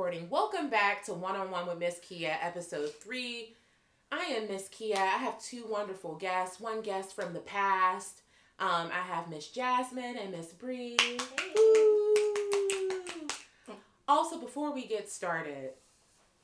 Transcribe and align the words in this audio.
recording. 0.00 0.30
Welcome 0.30 0.70
back 0.70 1.04
to 1.04 1.12
One 1.12 1.36
on 1.36 1.50
One 1.50 1.66
with 1.66 1.78
Miss 1.78 1.98
Kia, 2.00 2.34
episode 2.40 2.90
three. 2.90 3.54
I 4.10 4.20
am 4.20 4.48
Miss 4.48 4.66
Kia. 4.68 4.96
I 4.96 5.18
have 5.18 5.38
two 5.38 5.66
wonderful 5.68 6.14
guests. 6.14 6.58
One 6.58 6.80
guest 6.80 7.14
from 7.14 7.34
the 7.34 7.40
past. 7.40 8.22
Um, 8.58 8.88
I 8.90 9.02
have 9.04 9.28
Miss 9.28 9.48
Jasmine 9.48 10.16
and 10.16 10.30
Miss 10.30 10.54
Bree. 10.54 10.96
Woo! 11.54 12.14
Also, 14.08 14.40
before 14.40 14.72
we 14.72 14.86
get 14.86 15.10
started, 15.10 15.72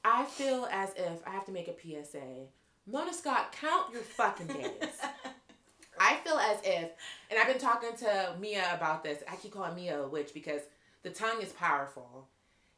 I 0.04 0.26
feel 0.26 0.68
as 0.70 0.90
if 0.94 1.26
I 1.26 1.30
have 1.30 1.46
to 1.46 1.52
make 1.52 1.68
a 1.68 2.04
PSA. 2.04 2.48
Mona 2.86 3.14
Scott, 3.14 3.56
count 3.58 3.90
your 3.90 4.02
fucking 4.02 4.48
days. 4.48 5.00
I 5.98 6.16
feel 6.16 6.36
as 6.36 6.58
if, 6.62 6.90
and 7.30 7.40
I've 7.40 7.48
been 7.48 7.58
talking 7.58 7.96
to 8.00 8.34
Mia 8.38 8.74
about 8.74 9.02
this. 9.02 9.22
I 9.26 9.36
keep 9.36 9.52
calling 9.52 9.74
Mia 9.74 10.02
a 10.02 10.08
witch 10.08 10.34
because 10.34 10.60
the 11.02 11.08
tongue 11.08 11.40
is 11.40 11.52
powerful, 11.52 12.28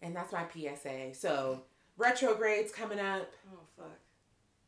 and 0.03 0.15
that's 0.15 0.33
my 0.33 0.45
PSA. 0.53 1.15
So 1.15 1.63
retrogrades 1.97 2.73
coming 2.73 3.01
up. 3.01 3.33
Oh 3.53 3.61
fuck. 3.77 3.99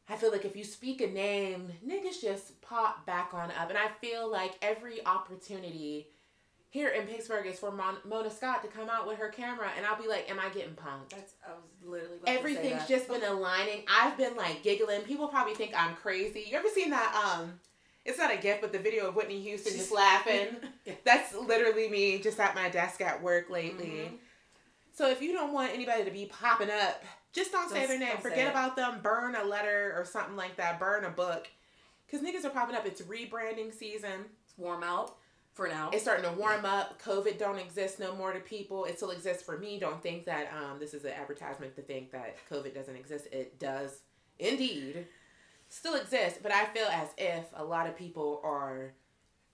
I 0.08 0.16
feel 0.16 0.32
like 0.32 0.44
if 0.44 0.56
you 0.56 0.64
speak 0.64 1.00
a 1.00 1.06
name, 1.06 1.70
niggas 1.86 2.20
just 2.20 2.60
pop 2.62 3.06
back 3.06 3.32
on 3.32 3.50
up, 3.52 3.68
and 3.68 3.78
I 3.78 3.88
feel 4.00 4.30
like 4.30 4.54
every 4.60 5.04
opportunity 5.06 6.08
here 6.68 6.88
in 6.90 7.06
Pittsburgh 7.06 7.46
is 7.46 7.58
for 7.58 7.70
Mon- 7.72 7.98
Mona 8.04 8.30
Scott 8.30 8.62
to 8.62 8.68
come 8.68 8.88
out 8.88 9.06
with 9.06 9.18
her 9.18 9.28
camera, 9.28 9.68
and 9.76 9.84
I'll 9.86 10.00
be 10.00 10.08
like, 10.08 10.28
"Am 10.30 10.38
I 10.40 10.48
getting 10.50 10.74
punked?" 10.74 11.10
That's 11.10 11.34
I 11.46 11.52
was 11.52 11.62
literally 11.84 12.16
about 12.16 12.26
to 12.26 12.32
say 12.32 12.38
Everything's 12.38 12.86
just 12.88 13.08
been 13.08 13.22
aligning. 13.24 13.84
I've 13.88 14.16
been 14.16 14.36
like 14.36 14.62
giggling. 14.64 15.02
People 15.02 15.28
probably 15.28 15.54
think 15.54 15.72
I'm 15.76 15.94
crazy. 15.96 16.44
You 16.50 16.56
ever 16.56 16.68
seen 16.68 16.90
that? 16.90 17.14
Um, 17.40 17.60
it's 18.04 18.18
not 18.18 18.32
a 18.32 18.36
gift, 18.36 18.62
but 18.62 18.72
the 18.72 18.78
video 18.78 19.06
of 19.08 19.14
Whitney 19.16 19.40
Houston 19.42 19.72
just 19.74 19.92
laughing. 19.92 20.48
Yeah. 20.86 20.94
That's 21.04 21.34
literally 21.34 21.88
me 21.90 22.18
just 22.20 22.40
at 22.40 22.54
my 22.54 22.68
desk 22.70 23.00
at 23.02 23.22
work 23.22 23.50
lately. 23.50 23.84
Mhm. 24.10 24.18
So 25.00 25.08
if 25.08 25.22
you 25.22 25.32
don't 25.32 25.54
want 25.54 25.72
anybody 25.72 26.04
to 26.04 26.10
be 26.10 26.26
popping 26.26 26.68
up, 26.68 27.02
just 27.32 27.52
don't, 27.52 27.70
say 27.70 27.86
their 27.86 27.98
name. 27.98 28.18
Forget 28.18 28.50
about 28.50 28.76
them. 28.76 29.00
Burn 29.02 29.34
a 29.34 29.42
letter 29.42 29.94
or 29.96 30.04
something 30.04 30.36
like 30.36 30.58
that. 30.58 30.78
Burn 30.78 31.06
a 31.06 31.08
book. 31.08 31.48
Because 32.06 32.20
niggas 32.20 32.44
are 32.44 32.50
popping 32.50 32.76
up. 32.76 32.84
It's 32.84 33.00
rebranding 33.00 33.72
season. 33.72 34.26
It's 34.44 34.58
warm 34.58 34.82
out 34.82 35.16
for 35.54 35.68
now. 35.68 35.88
It's 35.94 36.02
starting 36.02 36.30
to 36.30 36.38
warm 36.38 36.66
up. 36.66 37.00
COVID 37.02 37.38
don't 37.38 37.58
exist 37.58 37.98
no 37.98 38.14
more 38.14 38.34
to 38.34 38.40
people. 38.40 38.84
It 38.84 38.98
still 38.98 39.10
exists 39.10 39.42
for 39.42 39.56
me. 39.56 39.78
Don't 39.78 40.02
think 40.02 40.26
that 40.26 40.52
um, 40.52 40.78
this 40.78 40.92
is 40.92 41.06
an 41.06 41.12
advertisement 41.12 41.74
to 41.76 41.80
think 41.80 42.10
that 42.12 42.36
COVID 42.50 42.74
doesn't 42.74 42.94
exist. 42.94 43.26
It 43.32 43.58
does 43.58 44.02
indeed 44.38 45.06
still 45.70 45.94
exist. 45.94 46.42
But 46.42 46.52
I 46.52 46.66
feel 46.66 46.88
as 46.92 47.08
if 47.16 47.46
a 47.54 47.64
lot 47.64 47.86
of 47.86 47.96
people 47.96 48.42
are 48.44 48.92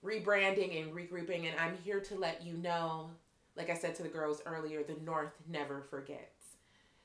rebranding 0.04 0.82
and 0.82 0.92
regrouping. 0.92 1.48
And 1.48 1.54
I'm 1.60 1.76
here 1.84 2.00
to 2.00 2.16
let 2.16 2.44
you 2.44 2.54
know, 2.54 3.10
like 3.56 3.70
I 3.70 3.74
said 3.74 3.94
to 3.96 4.02
the 4.02 4.08
girls 4.08 4.42
earlier, 4.46 4.82
the 4.82 4.96
North 5.04 5.32
never 5.48 5.82
forgets. 5.88 6.20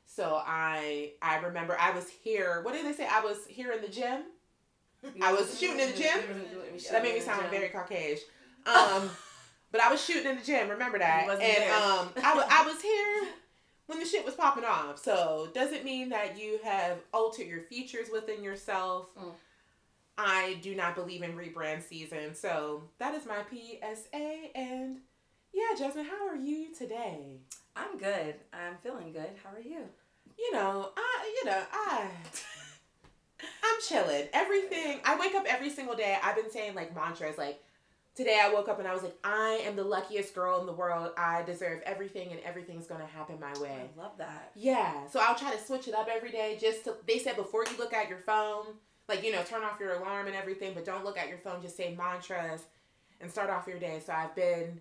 So 0.06 0.42
I 0.46 1.12
I 1.22 1.38
remember 1.38 1.78
I 1.80 1.92
was 1.92 2.10
here. 2.10 2.62
What 2.64 2.74
did 2.74 2.86
they 2.86 2.94
say? 2.94 3.08
I 3.10 3.22
was 3.22 3.46
here 3.48 3.72
in 3.72 3.82
the 3.82 3.88
gym. 3.88 4.24
I 5.22 5.32
was 5.32 5.58
shooting 5.60 5.80
in 5.80 5.92
the 5.92 5.98
gym? 5.98 6.20
That 6.92 7.04
made 7.04 7.16
me 7.16 7.22
sound 7.22 7.50
very 7.50 7.70
Caucasian. 7.70 8.24
Um, 8.64 9.10
but 9.72 9.82
I 9.82 9.90
was 9.90 10.06
shooting 10.06 10.30
in 10.30 10.38
the 10.38 10.44
gym. 10.44 10.70
Remember 10.70 11.00
that? 11.00 11.28
And 11.28 11.42
there. 11.42 11.74
um, 11.74 12.10
I 12.24 12.36
was 12.36 12.46
I 12.48 12.64
was 12.64 12.80
here 12.80 13.30
when 13.88 14.00
the 14.00 14.06
shit 14.06 14.24
was 14.24 14.36
popping 14.36 14.66
off. 14.66 15.04
So 15.04 15.50
doesn't 15.56 15.84
mean 15.84 16.10
that 16.10 16.40
you 16.40 16.60
have 16.64 17.00
altered 17.12 17.48
your 17.48 17.62
features 17.62 18.10
within 18.14 18.44
yourself. 18.44 19.08
Mm. 19.18 19.32
I 20.18 20.60
do 20.62 20.76
not 20.76 20.94
believe 20.94 21.24
in 21.24 21.34
rebrand 21.36 21.82
season. 21.82 22.36
So 22.36 22.84
that 23.00 23.16
is 23.16 23.26
my 23.26 23.42
PSA. 23.50 24.56
And 24.56 25.00
yeah, 25.54 25.78
Jasmine, 25.78 26.06
how 26.06 26.28
are 26.28 26.36
you 26.36 26.74
today? 26.74 27.40
I'm 27.76 27.98
good. 27.98 28.36
I'm 28.54 28.78
feeling 28.84 29.12
good. 29.12 29.30
How 29.44 29.56
are 29.56 29.62
you? 29.62 29.82
You 30.38 30.54
know, 30.54 30.92
I 30.96 31.34
you 31.36 31.50
know 31.50 31.64
I. 31.72 32.08
I'm 33.64 33.82
chilling. 33.88 34.28
Everything. 34.34 35.00
I 35.04 35.20
wake 35.20 35.36
up 35.36 35.46
every 35.48 35.70
single 35.70 35.96
day. 35.96 36.18
I've 36.22 36.36
been 36.36 36.52
saying 36.52 36.76
like 36.76 36.96
mantras. 36.96 37.38
Like 37.38 37.62
today, 38.16 38.40
I 38.42 38.54
woke 38.54 38.70
up 38.70 38.80
and 38.80 38.88
I 38.88 38.94
was 38.94 39.04
like, 39.04 39.18
I 39.24 39.62
am 39.66 39.76
the 39.76 39.84
luckiest 39.84 40.36
girl 40.36 40.60
in 40.60 40.66
the 40.68 40.74
world. 40.74 41.12
I 41.18 41.44
deserve 41.44 41.82
everything, 41.86 42.32
and 42.32 42.40
everything's 42.42 42.88
gonna 42.88 43.06
happen 43.06 43.40
my 43.40 43.54
way. 43.60 43.90
I 43.96 44.00
love 44.00 44.18
that. 44.18 44.52
Yeah. 44.56 45.08
So 45.08 45.20
I'll 45.22 45.36
try 45.36 45.52
to 45.52 45.64
switch 45.64 45.88
it 45.88 45.94
up 45.94 46.08
every 46.12 46.32
day. 46.32 46.58
Just 46.60 46.86
to. 46.86 46.96
They 47.08 47.20
said 47.20 47.36
before 47.36 47.66
you 47.66 47.78
look 47.78 47.94
at 47.94 48.10
your 48.10 48.20
phone, 48.20 48.66
like 49.10 49.24
you 49.24 49.32
know, 49.32 49.44
turn 49.44 49.64
off 49.64 49.80
your 49.80 49.96
alarm 49.96 50.28
and 50.28 50.36
everything, 50.36 50.74
but 50.74 50.86
don't 50.86 51.04
look 51.04 51.18
at 51.18 51.30
your 51.30 51.40
phone. 51.40 51.62
Just 51.62 51.78
say 51.78 51.96
mantras, 51.96 52.62
and 53.20 53.32
start 53.32 53.50
off 53.50 53.68
your 53.68 53.80
day. 53.80 54.02
So 54.06 54.14
I've 54.14 54.36
been 54.36 54.80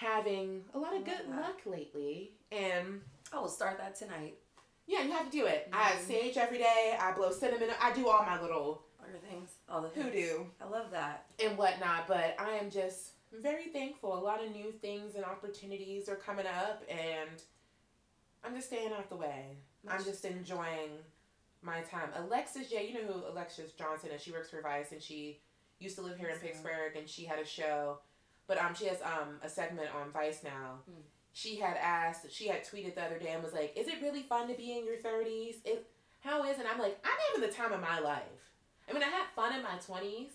having 0.00 0.64
a 0.74 0.78
lot 0.78 0.96
of 0.96 1.04
good 1.04 1.28
luck 1.28 1.60
lately, 1.66 2.32
and 2.50 3.02
I 3.34 3.38
will 3.38 3.48
start 3.48 3.76
that 3.78 3.94
tonight. 3.96 4.38
yeah, 4.86 5.02
you 5.02 5.12
have 5.12 5.26
to 5.26 5.30
do 5.30 5.46
it. 5.46 5.68
I 5.72 5.92
Mhm. 5.92 6.06
sage 6.06 6.36
every 6.36 6.58
day. 6.58 6.96
I 6.98 7.12
blow 7.12 7.30
cinnamon. 7.30 7.70
I 7.78 7.92
do 7.92 8.08
all 8.08 8.24
my 8.24 8.40
little 8.40 8.82
Other 9.00 9.18
things. 9.18 9.50
All 9.68 9.82
the 9.82 9.88
things. 9.90 10.06
hoodoo 10.06 10.46
I 10.60 10.64
love 10.64 10.90
that. 10.90 11.26
and 11.38 11.56
whatnot. 11.56 12.08
But 12.08 12.34
I 12.40 12.52
am 12.52 12.70
just 12.70 13.12
very 13.30 13.66
thankful. 13.68 14.14
A 14.14 14.18
lot 14.18 14.42
of 14.42 14.50
new 14.50 14.72
things 14.72 15.14
and 15.14 15.24
opportunities 15.24 16.08
are 16.08 16.16
coming 16.16 16.46
up, 16.46 16.82
and 16.88 17.30
I'm 18.42 18.54
just 18.56 18.66
staying 18.68 18.92
out 18.92 19.08
the 19.10 19.16
way. 19.16 19.58
I'm 19.86 20.02
just 20.02 20.24
enjoying 20.24 21.04
my 21.62 21.82
time. 21.82 22.10
Alexis 22.14 22.68
J, 22.70 22.88
you 22.88 22.94
know 22.94 23.12
who 23.12 23.26
Alexis 23.28 23.72
Johnson 23.74 24.10
is? 24.10 24.22
She 24.22 24.32
works 24.32 24.48
for 24.50 24.60
Vice, 24.62 24.90
and 24.92 25.00
she 25.02 25.40
used 25.78 25.94
to 25.96 26.02
live 26.02 26.18
here 26.18 26.30
in 26.30 26.38
Pittsburgh, 26.40 26.96
and 26.96 27.08
she 27.08 27.26
had 27.26 27.38
a 27.38 27.44
show. 27.44 28.00
But 28.50 28.58
um, 28.58 28.74
she 28.74 28.86
has 28.86 29.00
um 29.02 29.38
a 29.44 29.48
segment 29.48 29.94
on 29.94 30.10
Vice 30.10 30.42
now. 30.42 30.80
Mm. 30.90 31.02
She 31.32 31.54
had 31.54 31.76
asked, 31.76 32.26
she 32.32 32.48
had 32.48 32.64
tweeted 32.64 32.96
the 32.96 33.04
other 33.04 33.16
day 33.16 33.30
and 33.30 33.44
was 33.44 33.52
like, 33.52 33.72
"Is 33.76 33.86
it 33.86 34.02
really 34.02 34.22
fun 34.22 34.48
to 34.48 34.54
be 34.54 34.76
in 34.76 34.84
your 34.84 34.96
30s? 34.96 35.58
It 35.64 35.88
how 36.18 36.42
is?" 36.42 36.56
it? 36.56 36.62
And 36.62 36.68
I'm 36.68 36.80
like, 36.80 36.98
"I'm 37.04 37.18
having 37.28 37.48
the 37.48 37.54
time 37.54 37.72
of 37.72 37.80
my 37.80 38.00
life. 38.00 38.42
I 38.88 38.92
mean, 38.92 39.04
I 39.04 39.06
had 39.06 39.26
fun 39.36 39.54
in 39.54 39.62
my 39.62 39.78
20s, 39.78 40.32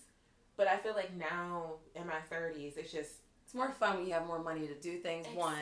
but 0.56 0.66
I 0.66 0.78
feel 0.78 0.94
like 0.94 1.14
now 1.14 1.74
in 1.94 2.08
my 2.08 2.22
30s, 2.32 2.78
it's 2.78 2.94
just 2.94 3.16
It's 3.46 3.54
more 3.54 3.72
fun 3.72 3.98
when 3.98 4.08
you 4.08 4.14
have 4.14 4.26
more 4.26 4.42
money 4.42 4.66
to 4.68 4.74
do 4.74 4.98
things. 4.98 5.28
One. 5.36 5.54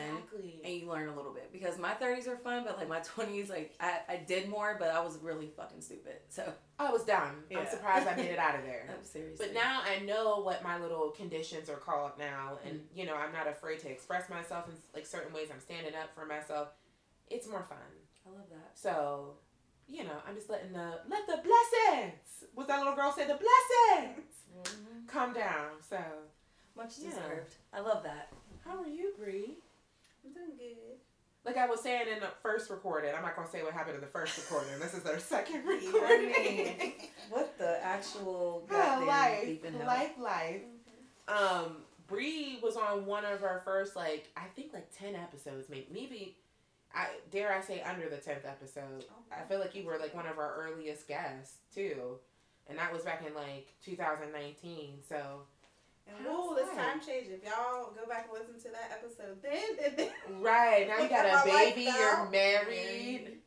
And 0.64 0.74
you 0.74 0.88
learn 0.88 1.08
a 1.10 1.14
little 1.14 1.32
bit 1.34 1.52
because 1.52 1.78
my 1.78 1.92
30s 1.92 2.26
are 2.26 2.38
fun, 2.38 2.64
but 2.64 2.78
like 2.78 2.88
my 2.88 3.00
20s, 3.16 3.50
like 3.50 3.74
I, 3.78 3.98
I 4.08 4.16
did 4.16 4.48
more, 4.48 4.76
but 4.78 4.88
I 4.88 5.00
was 5.00 5.18
really 5.18 5.48
fucking 5.54 5.82
stupid. 5.82 6.14
So 6.30 6.50
I 6.78 6.90
was 6.90 7.04
dumb. 7.04 7.44
I'm 7.54 7.66
surprised 7.66 8.08
I 8.08 8.16
made 8.16 8.30
it 8.30 8.38
out 8.38 8.54
of 8.58 8.62
there. 8.64 8.88
I'm 8.88 9.04
seriously. 9.04 9.46
But 9.46 9.54
now 9.54 9.82
I 9.84 10.00
know 10.00 10.38
what 10.40 10.62
my 10.64 10.78
little 10.78 11.10
conditions 11.10 11.68
are 11.68 11.76
called 11.76 12.12
now, 12.18 12.58
and 12.66 12.80
you 12.94 13.04
know 13.04 13.14
I'm 13.16 13.32
not 13.32 13.46
afraid 13.48 13.80
to 13.80 13.90
express 13.90 14.30
myself 14.30 14.66
in 14.68 14.74
like 14.94 15.04
certain 15.04 15.32
ways. 15.34 15.48
I'm 15.52 15.60
standing 15.60 15.94
up 15.94 16.14
for 16.14 16.24
myself. 16.24 16.68
It's 17.28 17.46
more 17.46 17.66
fun. 17.68 17.78
I 18.26 18.30
love 18.30 18.48
that. 18.50 18.70
So, 18.74 19.34
you 19.86 20.04
know, 20.04 20.16
I'm 20.26 20.34
just 20.34 20.48
letting 20.48 20.72
the 20.72 21.00
let 21.08 21.26
the 21.26 21.36
blessings. 21.44 22.44
What 22.54 22.66
that 22.68 22.78
little 22.78 22.94
girl 22.96 23.12
said, 23.14 23.28
the 23.28 23.34
blessings 23.38 24.30
Mm-hmm. 24.56 25.06
come 25.08 25.32
down. 25.34 25.70
So, 25.86 25.98
Much 26.76 26.98
Yeah. 26.98 27.10
deserved. 27.10 27.54
I 27.72 27.80
love 27.80 28.02
that. 28.04 28.32
how 28.64 28.82
are 28.82 28.86
you, 28.88 29.12
Bree? 29.18 29.58
I'm 30.24 30.32
doing 30.32 30.56
good. 30.56 30.98
Like 31.44 31.58
I 31.58 31.66
was 31.66 31.80
saying 31.82 32.08
in 32.08 32.20
the 32.20 32.30
first 32.42 32.70
recording, 32.70 33.14
I'm 33.14 33.20
not 33.22 33.36
gonna 33.36 33.48
say 33.50 33.62
what 33.62 33.74
happened 33.74 33.96
in 33.96 34.00
the 34.00 34.06
first 34.06 34.38
recording. 34.38 34.78
This 34.80 34.94
is 34.94 35.04
our 35.04 35.18
second 35.18 35.64
You 35.66 35.92
recording. 35.92 36.32
mean, 36.32 36.92
What 37.30 37.58
the 37.58 37.84
actual 37.84 38.64
goddamn 38.68 39.06
life, 39.06 39.44
beeping 39.46 39.76
hell? 39.76 39.86
life, 39.86 40.12
life. 40.18 40.62
Um, 41.28 41.84
Bree 42.06 42.58
was 42.62 42.76
on 42.76 43.04
one 43.06 43.24
of 43.26 43.42
our 43.42 43.60
first, 43.64 43.94
like 43.96 44.30
I 44.36 44.44
think, 44.56 44.72
like 44.72 44.88
ten 44.96 45.14
episodes, 45.14 45.68
maybe, 45.68 45.86
maybe. 45.92 46.36
I 46.94 47.08
dare 47.30 47.52
I 47.52 47.60
say 47.60 47.82
under 47.82 48.08
the 48.08 48.16
tenth 48.18 48.44
episode. 48.46 49.04
I 49.30 49.42
feel 49.48 49.58
like 49.58 49.74
you 49.74 49.84
were 49.84 49.98
like 49.98 50.14
one 50.14 50.26
of 50.26 50.38
our 50.38 50.54
earliest 50.56 51.06
guests 51.08 51.56
too, 51.74 52.18
and 52.68 52.78
that 52.78 52.90
was 52.92 53.02
back 53.02 53.22
in 53.26 53.34
like 53.34 53.66
2019. 53.84 55.00
So 55.06 55.42
And 56.06 56.16
How's 56.20 56.52
ooh, 56.52 56.54
this 56.54 56.68
time 56.76 57.00
change. 57.00 57.28
If 57.28 57.44
y'all 57.44 57.92
go 57.96 58.06
back 58.08 58.28
and 58.30 58.38
listen 58.38 58.60
to 58.60 58.76
that 58.76 58.92
episode, 58.92 59.42
then 59.42 59.62
and 59.84 59.96
then 59.96 60.42
right 60.42 60.86
now 60.86 60.98
you 61.02 61.08
got 61.08 61.24
a 61.24 61.48
baby, 61.48 61.82
you're 61.82 62.28
married. 62.30 63.38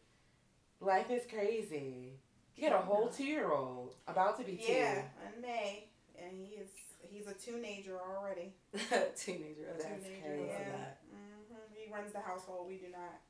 Life 0.80 1.10
is 1.12 1.24
crazy. 1.30 2.14
You 2.56 2.70
got 2.70 2.80
a 2.80 2.86
whole 2.86 3.10
two 3.10 3.24
year 3.26 3.52
old 3.52 3.96
about 4.08 4.40
to 4.40 4.44
be 4.46 4.58
two. 4.58 4.72
yeah, 4.72 5.04
in 5.36 5.42
May, 5.42 5.86
and 6.18 6.32
he 6.36 6.56
is 6.56 6.70
he's 7.02 7.28
a 7.28 7.34
teenager 7.34 7.98
already. 8.02 8.54
Teenager. 8.74 9.70
That's 9.78 10.04
teenager, 10.04 10.26
crazy. 10.26 10.46
yeah. 10.50 10.72
That. 10.72 11.02
hmm 11.12 11.74
He 11.74 11.94
runs 11.94 12.12
the 12.14 12.22
household. 12.22 12.68
We 12.68 12.78
do 12.78 12.90
not. 12.92 13.22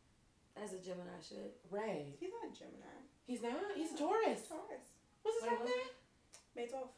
As 0.61 0.73
a 0.73 0.79
Gemini 0.79 1.19
should. 1.21 1.51
Right. 1.69 2.15
He's 2.19 2.31
not 2.31 2.49
a 2.49 2.57
Gemini. 2.57 2.97
He's 3.27 3.43
not. 3.43 3.53
He's 3.75 3.91
a 3.91 3.97
Taurus. 3.97 4.41
Taurus. 4.47 4.87
What's 5.21 5.37
his 5.43 5.49
Wait, 5.49 5.59
birthday? 5.59 5.83
May 6.55 6.65
12th. 6.65 6.95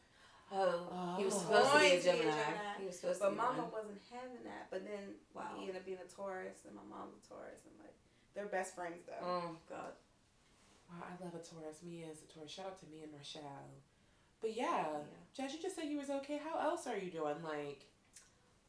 Oh, 0.52 1.16
he 1.18 1.26
was 1.26 1.36
Oh. 1.36 1.40
supposed 1.40 1.72
to 1.72 1.80
be 1.80 1.86
a 1.86 1.90
Going 1.90 2.02
be 2.02 2.08
a 2.10 2.14
Gemini. 2.14 2.44
Gemini. 2.44 2.74
He 2.80 2.86
was 2.86 2.96
supposed 3.00 3.20
But 3.20 3.26
to 3.30 3.32
be 3.32 3.38
Mama 3.38 3.62
one. 3.64 3.72
wasn't 3.72 4.02
having 4.12 4.44
that. 4.46 4.70
But 4.72 4.84
then 4.86 5.16
Wow. 5.34 5.54
he 5.56 5.62
ended 5.62 5.76
up 5.78 5.86
being 5.86 6.00
a 6.00 6.08
Taurus, 6.10 6.66
and 6.66 6.76
my 6.76 6.84
mom's 6.90 7.16
a 7.24 7.28
Taurus, 7.30 7.62
and 7.66 7.78
like 7.80 7.94
they're 8.34 8.48
best 8.48 8.74
friends 8.76 9.06
though. 9.06 9.22
Oh 9.22 9.58
God. 9.70 9.94
Wow, 10.90 11.06
I 11.06 11.24
love 11.24 11.36
a 11.36 11.40
Taurus. 11.44 11.84
Mia 11.84 12.08
is 12.08 12.24
a 12.24 12.26
Taurus. 12.34 12.50
Shout 12.52 12.66
out 12.66 12.80
to 12.80 12.88
me 12.88 13.04
and 13.04 13.12
Marshall. 13.12 13.70
But 14.42 14.54
yeah, 14.56 14.88
Yeah. 14.90 15.00
Judge, 15.34 15.54
you 15.54 15.62
just 15.62 15.76
said 15.76 15.86
you 15.86 15.98
was 15.98 16.10
okay. 16.10 16.38
How 16.38 16.58
else 16.58 16.88
are 16.88 16.98
you 16.98 17.12
doing? 17.12 17.44
Like, 17.44 17.86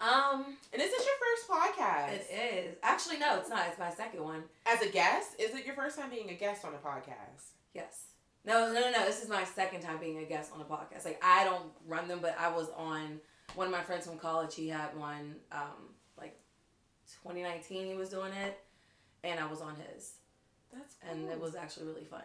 Um, 0.01 0.57
And 0.73 0.81
is 0.81 0.91
this 0.91 1.05
your 1.07 1.15
first 1.19 1.49
podcast? 1.49 2.13
it 2.13 2.31
is 2.31 2.79
actually 2.83 3.19
no, 3.19 3.39
it's 3.39 3.49
not. 3.51 3.69
It's 3.69 3.79
my 3.79 3.91
second 3.91 4.23
one. 4.25 4.49
As 4.67 4.81
a 4.83 4.89
guest? 4.89 5.39
Is 5.39 5.55
it 5.55 5.65
your 5.67 5.75
first 5.75 5.99
time 5.99 6.09
being 6.11 6.31
a 6.31 6.35
guest 6.35 6.65
on 6.65 6.75
a 6.75 6.79
podcast? 6.79 7.53
Yes. 7.75 8.10
No, 8.45 8.73
no, 8.73 8.81
no, 8.81 8.91
no. 8.91 9.05
This 9.07 9.23
is 9.23 9.29
my 9.29 9.45
second 9.45 9.81
time 9.83 9.99
being 9.99 10.19
a 10.19 10.25
guest 10.25 10.51
on 10.55 10.61
a 10.61 10.65
podcast. 10.65 11.05
Like 11.05 11.21
I 11.23 11.45
don't 11.45 11.67
run 11.87 12.09
them, 12.09 12.21
but 12.23 12.37
I 12.39 12.49
was 12.51 12.69
on 12.77 13.21
one 13.55 13.67
of 13.67 13.73
my 13.73 13.83
friends 13.83 14.07
from 14.07 14.19
college. 14.19 14.55
He 14.55 14.69
had 14.69 14.97
one, 14.97 15.37
um, 15.53 15.91
like 16.19 16.39
2019. 17.23 17.87
He 17.87 17.95
was 17.95 18.09
doing 18.09 18.33
it, 18.33 18.59
and 19.25 19.39
I 19.39 19.47
was 19.47 19.61
on 19.61 19.75
his, 19.77 20.15
That's 20.73 20.95
and 21.09 21.29
it 21.29 21.39
was 21.41 21.55
actually 21.55 21.87
really 21.87 22.05
fun. 22.05 22.23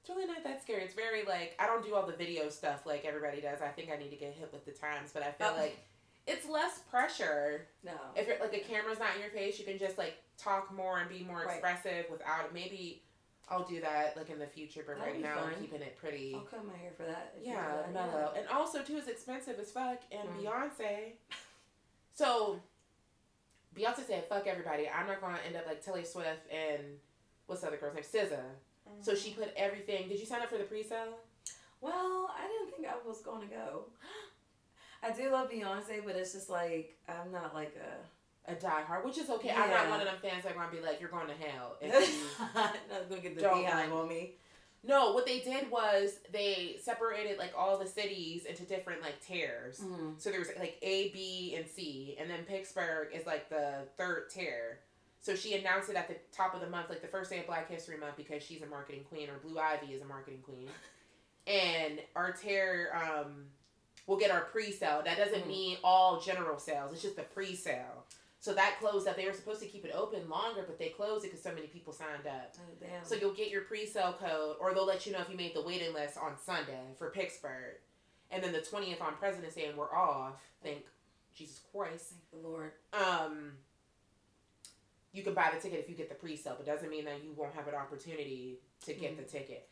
It's 0.00 0.10
really 0.10 0.26
not 0.26 0.42
that 0.42 0.60
scary. 0.62 0.82
It's 0.82 0.94
very 0.94 1.22
like 1.24 1.54
I 1.60 1.66
don't 1.66 1.84
do 1.84 1.94
all 1.94 2.04
the 2.06 2.16
video 2.16 2.48
stuff 2.48 2.84
like 2.84 3.04
everybody 3.04 3.40
does. 3.40 3.60
I 3.62 3.68
think 3.68 3.88
I 3.92 3.96
need 3.96 4.10
to 4.10 4.16
get 4.16 4.32
hit 4.34 4.50
with 4.52 4.64
the 4.64 4.72
times, 4.72 5.10
but 5.14 5.22
I 5.22 5.30
feel 5.30 5.52
Oh. 5.56 5.60
like 5.60 5.78
it's 6.26 6.44
less 6.48 6.80
pressure. 6.90 7.68
No. 7.84 7.92
If 8.16 8.26
you're 8.26 8.40
like 8.40 8.52
a 8.54 8.60
camera's 8.60 8.98
not 8.98 9.14
in 9.14 9.20
your 9.20 9.30
face, 9.30 9.60
you 9.60 9.64
can 9.64 9.78
just 9.78 9.98
like 9.98 10.14
talk 10.38 10.72
more 10.74 10.98
and 10.98 11.08
be 11.08 11.22
more 11.22 11.44
Right. 11.44 11.50
expressive 11.58 12.06
without 12.10 12.52
maybe 12.52 13.04
I'll 13.48 13.64
do 13.64 13.80
that 13.80 14.16
like 14.16 14.30
in 14.30 14.38
the 14.38 14.46
future, 14.46 14.82
but 14.86 14.98
That'd 14.98 15.14
right 15.14 15.22
now 15.22 15.40
I'm 15.44 15.60
keeping 15.60 15.82
it 15.82 15.96
pretty 15.98 16.32
I'll 16.34 16.40
cut 16.42 16.66
my 16.66 16.76
hair 16.76 16.92
for 16.96 17.02
that. 17.04 17.34
if 17.40 17.46
yeah, 17.46 17.76
that, 17.76 17.92
mellow. 17.92 18.32
And 18.36 18.46
also 18.48 18.82
too 18.82 18.96
it's 18.96 19.08
expensive 19.08 19.58
as 19.58 19.70
fuck 19.70 20.00
and 20.10 20.28
Mm. 20.28 20.42
Beyonce 20.44 21.12
So 22.14 22.60
Beyonce 23.76 24.06
said, 24.06 24.24
fuck 24.28 24.46
everybody. 24.46 24.88
I'm 24.88 25.06
not 25.06 25.20
gonna 25.20 25.38
end 25.46 25.56
up 25.56 25.66
like 25.66 25.84
Taylor 25.84 26.04
Swift 26.04 26.46
and 26.52 26.82
what's 27.46 27.62
the 27.62 27.68
other 27.68 27.76
girl's 27.78 27.94
name? 27.94 28.04
SZA. 28.04 28.30
Mm-hmm. 28.38 29.02
So 29.02 29.14
she 29.14 29.30
put 29.32 29.52
everything 29.56 30.08
did 30.08 30.18
you 30.20 30.26
sign 30.26 30.42
up 30.42 30.50
for 30.50 30.58
the 30.58 30.64
pre 30.64 30.82
sale? 30.82 31.18
Well, 31.80 32.30
I 32.38 32.46
didn't 32.46 32.72
think 32.74 32.86
I 32.86 33.06
was 33.06 33.20
going 33.22 33.48
to 33.48 33.52
go. 33.54 33.86
I 35.02 35.10
do 35.10 35.30
love 35.32 35.50
Beyonce, 35.50 36.04
but 36.04 36.14
it's 36.14 36.32
just 36.32 36.48
like 36.48 36.96
I'm 37.08 37.32
not 37.32 37.54
like 37.54 37.74
a. 37.76 37.96
a 38.46 38.54
diehard, 38.54 39.04
which 39.04 39.18
is 39.18 39.30
okay. 39.30 39.50
I'm 39.50 39.70
not 39.70 39.88
one 39.90 40.00
of 40.00 40.06
them 40.06 40.16
fans 40.22 40.42
that 40.44 40.52
are 40.52 40.58
gonna 40.58 40.70
be 40.72 40.80
like, 40.80 41.00
"You're 41.00 41.10
going 41.10 41.28
to 41.28 41.34
hell." 41.34 41.76
If 41.80 41.92
you... 42.12 42.46
not 42.54 42.76
gonna 43.08 43.20
get 43.20 43.36
the 43.36 43.42
beehive 43.42 43.92
on 43.92 44.08
me. 44.08 44.32
no, 44.84 45.12
what 45.12 45.26
they 45.26 45.38
did 45.40 45.70
was 45.70 46.18
they 46.32 46.76
separated 46.82 47.38
like 47.38 47.52
all 47.56 47.78
the 47.78 47.86
cities 47.86 48.44
into 48.46 48.64
different 48.64 49.00
like 49.02 49.24
tiers. 49.24 49.78
Mm. 49.80 50.20
So 50.20 50.30
there 50.30 50.40
was 50.40 50.48
like 50.58 50.76
A, 50.82 51.10
B, 51.10 51.54
and 51.56 51.68
C, 51.68 52.16
and 52.20 52.28
then 52.28 52.40
Pittsburgh 52.44 53.08
is 53.14 53.26
like 53.26 53.48
the 53.48 53.86
third 53.96 54.28
tier. 54.30 54.80
So 55.20 55.36
she 55.36 55.54
announced 55.54 55.88
it 55.88 55.94
at 55.94 56.08
the 56.08 56.16
top 56.36 56.52
of 56.52 56.60
the 56.60 56.68
month, 56.68 56.88
like 56.90 57.00
the 57.00 57.06
first 57.06 57.30
day 57.30 57.38
of 57.38 57.46
Black 57.46 57.70
History 57.70 57.96
Month, 57.96 58.16
because 58.16 58.42
she's 58.42 58.60
a 58.62 58.66
marketing 58.66 59.04
queen, 59.08 59.28
or 59.30 59.38
Blue 59.38 59.56
Ivy 59.60 59.92
is 59.94 60.02
a 60.02 60.06
marketing 60.06 60.40
queen. 60.44 60.68
And 61.44 61.98
our 62.14 62.30
tier, 62.30 62.92
um, 62.94 63.46
we'll 64.06 64.16
get 64.18 64.30
our 64.30 64.42
pre-sale. 64.42 65.02
That 65.04 65.16
doesn't 65.18 65.42
Mhm. 65.42 65.48
mean 65.48 65.76
all 65.82 66.20
general 66.20 66.56
sales. 66.60 66.92
It's 66.92 67.02
just 67.02 67.16
the 67.16 67.24
pre-sale. 67.24 68.04
So 68.42 68.52
that 68.54 68.80
closed 68.80 69.06
up. 69.06 69.14
They 69.16 69.24
were 69.24 69.32
supposed 69.32 69.60
to 69.60 69.66
keep 69.68 69.84
it 69.84 69.92
open 69.94 70.28
longer, 70.28 70.64
but 70.66 70.76
they 70.76 70.88
closed 70.88 71.24
it 71.24 71.28
because 71.28 71.44
so 71.44 71.54
many 71.54 71.68
people 71.68 71.92
signed 71.92 72.26
up. 72.26 72.56
Oh 72.58 72.74
damn. 72.80 73.04
So 73.04 73.14
you'll 73.14 73.34
get 73.34 73.50
your 73.50 73.60
pre-sale 73.60 74.16
code, 74.18 74.56
or 74.58 74.74
they'll 74.74 74.84
let 74.84 75.06
you 75.06 75.12
know 75.12 75.20
if 75.20 75.30
you 75.30 75.36
made 75.36 75.54
the 75.54 75.62
waiting 75.62 75.94
list 75.94 76.18
on 76.20 76.32
Sunday 76.44 76.80
for 76.98 77.10
Pittsburgh, 77.10 77.76
and 78.32 78.42
then 78.42 78.50
the 78.52 78.60
twentieth 78.60 79.00
on 79.00 79.14
President's 79.14 79.54
Day, 79.54 79.66
and 79.66 79.78
we're 79.78 79.94
off. 79.94 80.42
Thank 80.60 80.78
Jesus 81.32 81.60
Christ. 81.72 82.14
Thank 82.32 82.42
the 82.42 82.48
Lord. 82.48 82.72
Um, 82.92 83.52
you 85.12 85.22
can 85.22 85.34
buy 85.34 85.52
the 85.54 85.60
ticket 85.60 85.78
if 85.78 85.88
you 85.88 85.94
get 85.94 86.08
the 86.08 86.16
pre-sale, 86.16 86.54
but 86.56 86.66
doesn't 86.66 86.90
mean 86.90 87.04
that 87.04 87.22
you 87.22 87.30
won't 87.36 87.54
have 87.54 87.68
an 87.68 87.74
opportunity 87.76 88.58
to 88.86 88.92
get 88.92 89.16
the 89.16 89.22
ticket. 89.22 89.68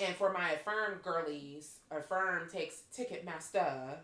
And 0.00 0.14
for 0.14 0.32
my 0.32 0.52
Affirm 0.52 1.00
girlies, 1.02 1.78
Affirm 1.90 2.48
takes 2.48 2.82
Ticketmaster. 2.96 3.96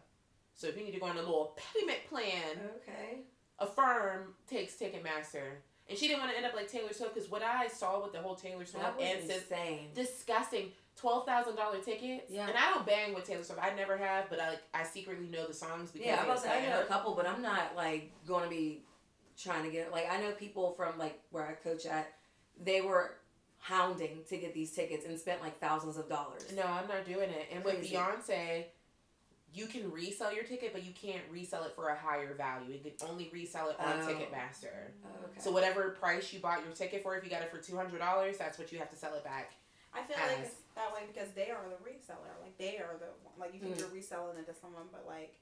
So 0.55 0.67
if 0.67 0.77
you 0.77 0.83
need 0.83 0.93
to 0.95 0.99
go 0.99 1.07
on 1.07 1.17
a 1.17 1.21
little 1.21 1.57
payment 1.73 2.01
plan, 2.09 2.59
Okay. 2.83 3.19
Affirm 3.59 4.35
takes 4.49 4.75
Ticketmaster. 4.75 5.59
And 5.89 5.99
she 5.99 6.07
didn't 6.07 6.21
want 6.21 6.33
to 6.33 6.37
end 6.37 6.47
up 6.47 6.55
like 6.55 6.71
Taylor 6.71 6.93
Swift 6.93 7.15
because 7.15 7.31
what 7.31 7.43
I 7.43 7.67
saw 7.69 8.03
with 8.03 8.13
the 8.13 8.21
whole 8.21 8.35
Taylor 8.35 8.67
Swift 8.67 8.85
was 8.85 8.95
and 9.01 9.31
insane. 9.31 9.89
disgusting 9.95 10.73
twelve 10.97 11.25
thousand 11.25 11.57
dollar 11.57 11.79
tickets. 11.79 12.25
Yeah. 12.29 12.47
And 12.47 12.57
I 12.57 12.71
don't 12.75 12.85
bang 12.85 13.15
with 13.15 13.25
Taylor 13.25 13.43
Swift. 13.43 13.61
I 13.63 13.75
never 13.75 13.97
have, 13.97 14.29
but 14.29 14.39
I 14.41 14.51
like 14.51 14.63
I 14.75 14.85
secretly 14.85 15.29
know 15.29 15.47
the 15.47 15.55
songs 15.55 15.91
because 15.91 16.07
Yeah, 16.07 16.19
I'm 16.21 16.25
about 16.25 16.43
to 16.43 16.53
I 16.53 16.67
know 16.69 16.83
a 16.83 16.85
couple, 16.85 17.15
but 17.15 17.27
I'm 17.27 17.41
not 17.41 17.75
like 17.75 18.13
going 18.27 18.45
to 18.45 18.51
be 18.51 18.83
trying 19.43 19.65
to 19.65 19.71
get 19.71 19.91
like 19.91 20.07
I 20.11 20.21
know 20.21 20.33
people 20.33 20.73
from 20.73 20.99
like 20.99 21.19
where 21.31 21.47
I 21.47 21.53
coach 21.53 21.87
at. 21.87 22.13
They 22.63 22.81
were 22.83 23.15
hounding 23.61 24.19
to 24.29 24.37
get 24.37 24.55
these 24.55 24.73
tickets 24.73 25.07
and 25.07 25.19
spent 25.19 25.41
like 25.41 25.59
thousands 25.59 25.97
of 25.97 26.09
dollars. 26.09 26.53
No, 26.55 26.63
I'm 26.63 26.87
not 26.87 27.07
doing 27.07 27.31
it. 27.31 27.47
And 27.53 27.65
with 27.65 27.83
Beyonce, 27.83 28.65
you 29.59 29.67
can 29.67 29.91
resell 29.91 30.33
your 30.33 30.45
ticket, 30.45 30.73
but 30.73 30.85
you 30.85 30.93
can't 30.93 31.23
resell 31.31 31.65
it 31.65 31.73
for 31.75 31.89
a 31.89 31.97
higher 31.97 32.35
value. 32.35 32.75
You 32.85 32.91
can 32.91 33.09
only 33.09 33.29
resell 33.33 33.71
it 33.71 33.77
on 33.81 34.01
Oh. 34.01 34.07
Ticketmaster. 34.07 34.93
Oh, 35.05 35.09
okay. 35.27 35.41
So 35.41 35.51
whatever 35.51 35.91
price 35.91 36.33
you 36.33 36.39
bought 36.41 36.63
your 36.65 36.73
ticket 36.73 37.03
for, 37.03 37.17
if 37.17 37.25
you 37.25 37.31
got 37.31 37.43
it 37.43 37.51
for 37.51 37.59
two 37.59 37.77
hundred 37.77 37.99
dollars, 37.99 38.39
that's 38.39 38.59
what 38.59 38.71
you 38.73 38.79
have 38.79 38.91
to 38.91 38.97
sell 38.97 39.15
it 39.15 39.25
back. 39.25 39.53
I 39.93 40.03
feel 40.03 40.17
like 40.17 40.39
it's 40.47 40.55
that 40.77 40.93
way 40.95 41.01
because 41.13 41.31
they 41.35 41.51
are 41.51 41.65
the 41.69 41.77
reseller. 41.91 42.33
Like 42.43 42.57
they 42.59 42.77
are 42.79 42.97
the 43.01 43.09
like 43.41 43.53
you 43.55 43.61
think 43.61 43.75
Mm. 43.77 43.81
you're 43.81 43.89
reselling 43.89 44.37
it 44.39 44.47
to 44.47 44.55
someone, 44.55 44.85
but 44.93 45.05
like 45.07 45.35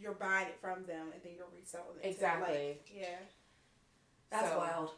you're 0.00 0.12
buying 0.14 0.46
it 0.48 0.58
from 0.60 0.84
them 0.86 1.08
and 1.12 1.20
then 1.22 1.32
you're 1.36 1.50
reselling 1.54 1.98
it. 1.98 2.02
To, 2.02 2.08
Exactly. 2.08 2.68
like, 2.68 2.90
yeah. 2.94 3.18
That's 4.30 4.50
so, 4.50 4.58
wild. 4.58 4.90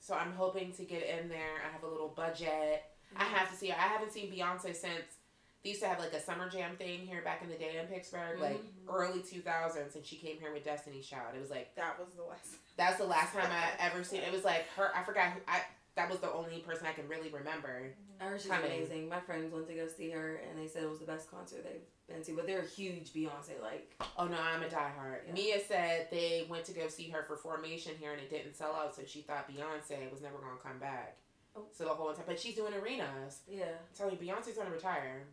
So 0.00 0.14
I'm 0.14 0.32
hoping 0.32 0.72
to 0.72 0.84
get 0.84 1.02
in 1.08 1.28
there. 1.28 1.60
I 1.68 1.72
have 1.72 1.82
a 1.82 1.88
little 1.88 2.08
budget. 2.08 2.82
I 3.16 3.24
Mm-hmm. 3.24 3.34
have 3.34 3.50
to 3.50 3.56
see. 3.56 3.70
I 3.70 3.74
haven't 3.74 4.12
seen 4.12 4.32
Beyonce 4.32 4.74
since 4.74 5.18
they 5.62 5.70
used 5.70 5.82
to 5.82 5.88
have 5.88 5.98
like 5.98 6.12
a 6.12 6.20
summer 6.20 6.48
jam 6.48 6.76
thing 6.76 7.00
here 7.06 7.22
back 7.22 7.42
in 7.42 7.48
the 7.48 7.54
day 7.56 7.78
in 7.80 7.86
Pittsburgh, 7.86 8.40
like 8.40 8.56
Mhm. 8.62 8.92
early 8.92 9.20
2000s, 9.20 9.94
and 9.94 10.04
she 10.04 10.16
came 10.16 10.38
here 10.38 10.52
with 10.52 10.64
Destiny's 10.64 11.06
Child. 11.06 11.34
It 11.36 11.40
was 11.40 11.50
like 11.50 11.74
That 11.76 11.98
was 11.98 12.08
the 12.14 12.22
last. 12.24 12.54
that's 12.76 12.98
the 12.98 13.04
last 13.06 13.32
time 13.32 13.50
I 13.50 13.70
ever 13.78 14.02
seen. 14.02 14.22
It 14.22 14.32
was 14.32 14.44
like 14.44 14.66
her. 14.76 14.94
I 14.94 15.02
forgot. 15.04 15.32
Who, 15.32 15.40
I 15.46 15.62
that 15.94 16.08
was 16.10 16.20
the 16.20 16.32
only 16.32 16.60
person 16.60 16.86
I 16.86 16.92
can 16.94 17.06
really 17.06 17.28
remember. 17.28 17.92
I 18.18 18.24
heard 18.24 18.40
she's 18.40 18.50
coming. 18.50 18.72
amazing. 18.72 19.08
My 19.10 19.20
friends 19.20 19.52
went 19.52 19.66
to 19.68 19.74
go 19.74 19.86
see 19.88 20.08
her 20.10 20.36
and 20.36 20.58
they 20.58 20.66
said 20.66 20.84
it 20.84 20.88
was 20.88 21.00
the 21.00 21.04
best 21.04 21.30
concert 21.30 21.64
they've 21.64 21.82
been 22.08 22.24
to. 22.24 22.32
But 22.34 22.46
they're 22.46 22.62
huge 22.62 23.12
Beyonce 23.12 23.60
like. 23.60 23.94
Oh 24.16 24.26
no, 24.26 24.38
I'm 24.40 24.62
a 24.62 24.66
diehard. 24.68 25.26
Yeah. 25.26 25.32
Mia 25.34 25.60
said 25.60 26.08
they 26.10 26.46
went 26.48 26.64
to 26.66 26.72
go 26.72 26.88
see 26.88 27.10
her 27.10 27.24
for 27.24 27.36
Formation 27.36 27.92
here 28.00 28.12
and 28.12 28.20
it 28.22 28.30
didn't 28.30 28.54
sell 28.56 28.74
out, 28.74 28.96
so 28.96 29.02
she 29.06 29.20
thought 29.20 29.48
Beyonce 29.50 30.10
was 30.10 30.22
never 30.22 30.38
gonna 30.38 30.56
come 30.62 30.78
back. 30.78 31.18
Oh. 31.54 31.66
So 31.72 31.84
the 31.84 31.90
whole 31.90 32.14
time, 32.14 32.24
but 32.26 32.40
she's 32.40 32.54
doing 32.56 32.72
arenas. 32.72 33.40
Yeah. 33.46 33.64
I'm 33.66 33.94
telling 33.94 34.18
you, 34.18 34.26
Beyonce's 34.32 34.56
gonna 34.56 34.70
retire. 34.70 35.26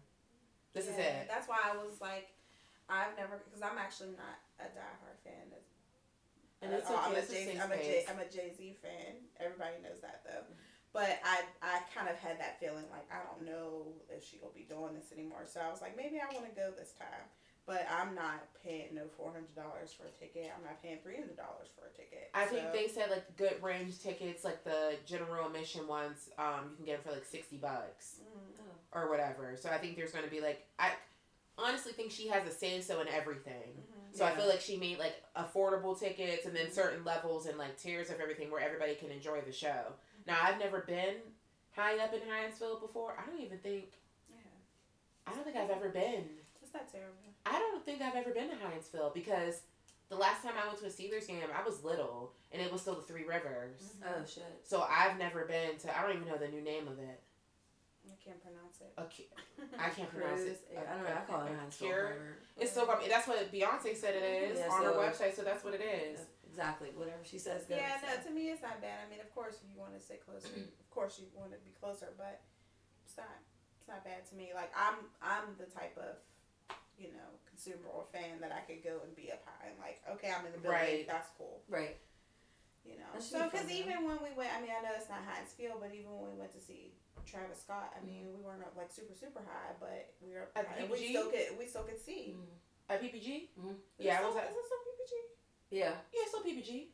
This 0.73 0.85
is 0.85 0.97
it. 0.97 1.27
That's 1.27 1.47
why 1.47 1.57
I 1.65 1.75
was 1.77 1.99
like, 2.01 2.29
I've 2.89 3.17
never 3.17 3.41
because 3.45 3.61
I'm 3.61 3.77
actually 3.77 4.13
not 4.17 4.38
a 4.59 4.69
diehard 4.73 5.17
fan. 5.23 5.49
Of, 5.53 5.63
And 6.61 6.73
it's 6.73 6.89
uh, 6.89 6.97
I'm 6.97 7.11
okay. 7.13 7.21
a 7.21 7.25
Jay, 7.25 7.59
I'm, 7.61 7.71
a 7.71 7.77
Jay, 7.77 8.05
I'm 8.09 8.19
a 8.19 8.29
Jay-Z 8.29 8.77
fan. 8.81 9.21
Everybody 9.39 9.81
knows 9.81 10.01
that 10.01 10.21
though. 10.25 10.45
But 10.93 11.21
I 11.23 11.45
I 11.61 11.81
kind 11.93 12.09
of 12.09 12.17
had 12.17 12.39
that 12.39 12.59
feeling 12.59 12.85
like 12.89 13.05
I 13.13 13.21
don't 13.21 13.45
know 13.45 13.93
if 14.09 14.25
she 14.25 14.38
will 14.41 14.53
be 14.53 14.65
doing 14.65 14.93
this 14.97 15.13
anymore. 15.13 15.45
So 15.45 15.59
I 15.61 15.69
was 15.69 15.81
like, 15.81 15.95
maybe 15.97 16.17
I 16.17 16.33
want 16.33 16.49
to 16.49 16.55
go 16.55 16.71
this 16.77 16.93
time. 16.97 17.29
But 17.69 17.85
I'm 17.85 18.15
not 18.15 18.49
paying 18.65 18.95
no 18.97 19.05
four 19.15 19.29
hundred 19.29 19.53
dollars 19.53 19.93
for 19.93 20.09
a 20.09 20.13
ticket. 20.17 20.49
I'm 20.49 20.65
not 20.65 20.81
paying 20.81 20.97
three 21.03 21.13
hundred 21.21 21.38
dollars 21.38 21.69
for 21.77 21.85
a 21.85 21.93
ticket. 21.93 22.31
I 22.33 22.45
think 22.45 22.73
they 22.73 22.88
said 22.88 23.11
like 23.11 23.38
good 23.38 23.61
range 23.61 24.01
tickets, 24.01 24.43
like 24.43 24.63
the 24.63 24.97
general 25.05 25.45
admission 25.45 25.85
ones, 25.88 26.29
um, 26.39 26.73
you 26.73 26.75
can 26.77 26.85
get 26.85 27.03
them 27.03 27.13
for 27.13 27.19
like 27.19 27.25
sixty 27.25 27.57
bucks 27.57 28.21
Mm. 28.25 28.65
Or 28.91 29.10
whatever. 29.10 29.55
So 29.60 29.69
I 29.69 29.77
think 29.77 29.96
there's 29.96 30.12
gonna 30.12 30.27
be 30.27 30.41
like 30.41 30.65
I 30.79 30.91
honestly 31.58 31.91
think 31.91 32.12
she 32.12 32.27
has 32.29 32.48
a 32.48 32.51
say 32.51 32.81
so 32.81 33.01
in 33.01 33.08
everything. 33.08 33.84
Mhm. 33.91 34.17
So 34.17 34.25
I 34.25 34.36
feel 34.36 34.48
like 34.48 34.62
she 34.62 34.77
made 34.77 34.98
like 34.98 35.15
affordable 35.36 36.00
tickets 36.00 36.46
and 36.46 36.55
then 36.55 36.65
mm-hmm. 36.65 36.74
certain 36.74 37.03
levels 37.05 37.46
and 37.46 37.58
like 37.58 37.77
tiers 37.77 38.10
of 38.10 38.19
everything 38.19 38.50
where 38.51 38.62
everybody 38.62 38.96
can 38.96 39.12
enjoy 39.12 39.41
the 39.41 39.51
show. 39.51 39.67
Mm-hmm. 39.67 40.22
Now 40.27 40.38
I've 40.41 40.60
never 40.60 40.81
been 40.81 41.15
high 41.72 41.98
up 42.03 42.13
in 42.13 42.22
Heinz 42.29 42.58
Field 42.58 42.81
before. 42.81 43.15
I 43.22 43.29
don't 43.29 43.41
even 43.41 43.60
think 43.60 43.93
Yeah, 44.29 44.38
I 45.27 45.34
don't 45.34 45.43
think 45.43 45.55
I've 45.58 45.69
ever 45.69 45.89
been. 45.89 46.25
it's 46.62 46.74
not 46.74 46.91
terrible. 46.91 47.13
I 47.46 47.53
don't 47.53 47.86
think 47.86 48.01
I've 48.01 48.15
ever 48.15 48.31
been 48.31 48.50
to 48.50 48.55
Heinz 48.55 48.88
Field 48.88 49.13
because 49.13 49.62
the 50.10 50.15
last 50.15 50.43
time 50.43 50.53
I 50.62 50.67
went 50.67 50.79
to 50.79 50.86
a 50.88 50.89
Steelers 50.89 51.27
game, 51.27 51.41
I 51.55 51.63
was 51.63 51.84
little 51.84 52.34
and 52.51 52.62
it 52.62 52.72
was 52.72 52.81
still 52.81 52.96
the 52.96 53.01
Three 53.03 53.25
Rivers. 53.25 53.93
Mm-hmm. 54.03 54.13
Oh 54.15 54.25
shit. 54.25 54.62
So 54.63 54.86
I've 54.89 55.17
never 55.19 55.46
been 55.46 55.77
to. 55.81 55.98
I 55.98 56.01
don't 56.01 56.15
even 56.15 56.27
know 56.27 56.38
the 56.38 56.48
new 56.48 56.62
name 56.62 56.88
of 56.88 56.98
it. 57.00 57.22
I 58.29 58.38
can't 58.38 58.43
pronounce 58.45 58.77
it. 58.77 58.93
A 58.93 59.05
cu- 59.09 59.81
I 59.81 59.89
can't 59.89 60.12
pronounce 60.13 60.45
Cruise. 60.45 60.62
it. 60.62 60.69
Yeah, 60.74 60.86
I 60.86 60.93
don't 60.93 61.03
know. 61.03 61.17
I 61.17 61.24
call 61.25 61.41
it 61.45 61.51
A 61.51 61.57
Heinz 61.57 61.77
cure. 61.77 62.38
It's 62.57 62.71
so. 62.71 62.86
I 62.86 63.00
mean, 63.00 63.09
that's 63.09 63.25
what 63.27 63.41
Beyonce 63.50 63.98
said 63.98 64.13
it 64.13 64.25
is 64.25 64.59
Yeah, 64.59 64.69
on 64.69 64.86
her 64.86 64.93
website. 64.93 65.33
So 65.36 65.41
that's 65.41 65.63
what 65.63 65.74
it 65.74 65.81
is. 65.81 66.21
Exactly. 66.45 66.89
Whatever 66.93 67.25
she 67.25 67.38
says 67.38 67.65
goes. 67.65 67.77
Yeah, 67.77 67.98
no, 68.05 68.13
to 68.21 68.29
me 68.33 68.50
it's 68.53 68.62
not 68.62 68.81
bad. 68.81 69.01
I 69.05 69.09
mean, 69.09 69.21
of 69.21 69.33
course, 69.33 69.57
if 69.62 69.65
you 69.69 69.77
want 69.79 69.98
to 69.98 70.01
sit 70.01 70.21
closer, 70.25 70.50
of 70.83 70.89
course 70.89 71.17
you 71.17 71.25
want 71.33 71.51
to 71.53 71.62
be 71.65 71.74
closer, 71.81 72.13
but 72.17 72.41
it's 73.05 73.17
not. 73.17 73.33
It's 73.81 73.88
not 73.89 74.03
bad 74.05 74.25
to 74.29 74.36
me. 74.36 74.51
Like 74.53 74.69
I'm, 74.77 75.09
I'm 75.21 75.57
the 75.57 75.65
type 75.65 75.98
of, 75.98 76.21
you 76.98 77.09
know, 77.09 77.29
consumer 77.50 77.89
or 77.89 78.05
fan 78.13 78.38
that 78.41 78.51
I 78.53 78.62
could 78.69 78.83
go 78.83 79.01
and 79.05 79.15
be 79.15 79.31
up 79.31 79.41
high 79.45 79.69
and 79.74 79.77
like, 79.81 80.01
okay, 80.13 80.29
I'm 80.29 80.45
in 80.45 80.51
the 80.53 80.59
building. 80.59 80.77
Right. 80.77 81.07
That's 81.07 81.29
cool. 81.38 81.62
Right. 81.69 81.98
You 82.89 82.98
know. 82.98 83.10
That 83.13 83.22
So 83.22 83.38
because 83.46 83.69
even 83.69 84.01
when 84.03 84.17
we 84.25 84.34
went, 84.34 84.50
I 84.51 84.60
mean, 84.62 84.74
I 84.74 84.81
know 84.81 84.98
it's 84.98 85.10
not 85.10 85.22
Heinz 85.22 85.53
Field, 85.53 85.77
but 85.79 85.93
even 85.93 86.10
when 86.10 86.34
we 86.34 86.38
went 86.41 86.51
to 86.58 86.62
see 86.62 86.91
Travis 87.29 87.62
Scott, 87.62 87.93
I 87.93 88.01
mean, 88.05 88.25
we 88.34 88.41
weren't 88.41 88.65
up 88.65 88.74
like 88.75 88.89
super 88.91 89.13
super 89.13 89.41
high, 89.46 89.77
but 89.79 90.10
we 90.25 90.34
were 90.34 90.50
At 90.58 90.65
high, 90.65 90.81
and 90.81 90.89
we 90.89 90.98
still 91.13 91.29
could 91.29 91.53
we 91.60 91.65
still 91.69 91.84
could 91.86 92.01
see. 92.01 92.34
Mm. 92.36 92.50
At 92.89 93.01
PPG? 93.05 93.53
Mhm. 93.53 93.75
Yeah, 94.01 94.17
I 94.17 94.22
it 94.22 94.25
was 94.25 94.34
still- 94.34 94.41
at- 94.41 94.50
Is 94.50 94.58
it 94.58 94.65
still 94.65 94.81
PPG? 94.81 95.13
Yeah. 95.69 95.93
Yeah, 96.10 96.22
it's 96.25 96.31
still 96.34 96.41
PPG. 96.43 96.89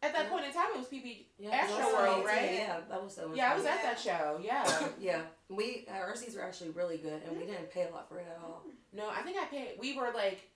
At 0.00 0.12
that 0.12 0.24
Yeah. 0.26 0.30
point 0.30 0.44
in 0.44 0.52
time, 0.52 0.66
it 0.74 0.78
was 0.78 0.86
PPG. 0.88 1.26
Yeah, 1.38 1.50
Astro 1.50 1.76
that 1.78 1.86
was 1.86 1.94
World, 1.94 2.24
right? 2.26 2.52
Yeah, 2.52 2.80
that 2.88 3.02
was 3.02 3.14
so 3.16 3.28
much 3.28 3.36
Yeah, 3.36 3.50
I 3.52 3.54
was 3.56 3.64
fun. 3.64 3.72
at 3.78 3.82
that 3.82 3.98
show. 3.98 4.38
Yeah. 4.42 4.88
Yeah, 5.00 5.22
we 5.48 5.86
our 5.90 6.14
seats 6.14 6.36
were 6.36 6.42
actually 6.42 6.70
really 6.70 6.98
good, 6.98 7.20
and 7.24 7.36
we 7.36 7.46
didn't 7.46 7.70
pay 7.70 7.88
a 7.88 7.90
lot 7.90 8.08
for 8.08 8.18
it 8.20 8.26
at 8.30 8.38
all. 8.44 8.62
no, 8.92 9.08
I 9.08 9.22
think 9.22 9.38
I 9.38 9.46
paid. 9.46 9.78
We 9.80 9.96
were 9.96 10.12
like 10.14 10.50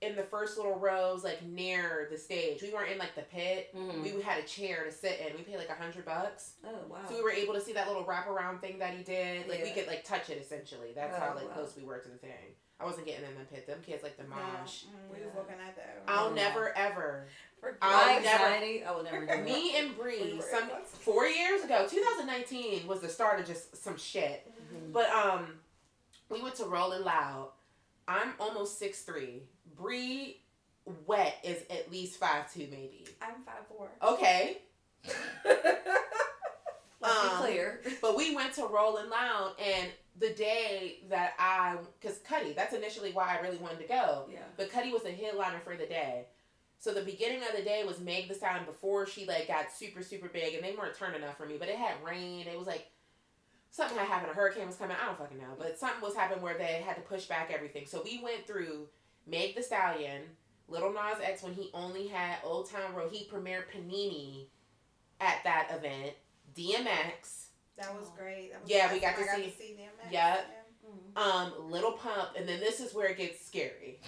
in 0.00 0.14
the 0.14 0.22
first 0.22 0.56
little 0.56 0.78
rows, 0.78 1.24
like 1.24 1.42
near 1.44 2.06
the 2.10 2.16
stage. 2.16 2.62
We 2.62 2.72
weren't 2.72 2.92
in 2.92 2.98
like 2.98 3.14
the 3.16 3.22
pit. 3.22 3.74
Mm. 3.76 4.02
We 4.02 4.22
had 4.22 4.38
a 4.42 4.46
chair 4.46 4.84
to 4.84 4.92
sit 4.92 5.18
in. 5.20 5.36
We 5.36 5.42
paid 5.42 5.56
like 5.58 5.70
a 5.70 5.74
hundred 5.74 6.04
bucks. 6.04 6.52
oh 6.64 6.68
wow. 6.88 6.98
So 7.08 7.16
we 7.16 7.22
were 7.22 7.32
able 7.32 7.54
to 7.54 7.60
see 7.60 7.72
that 7.72 7.88
little 7.88 8.04
wraparound 8.04 8.60
thing 8.60 8.78
that 8.78 8.94
he 8.94 9.02
did. 9.02 9.48
Like 9.48 9.62
we 9.64 9.70
could 9.72 9.86
like 9.88 10.04
touch 10.04 10.30
it 10.30 10.38
essentially. 10.40 10.92
That's 10.94 11.16
Oh, 11.16 11.20
how 11.20 11.34
like 11.34 11.48
wow. 11.48 11.54
close 11.54 11.74
we 11.76 11.84
were 11.84 11.98
to 11.98 12.08
the 12.08 12.16
thing. 12.16 12.30
I 12.80 12.84
wasn't 12.84 13.06
getting 13.06 13.24
in 13.24 13.34
the 13.36 13.44
pit. 13.44 13.66
Them 13.66 13.80
kids 13.84 14.04
like 14.04 14.16
the 14.16 14.22
No, 14.22 14.36
mosh. 14.36 14.84
mm, 14.84 15.12
we 15.12 15.18
Yeah. 15.18 15.26
was 15.26 15.34
looking 15.34 15.56
at 15.66 15.74
that. 15.74 16.02
I'll 16.06 16.30
never 16.30 16.72
ever. 16.78 17.26
For 17.60 17.76
I'll 17.82 18.06
My 18.06 18.20
never- 18.22 18.44
anxiety, 18.44 18.84
I 18.84 18.94
would 18.94 19.04
never 19.04 19.26
do 19.26 19.32
it. 19.32 19.44
Me 19.44 19.74
and 19.78 19.96
Bree, 19.98 20.34
We 20.34 20.40
some 20.40 20.68
four 20.84 21.26
years 21.26 21.64
ago, 21.64 21.88
2019 21.90 22.86
was 22.86 23.00
the 23.00 23.08
start 23.08 23.40
of 23.40 23.46
just 23.46 23.76
some 23.82 23.96
shit. 23.96 24.48
Mhm. 24.72 24.92
But 24.92 25.10
um, 25.10 25.58
we 26.28 26.40
went 26.40 26.54
to 26.56 26.66
Rolling 26.66 27.02
Loud. 27.02 27.48
I'm 28.06 28.34
almost 28.38 28.78
six 28.78 29.02
three. 29.02 29.42
Bree, 29.78 30.40
wet 31.06 31.36
is 31.44 31.62
at 31.70 31.90
least 31.90 32.18
five 32.18 32.52
two 32.52 32.66
maybe. 32.70 33.06
I'm 33.22 33.42
five 33.44 33.66
four. 33.68 33.90
Okay, 34.02 34.58
Let's 37.00 37.16
Um, 37.16 37.28
be 37.28 37.36
clear. 37.46 37.80
but 38.02 38.16
we 38.16 38.34
went 38.34 38.52
to 38.54 38.64
Rolling 38.66 39.08
Loud, 39.08 39.54
and 39.64 39.88
the 40.18 40.30
day 40.30 40.98
that 41.08 41.34
I, 41.38 41.76
because 42.00 42.18
Cudi, 42.18 42.56
that's 42.56 42.74
initially 42.74 43.12
why 43.12 43.36
I 43.36 43.40
really 43.40 43.58
wanted 43.58 43.78
to 43.78 43.86
go. 43.86 44.26
Yeah. 44.30 44.40
But 44.56 44.72
Cudi 44.72 44.92
was 44.92 45.04
the 45.04 45.12
headliner 45.12 45.60
for 45.60 45.76
the 45.76 45.86
day. 45.86 46.26
So 46.80 46.92
the 46.92 47.02
beginning 47.02 47.42
of 47.42 47.56
the 47.56 47.62
day 47.62 47.84
was 47.84 48.00
Meg 48.00 48.26
the 48.28 48.34
Stallion 48.34 48.64
before 48.64 49.06
she 49.06 49.26
like 49.26 49.46
got 49.48 49.70
super 49.72 50.02
super 50.02 50.28
big, 50.28 50.54
and 50.54 50.64
they 50.64 50.74
weren't 50.76 50.96
turning 50.96 51.22
up 51.22 51.36
for 51.36 51.46
me. 51.46 51.56
But 51.58 51.68
it 51.68 51.76
had 51.76 51.94
rain. 52.04 52.46
It 52.48 52.58
was 52.58 52.66
like 52.66 52.88
something 53.70 53.96
had 53.96 54.08
happened. 54.08 54.32
A 54.32 54.34
hurricane 54.34 54.66
was 54.66 54.76
coming. 54.76 54.96
I 55.00 55.06
don't 55.06 55.18
fucking 55.18 55.38
know, 55.38 55.54
but 55.56 55.78
something 55.78 56.00
was 56.02 56.14
happening 56.16 56.42
where 56.42 56.58
they 56.58 56.82
had 56.84 56.94
to 56.96 57.02
push 57.02 57.26
back 57.26 57.50
everything. 57.54 57.86
So 57.86 58.02
we 58.04 58.20
went 58.22 58.46
through 58.46 58.88
Meg 59.28 59.54
the 59.54 59.62
Stallion, 59.62 60.22
Lil 60.68 60.92
Nas 60.92 61.20
X 61.22 61.42
when 61.42 61.54
he 61.54 61.70
only 61.74 62.06
had 62.08 62.36
Old 62.44 62.70
Town 62.70 62.94
Road. 62.94 63.12
He 63.12 63.26
premiered 63.26 63.64
Panini 63.74 64.46
at 65.20 65.42
that 65.44 65.68
event. 65.72 66.14
DMX, 66.54 67.44
That 67.76 67.94
was 67.94 68.08
Oh. 68.08 68.14
great. 68.16 68.50
That 68.52 68.62
was 68.62 68.70
Yeah, 68.70 68.88
the 68.88 68.94
we 68.94 69.00
last 69.00 69.16
got 69.18 69.26
time 69.28 69.40
to 69.40 69.46
I 69.46 69.50
see- 69.50 69.56
see 69.56 69.74
them. 69.74 69.92
Yeah. 70.10 70.44
Mhm. 70.84 71.16
um, 71.16 71.70
Lil 71.70 71.92
Pump, 71.92 72.34
and 72.34 72.48
then 72.48 72.58
this 72.58 72.80
is 72.80 72.92
where 72.92 73.06
it 73.08 73.16
gets 73.18 73.44
scary. 73.46 74.00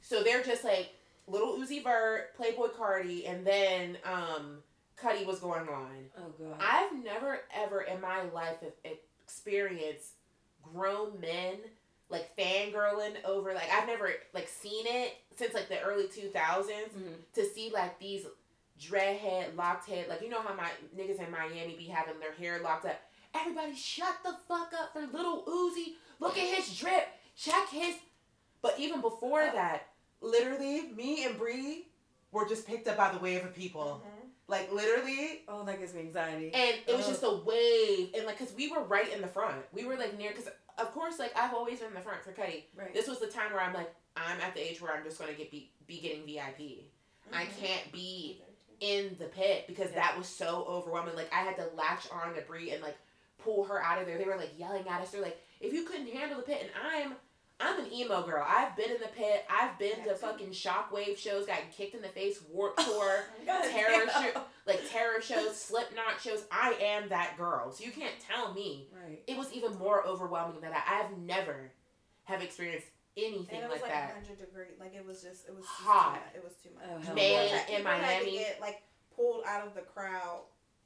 So 0.00 0.24
they're 0.24 0.42
just 0.42 0.64
like 0.64 0.88
Lil 1.28 1.56
Uzi 1.58 1.84
Vert, 1.84 2.36
Playboi 2.36 2.72
Carti, 2.72 3.28
and 3.28 3.46
then 3.46 3.98
um, 4.04 4.64
Cudi 4.96 5.24
was 5.24 5.38
going 5.38 5.68
on. 5.68 6.10
Oh 6.16 6.30
god. 6.30 6.56
I've 6.60 6.92
never 7.04 7.44
ever 7.52 7.82
in 7.82 8.00
my 8.00 8.22
life 8.22 8.56
experienced 8.82 10.14
grown 10.62 11.20
men 11.20 11.60
like 12.10 12.34
fangirling 12.36 13.22
over 13.24 13.52
like 13.54 13.68
I've 13.72 13.86
never 13.86 14.10
like 14.32 14.48
seen 14.48 14.84
it 14.86 15.14
since 15.36 15.52
like 15.54 15.68
the 15.68 15.80
early 15.82 16.08
two 16.08 16.28
thousands 16.28 16.92
Mhm. 16.96 17.14
to 17.34 17.44
see 17.44 17.70
like 17.72 17.98
these 17.98 18.24
dreadhead, 18.80 19.56
locked 19.56 19.88
head, 19.88 20.08
like 20.08 20.22
you 20.22 20.28
know 20.28 20.40
how 20.40 20.54
my 20.54 20.70
niggas 20.96 21.24
in 21.24 21.30
Miami 21.30 21.74
be 21.76 21.86
having 21.86 22.18
their 22.20 22.32
hair 22.32 22.60
locked 22.60 22.86
up. 22.86 23.00
Everybody 23.34 23.74
shut 23.74 24.14
the 24.24 24.34
fuck 24.46 24.72
up 24.72 24.92
for 24.92 25.00
little 25.06 25.42
Uzi. 25.44 25.94
Look 26.20 26.38
at 26.38 26.46
his 26.56 26.76
drip. 26.78 27.08
Check 27.36 27.68
his. 27.70 27.94
But 28.62 28.78
even 28.78 29.00
before 29.00 29.42
that, 29.42 29.88
literally, 30.20 30.88
me 30.96 31.24
and 31.24 31.38
Bree 31.38 31.86
were 32.32 32.48
just 32.48 32.66
picked 32.66 32.88
up 32.88 32.96
by 32.96 33.12
the 33.12 33.18
wave 33.18 33.44
of 33.44 33.54
people. 33.54 34.02
Mhm. 34.04 34.28
Like 34.48 34.72
literally, 34.72 35.44
Oh, 35.46 35.62
that 35.64 35.78
gives 35.78 35.92
me 35.92 36.00
anxiety. 36.00 36.52
and 36.54 36.76
it 36.86 36.96
was 36.96 37.04
Ugh. 37.04 37.10
just 37.12 37.22
a 37.22 37.30
wave, 37.30 38.14
and 38.14 38.24
like, 38.26 38.38
cause 38.38 38.52
we 38.56 38.68
were 38.68 38.80
right 38.82 39.12
in 39.12 39.20
the 39.20 39.28
front. 39.28 39.62
We 39.72 39.84
were 39.84 39.96
like 39.96 40.16
near, 40.16 40.32
cause 40.32 40.48
of 40.78 40.92
course, 40.92 41.18
like 41.18 41.32
I've 41.36 41.54
always 41.54 41.80
been 41.80 41.94
the 41.94 42.00
front 42.00 42.22
for 42.22 42.32
Cudi. 42.32 42.64
right. 42.76 42.92
This 42.94 43.08
was 43.08 43.18
the 43.20 43.26
time 43.26 43.52
where 43.52 43.60
I'm 43.62 43.74
like, 43.74 43.92
I'm 44.16 44.40
at 44.40 44.54
the 44.54 44.60
age 44.68 44.80
where 44.80 44.92
I'm 44.94 45.04
just 45.04 45.18
gonna 45.18 45.32
get 45.32 45.50
be, 45.50 45.70
be 45.86 46.00
getting 46.00 46.24
VIP. 46.26 46.84
I 47.32 47.44
Mhm. 47.44 47.58
can't 47.60 47.92
be 47.92 48.42
in 48.80 49.16
the 49.18 49.26
pit 49.26 49.66
because 49.66 49.90
Yeah. 49.90 49.96
that 50.06 50.18
was 50.18 50.26
so 50.28 50.64
overwhelming. 50.68 51.14
Like 51.16 51.32
I 51.32 51.40
had 51.40 51.56
to 51.56 51.66
latch 51.74 52.08
on 52.10 52.34
to 52.34 52.40
Bree 52.42 52.70
and 52.72 52.82
like 52.82 52.96
pull 53.38 53.64
her 53.64 53.82
out 53.82 54.00
of 54.00 54.06
there. 54.06 54.18
They 54.18 54.24
were 54.24 54.36
like 54.36 54.56
yelling 54.58 54.88
at 54.88 55.00
us. 55.00 55.10
They're 55.10 55.20
like, 55.22 55.44
if 55.60 55.72
you 55.72 55.84
couldn't 55.84 56.08
handle 56.12 56.38
the 56.38 56.44
pit, 56.44 56.60
and 56.62 56.70
I'm 56.84 57.16
I'm 57.60 57.80
an 57.84 57.92
emo 57.92 58.22
girl. 58.22 58.44
I've 58.48 58.76
been 58.76 58.90
in 58.90 59.00
the 59.00 59.08
pit. 59.08 59.44
I've 59.50 59.76
been 59.78 60.04
to 60.04 60.14
fucking 60.14 60.50
shockwave 60.50 61.16
shows, 61.18 61.46
gotten 61.46 61.64
kicked 61.76 61.94
in 61.94 62.02
the 62.02 62.08
face, 62.08 62.38
warp 62.52 62.74
oh 62.78 62.84
tour, 62.84 63.24
terror 63.70 64.06
damn. 64.06 64.32
show, 64.32 64.40
like 64.66 64.80
terror 64.90 65.20
shows, 65.22 65.56
Slipknot 65.60 66.20
shows. 66.22 66.44
I 66.52 66.74
am 66.80 67.08
that 67.08 67.36
girl. 67.36 67.72
So 67.72 67.84
you 67.84 67.90
can't 67.90 68.14
tell 68.20 68.54
me. 68.54 68.86
Right. 68.94 69.20
It 69.26 69.36
was 69.36 69.52
even 69.52 69.76
more 69.78 70.06
overwhelming 70.06 70.60
than 70.60 70.70
that. 70.70 70.86
I've 70.88 71.18
never 71.18 71.72
have 72.24 72.42
experienced 72.42 72.86
anything 73.16 73.56
And 73.56 73.64
it 73.64 73.70
was 73.70 73.80
like 73.82 73.90
like 73.90 73.92
that. 73.92 74.14
100 74.14 74.38
degree. 74.38 74.66
Like 74.78 74.94
it 74.94 75.04
was 75.04 75.22
just, 75.22 75.48
it 75.48 75.54
was 75.56 75.64
Hot. 75.66 76.14
Too 76.14 76.20
much. 76.20 76.34
It 76.36 76.44
was 76.44 76.52
too 76.62 76.68
much. 76.76 76.84
Oh, 76.88 77.04
hell 77.06 77.14
May 77.16 77.34
no. 77.34 77.56
Had- 77.56 77.68
in 77.70 77.76
people 77.78 77.90
had 77.92 78.00
to 78.20 78.24
Miami. 78.24 78.38
get 78.38 78.58
like 78.60 78.82
pulled 79.16 79.42
out 79.48 79.66
of 79.66 79.74
the 79.74 79.80
crowd 79.80 80.42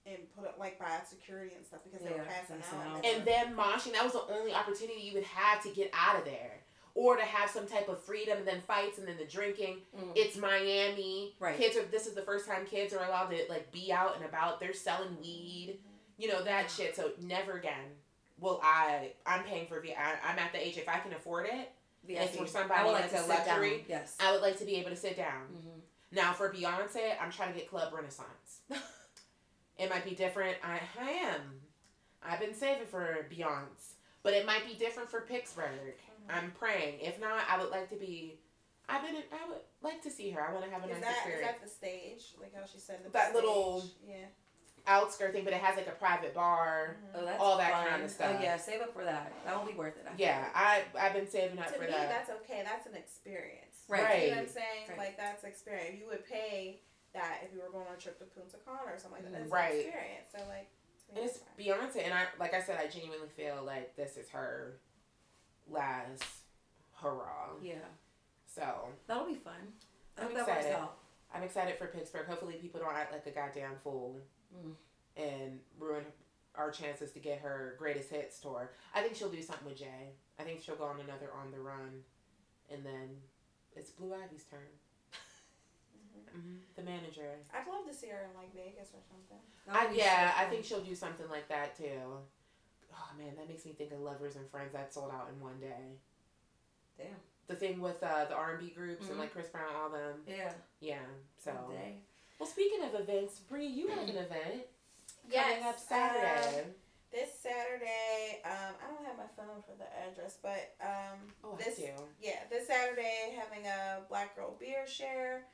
and 0.07 0.17
put 0.35 0.47
up 0.49 0.57
like 0.59 0.79
by 0.79 0.87
security 1.05 1.53
and 1.55 1.67
stuff 1.67 1.81
because 1.85 2.01
they 2.05 2.13
were 2.13 2.25
passing 2.25 2.57
passing 2.57 2.79
out. 2.81 2.97
out. 2.99 3.05
and 3.05 3.25
then 3.25 3.55
moshing 3.55 3.93
that 3.93 4.03
was 4.03 4.15
the 4.15 4.25
only 4.35 4.53
opportunity 4.55 5.01
you 5.03 5.15
would 5.15 5.23
have 5.23 5.63
to 5.63 5.69
get 5.71 5.91
out 5.93 6.19
of 6.19 6.25
there 6.25 6.62
or 6.95 7.17
to 7.17 7.23
have 7.23 7.49
some 7.51 7.67
type 7.67 7.89
of 7.89 8.03
freedom 8.03 8.37
and 8.39 8.47
then 8.47 8.61
fights 8.67 8.99
and 8.99 9.07
then 9.09 9.17
the 9.19 9.25
drinking 9.25 9.79
Mm. 9.97 10.13
it's 10.15 10.37
miami 10.37 11.35
Right. 11.41 11.57
kids 11.57 11.77
are 11.77 11.85
this 11.85 12.07
is 12.07 12.15
the 12.15 12.23
first 12.23 12.47
time 12.47 12.67
kids 12.67 12.93
are 12.93 13.05
allowed 13.05 13.29
to 13.31 13.39
like 13.49 13.71
be 13.73 13.93
out 13.93 14.17
and 14.17 14.25
about 14.25 14.61
they're 14.61 14.75
selling 14.75 15.17
weed 15.21 15.79
you 16.19 16.29
know 16.29 16.43
that 16.45 16.71
shit 16.71 16.95
so 16.95 17.13
never 17.23 17.53
again 17.53 17.91
well 18.39 18.61
i 18.63 19.13
i'm 19.27 19.43
paying 19.45 19.67
for 19.67 19.81
v 19.81 19.95
I, 19.95 20.15
i'm 20.31 20.39
at 20.39 20.53
the 20.53 20.65
age 20.67 20.77
if 20.77 20.89
i 20.89 20.99
can 20.99 21.13
afford 21.15 21.47
it 21.47 21.71
VIP. 22.07 22.31
for 22.37 22.47
somebody 22.47 22.81
I 22.81 22.85
would 22.85 22.93
like 22.93 23.11
that's 23.11 23.25
to 23.27 23.33
a 23.33 23.37
sit 23.37 23.47
down. 23.47 23.61
luxury, 23.61 23.85
Yes. 23.89 24.17
i 24.21 24.33
would 24.33 24.43
like 24.43 24.59
to 24.59 24.65
be 24.65 24.75
able 24.77 24.91
to 24.91 24.97
sit 24.97 25.17
down 25.17 25.47
hmm 25.47 25.79
now 26.15 26.33
for 26.35 26.51
beyonce 26.53 27.15
i'm 27.23 27.31
trying 27.31 27.53
to 27.55 27.59
get 27.59 27.71
club 27.71 27.91
renaissance 27.95 28.61
it 29.79 29.89
might 29.91 30.05
be 30.05 30.15
different 30.15 30.57
i, 30.63 30.79
I 31.01 31.11
am 31.11 31.41
i've 32.23 32.39
been 32.41 32.55
saving 32.55 32.87
for 32.87 33.27
beyonce 33.35 33.95
but 34.23 34.35
it 34.35 34.47
might 34.47 34.65
be 34.67 34.75
different 34.75 35.11
for 35.11 35.23
pittsburgh. 35.23 35.97
I'm 36.31 36.51
praying. 36.53 37.01
If 37.01 37.21
not, 37.21 37.43
I 37.49 37.59
would 37.61 37.71
like 37.71 37.89
to 37.91 37.97
be. 37.97 38.39
I've 38.89 39.03
been. 39.03 39.17
I 39.17 39.49
would 39.49 39.59
like 39.83 40.03
to 40.03 40.11
see 40.11 40.31
her. 40.31 40.41
I 40.47 40.53
want 40.53 40.65
to 40.65 40.71
have 40.71 40.83
a 40.83 40.87
Is 40.87 40.93
nice 40.93 41.01
that, 41.03 41.11
is 41.11 41.17
experience. 41.19 41.47
that 41.53 41.63
the 41.63 41.71
stage? 41.71 42.23
Like 42.41 42.55
how 42.55 42.65
she 42.67 42.79
said 42.79 43.05
the 43.05 43.11
That 43.11 43.27
stage? 43.31 43.35
little- 43.37 43.85
Yeah. 44.07 44.27
Outskirt 44.85 45.33
thing, 45.33 45.45
but 45.45 45.53
it 45.53 45.61
has 45.61 45.77
like 45.77 45.87
a 45.87 45.93
private 45.93 46.35
bar. 46.35 46.97
Mhm. 46.99 47.11
Oh, 47.21 47.25
that's 47.25 47.41
All 47.41 47.57
that 47.59 47.71
fun. 47.71 47.87
kind 47.87 48.03
of 48.03 48.11
stuff. 48.11 48.35
Oh 48.37 48.43
yeah, 48.43 48.57
save 48.57 48.81
up 48.81 48.93
for 48.93 49.05
that. 49.05 49.33
That 49.45 49.57
will 49.57 49.65
be 49.71 49.79
worth 49.79 49.97
it. 49.97 50.07
I 50.09 50.13
Yeah, 50.19 50.43
think. 50.43 50.57
I 50.57 51.07
I've 51.07 51.13
been 51.13 51.31
saving 51.31 51.57
up 51.61 51.69
to 51.69 51.75
for 51.75 51.81
me, 51.83 51.87
that. 51.87 52.09
that's 52.09 52.31
okay. 52.43 52.63
That's 52.65 52.87
an 52.89 52.97
experience. 52.97 53.85
Right. 53.89 54.25
You 54.25 54.31
know 54.31 54.37
what 54.39 54.43
I'm 54.43 54.49
saying? 54.49 54.89
Right. 54.89 54.99
Like 54.99 55.17
that's 55.17 55.45
experience. 55.45 56.01
You 56.01 56.07
would 56.09 56.25
pay 56.27 56.81
that 57.15 57.43
if 57.45 57.53
you 57.55 57.61
were 57.63 57.71
going 57.71 57.87
on 57.87 57.95
a 57.95 57.97
trip 57.97 58.19
to 58.19 58.25
Punta 58.25 58.57
Cana 58.65 58.79
or 58.93 58.99
something 58.99 59.23
like 59.23 59.31
that. 59.33 59.39
That's 59.39 59.51
Right. 59.53 59.73
an 59.75 59.81
experience. 59.83 60.33
So 60.37 60.39
like. 60.49 60.69
And 61.15 61.19
it's. 61.19 61.39
Beyonce, 61.57 62.05
and 62.05 62.13
I 62.15 62.27
like 62.41 62.53
I 62.55 62.61
said, 62.61 62.81
I 62.81 62.89
genuinely 62.89 63.29
feel 63.29 63.63
like 63.63 63.95
this 63.95 64.17
is 64.17 64.31
her 64.31 64.81
last 65.71 66.25
hurrah. 67.01 67.51
Yeah. 67.63 67.75
So 68.47 68.89
That'll 69.07 69.27
be 69.27 69.35
fun. 69.35 69.55
I 70.19 70.23
I'm 70.23 70.27
hope 70.29 70.37
that 70.37 70.47
works 70.47 70.59
excited. 70.67 70.77
out. 70.79 70.99
I'm 71.35 71.43
excited 71.43 71.79
for 71.79 71.87
Pittsburgh. 71.87 72.27
Hopefully, 72.27 72.55
people 72.55 72.81
don't 72.81 72.95
act 72.95 73.13
like 73.13 73.27
a 73.27 73.31
goddamn 73.31 73.77
fool 73.83 74.19
Mm. 74.55 74.75
and 75.17 75.61
ruin 75.79 76.05
our 76.55 76.71
chances 76.71 77.13
to 77.13 77.19
get 77.19 77.39
her 77.39 77.75
greatest 77.79 78.11
hits 78.11 78.39
tour. 78.39 78.71
I 78.95 79.01
think 79.01 79.15
she'll 79.17 79.31
do 79.31 79.41
something 79.41 79.67
with 79.67 79.79
Jay. 79.79 80.13
I 80.39 80.43
think 80.43 80.61
she'll 80.61 80.77
go 80.77 80.85
on 80.85 81.01
another 81.01 81.33
on 81.33 81.51
the 81.51 81.59
run, 81.61 82.05
and 82.71 82.85
then 82.85 83.17
it's 83.75 83.89
Blue 83.91 84.13
Ivy's 84.15 84.45
turn. 84.45 84.61
Mhm. 85.97 86.33
hmm 86.33 86.57
The 86.77 86.83
manager. 86.83 87.39
I'd 87.55 87.67
love 87.67 87.87
to 87.87 87.95
see 87.95 88.09
her 88.09 88.25
in 88.31 88.37
like 88.37 88.53
Vegas 88.55 88.91
or 88.93 89.01
something. 89.09 89.39
I, 89.69 89.91
yeah, 89.95 90.35
I 90.37 90.45
think 90.47 90.65
she'll 90.67 90.83
do 90.85 90.95
something 90.95 91.29
like 91.31 91.49
that 91.49 91.75
too. 91.77 92.19
Oh 92.95 93.09
man, 93.19 93.35
that 93.37 93.49
makes 93.49 93.65
me 93.65 93.73
think 93.73 93.93
of 93.93 94.01
Lovers 94.01 94.37
and 94.37 94.49
Friends 94.51 94.73
that 94.73 94.93
sold 94.93 95.11
out 95.13 95.29
in 95.35 95.41
one 95.41 95.59
day. 95.61 95.97
Damn. 96.99 97.07
The 97.49 97.55
thing 97.57 97.81
with 97.81 98.03
uh, 98.03 98.27
the 98.27 98.35
R 98.35 98.53
and 98.53 98.61
B 98.61 98.73
groups 98.75 99.07
Mhm. 99.07 99.11
and 99.11 99.19
like 99.19 99.33
Chris 99.33 99.49
Brown, 99.49 99.75
all 99.75 99.91
them. 99.91 100.23
Yeah. 100.27 100.53
Yeah. 100.81 100.99
So. 101.39 101.53
One 101.53 101.77
day. 101.77 101.97
Well, 102.39 102.49
speaking 102.49 102.83
of 102.85 102.95
events, 102.95 103.39
Bree, 103.41 103.67
you 103.67 103.89
have 103.89 104.09
an 104.09 104.17
event 104.17 104.67
Yes. 105.29 105.47
coming 105.53 105.65
up 105.69 105.79
Saturday. 105.79 106.61
um, 106.63 106.75
this 107.13 107.39
Saturday, 107.39 108.41
um, 108.45 108.75
I 108.83 108.91
don't 108.93 109.05
have 109.05 109.17
my 109.19 109.27
phone 109.37 109.63
for 109.63 109.77
the 109.79 109.85
address, 110.09 110.39
but 110.43 110.75
um, 110.81 111.19
oh, 111.45 111.57
this 111.57 111.79
I 111.79 111.83
do. 111.97 112.09
yeah, 112.21 112.41
this 112.51 112.67
Saturday 112.67 113.37
having 113.39 113.67
a 113.67 114.01
Black 114.09 114.35
Girl 114.35 114.57
Beer 114.59 114.87
Share. 114.87 115.47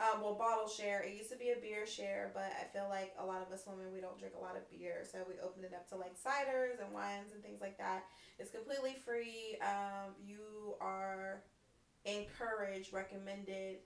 Um, 0.00 0.22
well, 0.22 0.34
bottle 0.34 0.68
share. 0.68 1.02
It 1.02 1.14
used 1.14 1.30
to 1.30 1.36
be 1.36 1.50
a 1.50 1.60
beer 1.60 1.86
share, 1.86 2.30
but 2.32 2.50
I 2.58 2.64
feel 2.72 2.88
like 2.88 3.14
a 3.18 3.26
lot 3.26 3.42
of 3.42 3.52
us 3.52 3.64
women 3.66 3.92
we 3.92 4.00
don't 4.00 4.18
drink 4.18 4.34
a 4.38 4.42
lot 4.42 4.56
of 4.56 4.68
beer, 4.70 5.04
so 5.04 5.18
we 5.28 5.34
opened 5.44 5.64
it 5.64 5.74
up 5.74 5.88
to 5.90 5.96
like 5.96 6.16
ciders 6.16 6.82
and 6.82 6.92
wines 6.94 7.32
and 7.34 7.42
things 7.42 7.60
like 7.60 7.76
that. 7.78 8.04
It's 8.38 8.50
completely 8.50 8.96
free. 9.04 9.58
Um, 9.60 10.16
you 10.24 10.74
are 10.80 11.42
encouraged, 12.04 12.92
recommended 12.92 13.78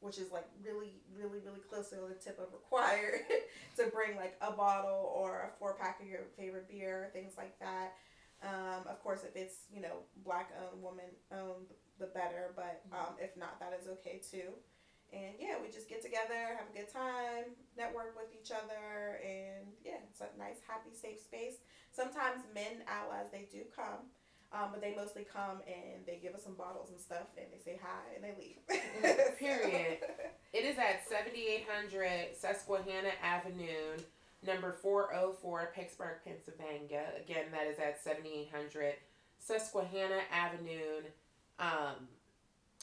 which 0.00 0.18
is 0.18 0.30
like 0.30 0.46
really 0.64 0.92
really 1.16 1.38
really 1.44 1.60
close 1.68 1.90
to 1.90 1.96
the 1.96 2.14
tip 2.22 2.38
of 2.38 2.52
required 2.52 3.20
to 3.76 3.86
bring 3.86 4.16
like 4.16 4.36
a 4.40 4.52
bottle 4.52 5.12
or 5.14 5.52
a 5.52 5.58
four 5.58 5.74
pack 5.74 6.00
of 6.00 6.06
your 6.06 6.20
favorite 6.36 6.68
beer 6.68 7.10
things 7.12 7.32
like 7.36 7.58
that 7.58 7.94
um, 8.42 8.86
of 8.88 9.02
course 9.02 9.24
if 9.24 9.34
it's 9.34 9.62
you 9.72 9.80
know 9.80 10.04
black 10.24 10.52
owned 10.62 10.82
woman 10.82 11.06
owned 11.32 11.66
the 11.98 12.06
better 12.06 12.52
but 12.54 12.82
um, 12.92 13.14
if 13.20 13.36
not 13.36 13.58
that 13.58 13.76
is 13.80 13.88
okay 13.88 14.20
too 14.30 14.52
and 15.12 15.32
yeah 15.38 15.56
we 15.60 15.68
just 15.72 15.88
get 15.88 16.02
together 16.02 16.56
have 16.56 16.68
a 16.68 16.76
good 16.76 16.90
time 16.92 17.52
network 17.76 18.14
with 18.16 18.28
each 18.34 18.50
other 18.50 19.20
and 19.24 19.66
yeah 19.84 20.00
it's 20.08 20.20
a 20.20 20.28
nice 20.38 20.60
happy 20.66 20.92
safe 20.92 21.20
space 21.20 21.64
sometimes 21.92 22.42
men 22.54 22.84
allies 22.86 23.28
they 23.32 23.48
do 23.50 23.62
come 23.74 24.08
um, 24.52 24.68
but 24.72 24.80
they 24.80 24.94
mostly 24.94 25.26
come 25.30 25.60
and 25.66 26.06
they 26.06 26.18
give 26.22 26.34
us 26.34 26.42
some 26.42 26.54
bottles 26.54 26.90
and 26.90 26.98
stuff 26.98 27.28
and 27.36 27.46
they 27.52 27.58
say 27.58 27.78
hi 27.82 28.14
and 28.14 28.24
they 28.24 28.34
leave. 28.38 29.36
Period. 29.38 29.98
It 30.50 30.64
is 30.64 30.78
at 30.78 31.06
7800 31.06 32.34
Susquehanna 32.34 33.10
Avenue, 33.22 33.98
number 34.42 34.72
404, 34.72 35.72
Pittsburgh, 35.74 36.16
Pennsylvania. 36.24 37.04
Again, 37.22 37.44
that 37.52 37.66
is 37.66 37.78
at 37.78 38.02
7800 38.02 38.94
Susquehanna 39.38 40.20
Avenue, 40.32 41.02
um, 41.58 42.08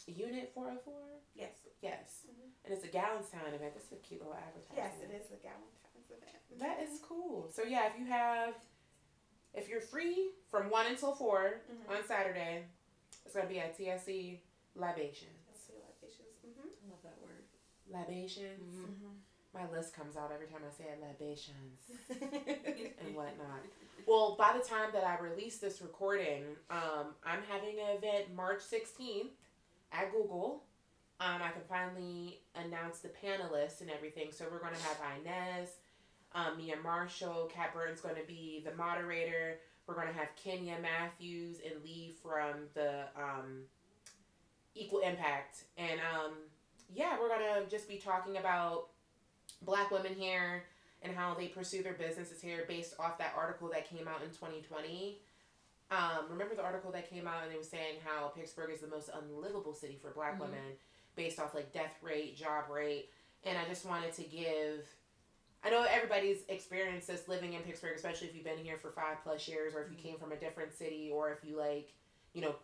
Unit 0.07 0.51
404? 0.53 0.93
Yes. 1.35 1.51
Yes. 1.81 2.25
Mhm. 2.27 2.49
And 2.65 2.73
it's 2.73 2.83
a 2.83 2.87
Galentine's 2.87 3.53
event. 3.53 3.73
This 3.75 3.85
is 3.85 3.91
a 3.93 3.95
cute 3.97 4.21
little 4.21 4.35
advertisement. 4.35 4.77
Yes, 4.77 4.93
it 5.01 5.13
is 5.13 5.27
the 5.29 5.37
Galentine's 5.37 6.09
event. 6.11 6.59
That 6.59 6.79
is 6.81 6.99
cool. 7.01 7.49
So 7.51 7.63
yeah, 7.63 7.87
if 7.91 7.99
you 7.99 8.05
have, 8.05 8.55
if 9.53 9.67
you're 9.69 9.81
free 9.81 10.31
from 10.49 10.69
one 10.69 10.85
until 10.87 11.13
4 11.15 11.61
Mhm. 11.69 11.89
on 11.97 12.03
Saturday, 12.07 12.65
it's 13.25 13.33
gonna 13.35 13.47
be 13.47 13.59
at 13.59 13.75
TSC 13.75 14.41
Libation. 14.75 15.29
Let's 15.47 15.69
libations. 15.69 16.37
Mm-hmm. 16.45 16.67
I 16.87 16.89
love 16.91 17.01
that 17.03 17.21
word. 17.21 17.45
Libations. 17.87 18.75
Mhm. 18.75 18.85
Mm-hmm. 18.85 19.13
My 19.53 19.69
list 19.71 19.93
comes 19.93 20.17
out 20.17 20.31
every 20.33 20.47
time 20.47 20.61
I 20.67 20.69
say 20.71 20.83
it, 20.85 20.99
libations 21.01 21.79
Mm-hmm. 22.09 22.99
and 23.07 23.15
whatnot. 23.15 23.61
Well, 24.05 24.35
by 24.35 24.53
the 24.57 24.63
time 24.63 24.91
that 24.93 25.03
I 25.05 25.17
release 25.19 25.57
this 25.59 25.81
recording, 25.81 26.57
um, 26.69 27.15
I'm 27.23 27.41
having 27.43 27.79
an 27.79 27.95
event 27.97 28.33
March 28.33 28.59
16th 28.61 29.31
at 29.91 30.11
Google. 30.11 30.63
Um, 31.19 31.41
I 31.41 31.49
can 31.49 31.61
finally 31.69 32.41
announce 32.55 32.99
the 32.99 33.09
panelists 33.09 33.81
and 33.81 33.89
everything. 33.89 34.31
So 34.31 34.45
we're 34.51 34.59
going 34.59 34.73
to 34.73 34.81
have 34.83 34.97
Inez, 35.21 35.69
um, 36.33 36.57
Mia 36.57 36.75
Marshall, 36.83 37.49
Kat 37.53 37.73
Burton's 37.73 38.01
going 38.01 38.15
to 38.15 38.27
be 38.27 38.63
the 38.65 38.75
moderator. 38.75 39.59
We're 39.87 39.95
going 39.95 40.07
to 40.07 40.13
have 40.13 40.29
Kenya 40.35 40.75
Matthews 40.81 41.57
and 41.65 41.83
Lee 41.83 42.13
from 42.21 42.67
the 42.73 43.03
um, 43.15 43.63
Equal 44.73 44.99
Impact. 44.99 45.63
And 45.77 45.99
um, 46.13 46.33
yeah, 46.93 47.17
we're 47.19 47.29
going 47.29 47.63
to 47.63 47.69
just 47.69 47.87
be 47.87 47.97
talking 47.97 48.37
about 48.37 48.87
black 49.61 49.91
women 49.91 50.13
here 50.13 50.63
and 51.01 51.15
how 51.15 51.33
they 51.33 51.47
pursue 51.47 51.83
their 51.83 51.93
businesses 51.93 52.41
here 52.41 52.65
based 52.67 52.95
off 52.99 53.17
that 53.19 53.33
article 53.37 53.69
that 53.69 53.89
came 53.89 54.07
out 54.07 54.21
in 54.21 54.29
2020. 54.29 55.19
Um, 55.91 56.25
remember 56.29 56.55
the 56.55 56.63
article 56.63 56.91
that 56.91 57.09
came 57.09 57.27
out 57.27 57.43
and 57.43 57.51
they 57.51 57.57
were 57.57 57.63
saying 57.63 57.99
how 58.03 58.27
Pittsburgh 58.29 58.71
is 58.73 58.81
the 58.81 58.87
most 58.87 59.09
unlivable 59.13 59.73
city 59.73 59.97
for 60.01 60.09
black 60.11 60.35
Mhm. 60.35 60.39
women 60.41 60.77
based 61.15 61.39
off 61.39 61.53
like 61.53 61.71
death 61.71 62.01
rate, 62.01 62.35
job 62.35 62.69
rate. 62.69 63.11
And 63.43 63.57
I 63.57 63.65
just 63.65 63.85
wanted 63.85 64.13
to 64.13 64.23
give 64.23 64.87
I 65.63 65.71
know 65.71 65.81
everybody's 65.81 66.45
experienced 66.47 67.07
this 67.07 67.27
living 67.27 67.53
in 67.53 67.63
Pittsburgh, 67.63 67.95
especially 67.95 68.27
if 68.27 68.35
you've 68.35 68.43
been 68.43 68.59
here 68.59 68.77
for 68.77 68.91
five 68.91 69.17
plus 69.23 69.47
years 69.47 69.73
or 69.73 69.81
if 69.83 69.89
you 69.91 69.97
Mhm. 69.97 70.01
came 70.03 70.19
from 70.19 70.31
a 70.31 70.35
different 70.35 70.71
city 70.73 71.09
or 71.11 71.31
if 71.31 71.43
you 71.43 71.55
like, 71.57 71.91
you 72.33 72.41
know, 72.41 72.55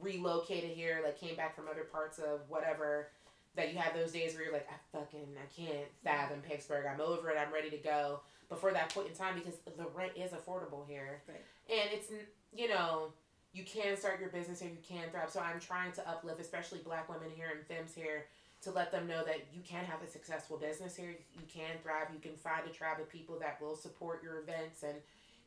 relocated 0.00 0.70
here, 0.70 1.00
like 1.04 1.16
came 1.18 1.36
back 1.36 1.54
from 1.54 1.68
other 1.68 1.84
parts 1.84 2.18
of 2.18 2.48
whatever 2.48 3.12
that 3.54 3.72
you 3.72 3.78
have 3.78 3.94
those 3.94 4.12
days 4.12 4.34
where 4.34 4.42
you're 4.44 4.52
like, 4.52 4.68
I 4.70 4.76
fucking, 4.90 5.36
I 5.40 5.46
can't 5.54 5.88
fathom 6.02 6.40
Pittsburgh. 6.42 6.86
I'm 6.86 7.00
over 7.00 7.30
it. 7.30 7.36
I'm 7.36 7.52
ready 7.52 7.70
to 7.70 7.78
go. 7.78 8.22
But 8.48 8.58
for 8.60 8.72
that 8.72 8.92
point 8.92 9.08
in 9.08 9.14
time, 9.14 9.36
because 9.38 9.58
the 9.60 9.86
rent 9.88 10.16
is 10.16 10.32
affordable 10.32 10.86
here, 10.88 11.22
Right. 11.28 11.44
And 11.70 11.90
it's 11.92 12.08
you 12.52 12.68
know 12.68 13.12
you 13.52 13.64
can 13.64 13.96
start 13.96 14.20
your 14.20 14.28
business 14.28 14.60
here, 14.60 14.70
you 14.70 14.78
can 14.86 15.10
thrive. 15.10 15.30
So 15.30 15.40
I'm 15.40 15.58
trying 15.58 15.92
to 15.92 16.08
uplift, 16.08 16.40
especially 16.40 16.78
Black 16.84 17.08
women 17.08 17.30
here 17.34 17.48
and 17.54 17.66
femmes 17.66 17.92
here, 17.94 18.26
to 18.62 18.70
let 18.70 18.92
them 18.92 19.06
know 19.08 19.24
that 19.24 19.46
you 19.52 19.60
can 19.62 19.84
have 19.84 20.02
a 20.02 20.08
successful 20.08 20.56
business 20.56 20.94
here. 20.94 21.16
You 21.34 21.42
can 21.52 21.78
thrive. 21.82 22.08
You 22.12 22.20
can 22.20 22.36
find 22.36 22.66
a 22.68 22.72
tribe 22.72 23.00
of 23.00 23.08
people 23.08 23.38
that 23.40 23.60
will 23.60 23.74
support 23.74 24.22
your 24.22 24.40
events 24.40 24.82
and 24.82 24.94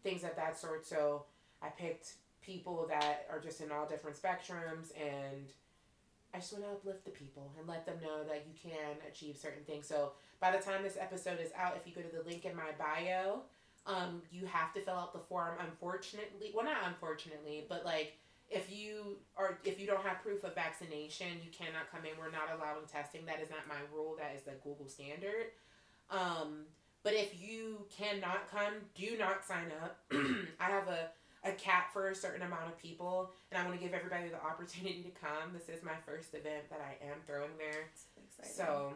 things 0.03 0.23
of 0.23 0.35
that 0.35 0.59
sort. 0.59 0.85
So 0.85 1.23
I 1.61 1.69
picked 1.69 2.15
people 2.41 2.85
that 2.89 3.25
are 3.31 3.39
just 3.39 3.61
in 3.61 3.71
all 3.71 3.87
different 3.87 4.17
spectrums 4.21 4.91
and 4.99 5.47
I 6.33 6.39
just 6.39 6.51
want 6.51 6.65
to 6.65 6.71
uplift 6.71 7.05
the 7.05 7.11
people 7.11 7.51
and 7.57 7.67
let 7.67 7.85
them 7.85 7.95
know 8.01 8.23
that 8.27 8.45
you 8.47 8.53
can 8.61 8.97
achieve 9.09 9.37
certain 9.37 9.63
things. 9.63 9.87
So 9.87 10.13
by 10.41 10.51
the 10.51 10.57
time 10.57 10.83
this 10.83 10.97
episode 10.99 11.39
is 11.39 11.51
out, 11.57 11.77
if 11.79 11.87
you 11.87 11.93
go 11.93 12.01
to 12.01 12.15
the 12.15 12.27
link 12.27 12.43
in 12.43 12.55
my 12.55 12.71
bio, 12.77 13.43
um, 13.85 14.21
you 14.31 14.45
have 14.45 14.73
to 14.73 14.81
fill 14.81 14.95
out 14.95 15.13
the 15.13 15.19
form. 15.19 15.57
Unfortunately, 15.59 16.51
well, 16.53 16.65
not 16.65 16.77
unfortunately, 16.87 17.65
but 17.67 17.85
like 17.85 18.17
if 18.49 18.71
you 18.71 19.17
are 19.37 19.57
if 19.63 19.79
you 19.79 19.87
don't 19.87 20.03
have 20.05 20.21
proof 20.21 20.43
of 20.43 20.55
vaccination, 20.55 21.27
you 21.43 21.51
cannot 21.51 21.91
come 21.91 22.05
in. 22.05 22.11
We're 22.17 22.31
not 22.31 22.49
allowing 22.55 22.85
testing. 22.91 23.25
That 23.25 23.41
is 23.41 23.49
not 23.49 23.67
my 23.67 23.81
rule. 23.93 24.15
That 24.17 24.33
is 24.35 24.43
the 24.43 24.53
Google 24.63 24.87
standard. 24.87 25.51
Um, 26.09 26.65
but 27.03 27.13
if 27.13 27.41
you 27.41 27.85
cannot 27.95 28.49
come, 28.49 28.73
do 28.95 29.17
not 29.17 29.43
sign 29.45 29.71
up. 29.81 29.99
I 30.59 30.69
have 30.69 30.87
a 30.87 31.09
a 31.43 31.51
cap 31.51 31.91
for 31.91 32.09
a 32.09 32.15
certain 32.15 32.41
amount 32.41 32.67
of 32.67 32.77
people, 32.77 33.31
and 33.51 33.61
I 33.61 33.65
want 33.65 33.77
to 33.77 33.83
give 33.83 33.93
everybody 33.93 34.29
the 34.29 34.41
opportunity 34.45 35.03
to 35.03 35.09
come. 35.09 35.51
This 35.53 35.67
is 35.67 35.83
my 35.83 35.95
first 36.05 36.33
event 36.33 36.69
that 36.69 36.79
I 36.79 37.03
am 37.05 37.17
throwing 37.27 37.57
there. 37.57 37.89
Exciting. 38.15 38.53
So, 38.55 38.93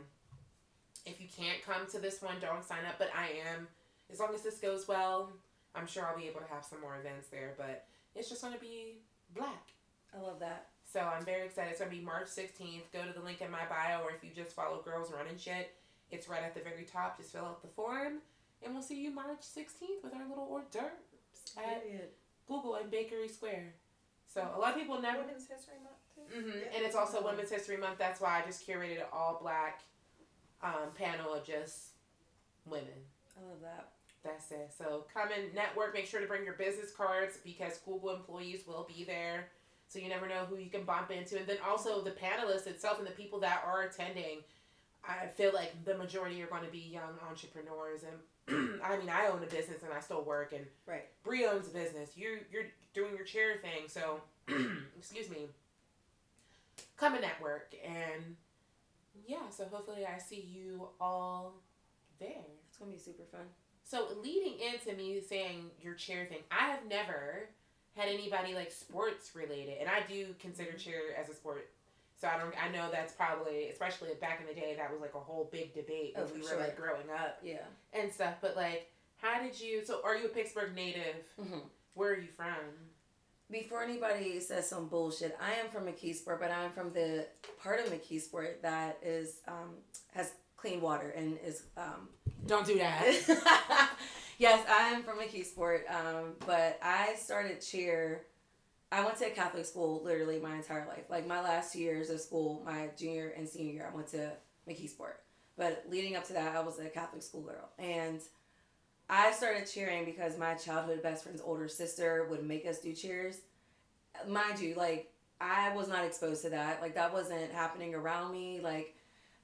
if 1.05 1.19
you 1.19 1.27
can't 1.27 1.61
come 1.63 1.87
to 1.91 1.99
this 1.99 2.21
one, 2.21 2.35
don't 2.39 2.63
sign 2.63 2.85
up. 2.87 2.95
But 2.97 3.09
I 3.15 3.41
am, 3.51 3.67
as 4.11 4.19
long 4.19 4.33
as 4.33 4.41
this 4.41 4.57
goes 4.57 4.87
well, 4.87 5.31
I'm 5.75 5.87
sure 5.87 6.05
I'll 6.05 6.17
be 6.17 6.27
able 6.27 6.41
to 6.41 6.47
have 6.53 6.63
some 6.65 6.81
more 6.81 6.97
events 6.99 7.27
there. 7.29 7.53
But 7.57 7.85
it's 8.15 8.29
just 8.29 8.41
going 8.41 8.53
to 8.53 8.59
be 8.59 8.99
black. 9.35 9.71
I 10.15 10.19
love 10.21 10.39
that. 10.39 10.67
So 10.91 11.01
I'm 11.01 11.25
very 11.25 11.45
excited. 11.45 11.71
It's 11.71 11.79
going 11.79 11.91
to 11.91 11.97
be 11.97 12.03
March 12.03 12.27
16th. 12.27 12.83
Go 12.93 13.03
to 13.05 13.13
the 13.13 13.23
link 13.23 13.41
in 13.41 13.51
my 13.51 13.65
bio, 13.69 14.01
or 14.03 14.11
if 14.11 14.23
you 14.23 14.29
just 14.33 14.55
follow 14.55 14.81
Girls 14.81 15.11
Running 15.11 15.37
Shit, 15.37 15.75
it's 16.11 16.29
right 16.29 16.41
at 16.43 16.53
the 16.53 16.61
very 16.61 16.83
top. 16.83 17.17
Just 17.17 17.33
fill 17.33 17.43
out 17.45 17.61
the 17.61 17.67
form, 17.67 18.19
and 18.63 18.73
we'll 18.73 18.81
see 18.81 18.95
you 19.01 19.11
March 19.11 19.41
16th 19.41 20.01
with 20.03 20.13
our 20.13 20.27
little 20.29 20.45
hors 20.49 20.63
d'oeuvres 20.71 20.91
at 21.57 21.83
Period. 21.83 22.07
Google 22.47 22.75
and 22.75 22.89
Bakery 22.89 23.27
Square. 23.27 23.73
So 24.33 24.47
a 24.55 24.59
lot 24.59 24.73
of 24.73 24.79
people 24.79 25.01
never 25.01 25.19
Women's 25.19 25.47
History 25.47 25.75
Month 25.83 25.97
too. 26.15 26.41
hmm 26.41 26.47
Yeah. 26.57 26.75
And 26.77 26.85
it's 26.85 26.95
also 26.95 27.21
Women's 27.23 27.51
History 27.51 27.75
Month. 27.77 27.97
That's 27.97 28.21
why 28.21 28.41
I 28.41 28.45
just 28.45 28.65
curated 28.65 28.97
an 28.99 29.07
all 29.11 29.37
black 29.41 29.81
um, 30.63 30.91
panel 30.95 31.33
of 31.33 31.45
just 31.45 31.89
women. 32.65 32.87
I 33.37 33.45
love 33.47 33.59
that. 33.61 33.89
That's 34.27 34.51
it. 34.51 34.73
So 34.77 35.05
come 35.13 35.29
and 35.35 35.53
network. 35.55 35.93
Make 35.93 36.05
sure 36.05 36.19
to 36.19 36.27
bring 36.27 36.43
your 36.43 36.55
business 36.55 36.91
cards 36.91 37.39
because 37.43 37.77
Google 37.85 38.13
employees 38.13 38.67
will 38.67 38.87
be 38.93 39.05
there. 39.05 39.47
So 39.87 39.99
you 39.99 40.09
never 40.09 40.27
know 40.27 40.45
who 40.49 40.57
you 40.57 40.69
can 40.69 40.83
bump 40.83 41.11
into. 41.11 41.37
And 41.37 41.47
then 41.47 41.57
also 41.65 42.01
the 42.01 42.11
panelists 42.11 42.67
itself 42.67 42.97
and 42.97 43.07
the 43.07 43.11
people 43.11 43.39
that 43.39 43.63
are 43.65 43.83
attending. 43.83 44.39
I 45.07 45.27
feel 45.27 45.53
like 45.53 45.85
the 45.85 45.97
majority 45.97 46.43
are 46.43 46.47
going 46.47 46.65
to 46.65 46.71
be 46.71 46.79
young 46.79 47.17
entrepreneurs. 47.27 48.01
And 48.03 48.81
I 48.83 48.97
mean, 48.97 49.09
I 49.09 49.27
own 49.27 49.41
a 49.41 49.45
business 49.45 49.81
and 49.83 49.93
I 49.93 50.01
still 50.01 50.23
work. 50.23 50.51
And 50.51 50.65
Right. 50.85 51.05
Bree 51.23 51.45
owns 51.45 51.67
a 51.67 51.71
business. 51.71 52.11
You're 52.17 52.39
you're 52.51 52.65
doing 52.93 53.15
your 53.15 53.25
chair 53.25 53.55
thing. 53.61 53.87
So 53.87 54.19
excuse 54.97 55.29
me. 55.29 55.47
Come 56.97 57.13
and 57.13 57.21
network 57.21 57.73
and 57.85 58.35
yeah. 59.25 59.49
So 59.51 59.65
hopefully 59.71 60.05
I 60.05 60.19
see 60.19 60.41
you 60.41 60.89
all 60.99 61.53
there. 62.19 62.43
It's 62.67 62.77
gonna 62.77 62.91
be 62.91 62.97
super 62.97 63.23
fun. 63.31 63.45
So 63.89 64.07
leading 64.21 64.55
into 64.59 64.93
me 64.97 65.21
saying 65.21 65.71
your 65.81 65.93
chair 65.93 66.25
thing, 66.25 66.39
I 66.51 66.69
have 66.71 66.85
never 66.89 67.47
had 67.95 68.09
anybody 68.09 68.53
like 68.53 68.71
sports 68.71 69.33
related, 69.33 69.77
and 69.79 69.89
I 69.89 70.01
do 70.07 70.27
consider 70.39 70.73
cheer 70.73 70.99
as 71.19 71.29
a 71.29 71.33
sport. 71.33 71.69
So 72.19 72.27
I 72.27 72.37
don't. 72.37 72.53
I 72.61 72.69
know 72.69 72.89
that's 72.91 73.13
probably, 73.13 73.69
especially 73.69 74.09
back 74.19 74.41
in 74.41 74.47
the 74.47 74.59
day, 74.59 74.75
that 74.77 74.91
was 74.91 74.99
like 74.99 75.13
a 75.15 75.19
whole 75.19 75.47
big 75.51 75.73
debate 75.73 76.13
when 76.15 76.25
Oh, 76.25 76.29
we 76.33 76.41
were 76.41 76.47
sure. 76.49 76.59
like 76.59 76.75
growing 76.75 77.09
up 77.15 77.39
Yeah. 77.43 77.59
and 77.93 78.11
stuff. 78.11 78.35
But 78.41 78.55
like, 78.55 78.91
how 79.17 79.41
did 79.41 79.59
you? 79.59 79.85
So 79.85 80.01
are 80.03 80.15
you 80.17 80.25
a 80.25 80.29
Pittsburgh 80.29 80.75
native? 80.75 81.15
hmm 81.39 81.59
Where 81.93 82.11
are 82.13 82.17
you 82.17 82.27
from? 82.35 82.55
Before 83.49 83.81
anybody 83.81 84.41
says 84.41 84.67
some 84.69 84.89
bullshit, 84.89 85.37
I 85.41 85.53
am 85.53 85.69
from 85.69 85.85
McKeesport, 85.85 86.39
but 86.41 86.51
I'm 86.51 86.71
from 86.71 86.91
the 86.91 87.25
part 87.63 87.79
of 87.79 87.85
McKeesport 87.93 88.61
that 88.63 88.97
is 89.01 89.37
um, 89.47 89.75
has 90.13 90.31
clean 90.57 90.81
water 90.81 91.11
and 91.15 91.37
is 91.45 91.63
um, 91.77 92.09
Don't 92.45 92.65
do 92.65 92.77
that. 92.77 93.91
yes, 94.37 94.65
I 94.69 94.89
am 94.89 95.03
from 95.03 95.19
McKeesport, 95.19 95.89
um, 95.91 96.33
but 96.45 96.79
I 96.81 97.15
started 97.15 97.61
cheer. 97.61 98.25
I 98.91 99.03
went 99.03 99.17
to 99.17 99.27
a 99.27 99.31
Catholic 99.31 99.65
school 99.65 100.01
literally 100.03 100.39
my 100.39 100.55
entire 100.55 100.87
life. 100.87 101.09
Like 101.09 101.27
my 101.27 101.41
last 101.41 101.73
two 101.73 101.79
years 101.79 102.09
of 102.09 102.21
school, 102.21 102.61
my 102.65 102.89
junior 102.97 103.33
and 103.35 103.47
senior 103.47 103.73
year, 103.73 103.89
I 103.91 103.95
went 103.95 104.07
to 104.09 104.31
McKeesport. 104.67 105.15
But 105.57 105.85
leading 105.89 106.15
up 106.15 106.25
to 106.27 106.33
that, 106.33 106.55
I 106.55 106.61
was 106.61 106.79
a 106.79 106.87
Catholic 106.87 107.23
school 107.23 107.41
girl. 107.41 107.69
And 107.79 108.21
I 109.09 109.31
started 109.31 109.65
cheering 109.65 110.05
because 110.05 110.37
my 110.37 110.53
childhood 110.53 111.01
best 111.01 111.23
friend's 111.23 111.41
older 111.41 111.67
sister 111.67 112.27
would 112.29 112.45
make 112.45 112.65
us 112.65 112.79
do 112.79 112.93
cheers. 112.93 113.39
Mind 114.27 114.59
you, 114.59 114.75
like 114.75 115.11
I 115.39 115.73
was 115.75 115.87
not 115.87 116.03
exposed 116.03 116.43
to 116.43 116.49
that. 116.49 116.81
Like 116.81 116.95
that 116.95 117.13
wasn't 117.13 117.51
happening 117.51 117.95
around 117.95 118.31
me. 118.31 118.59
Like 118.61 118.95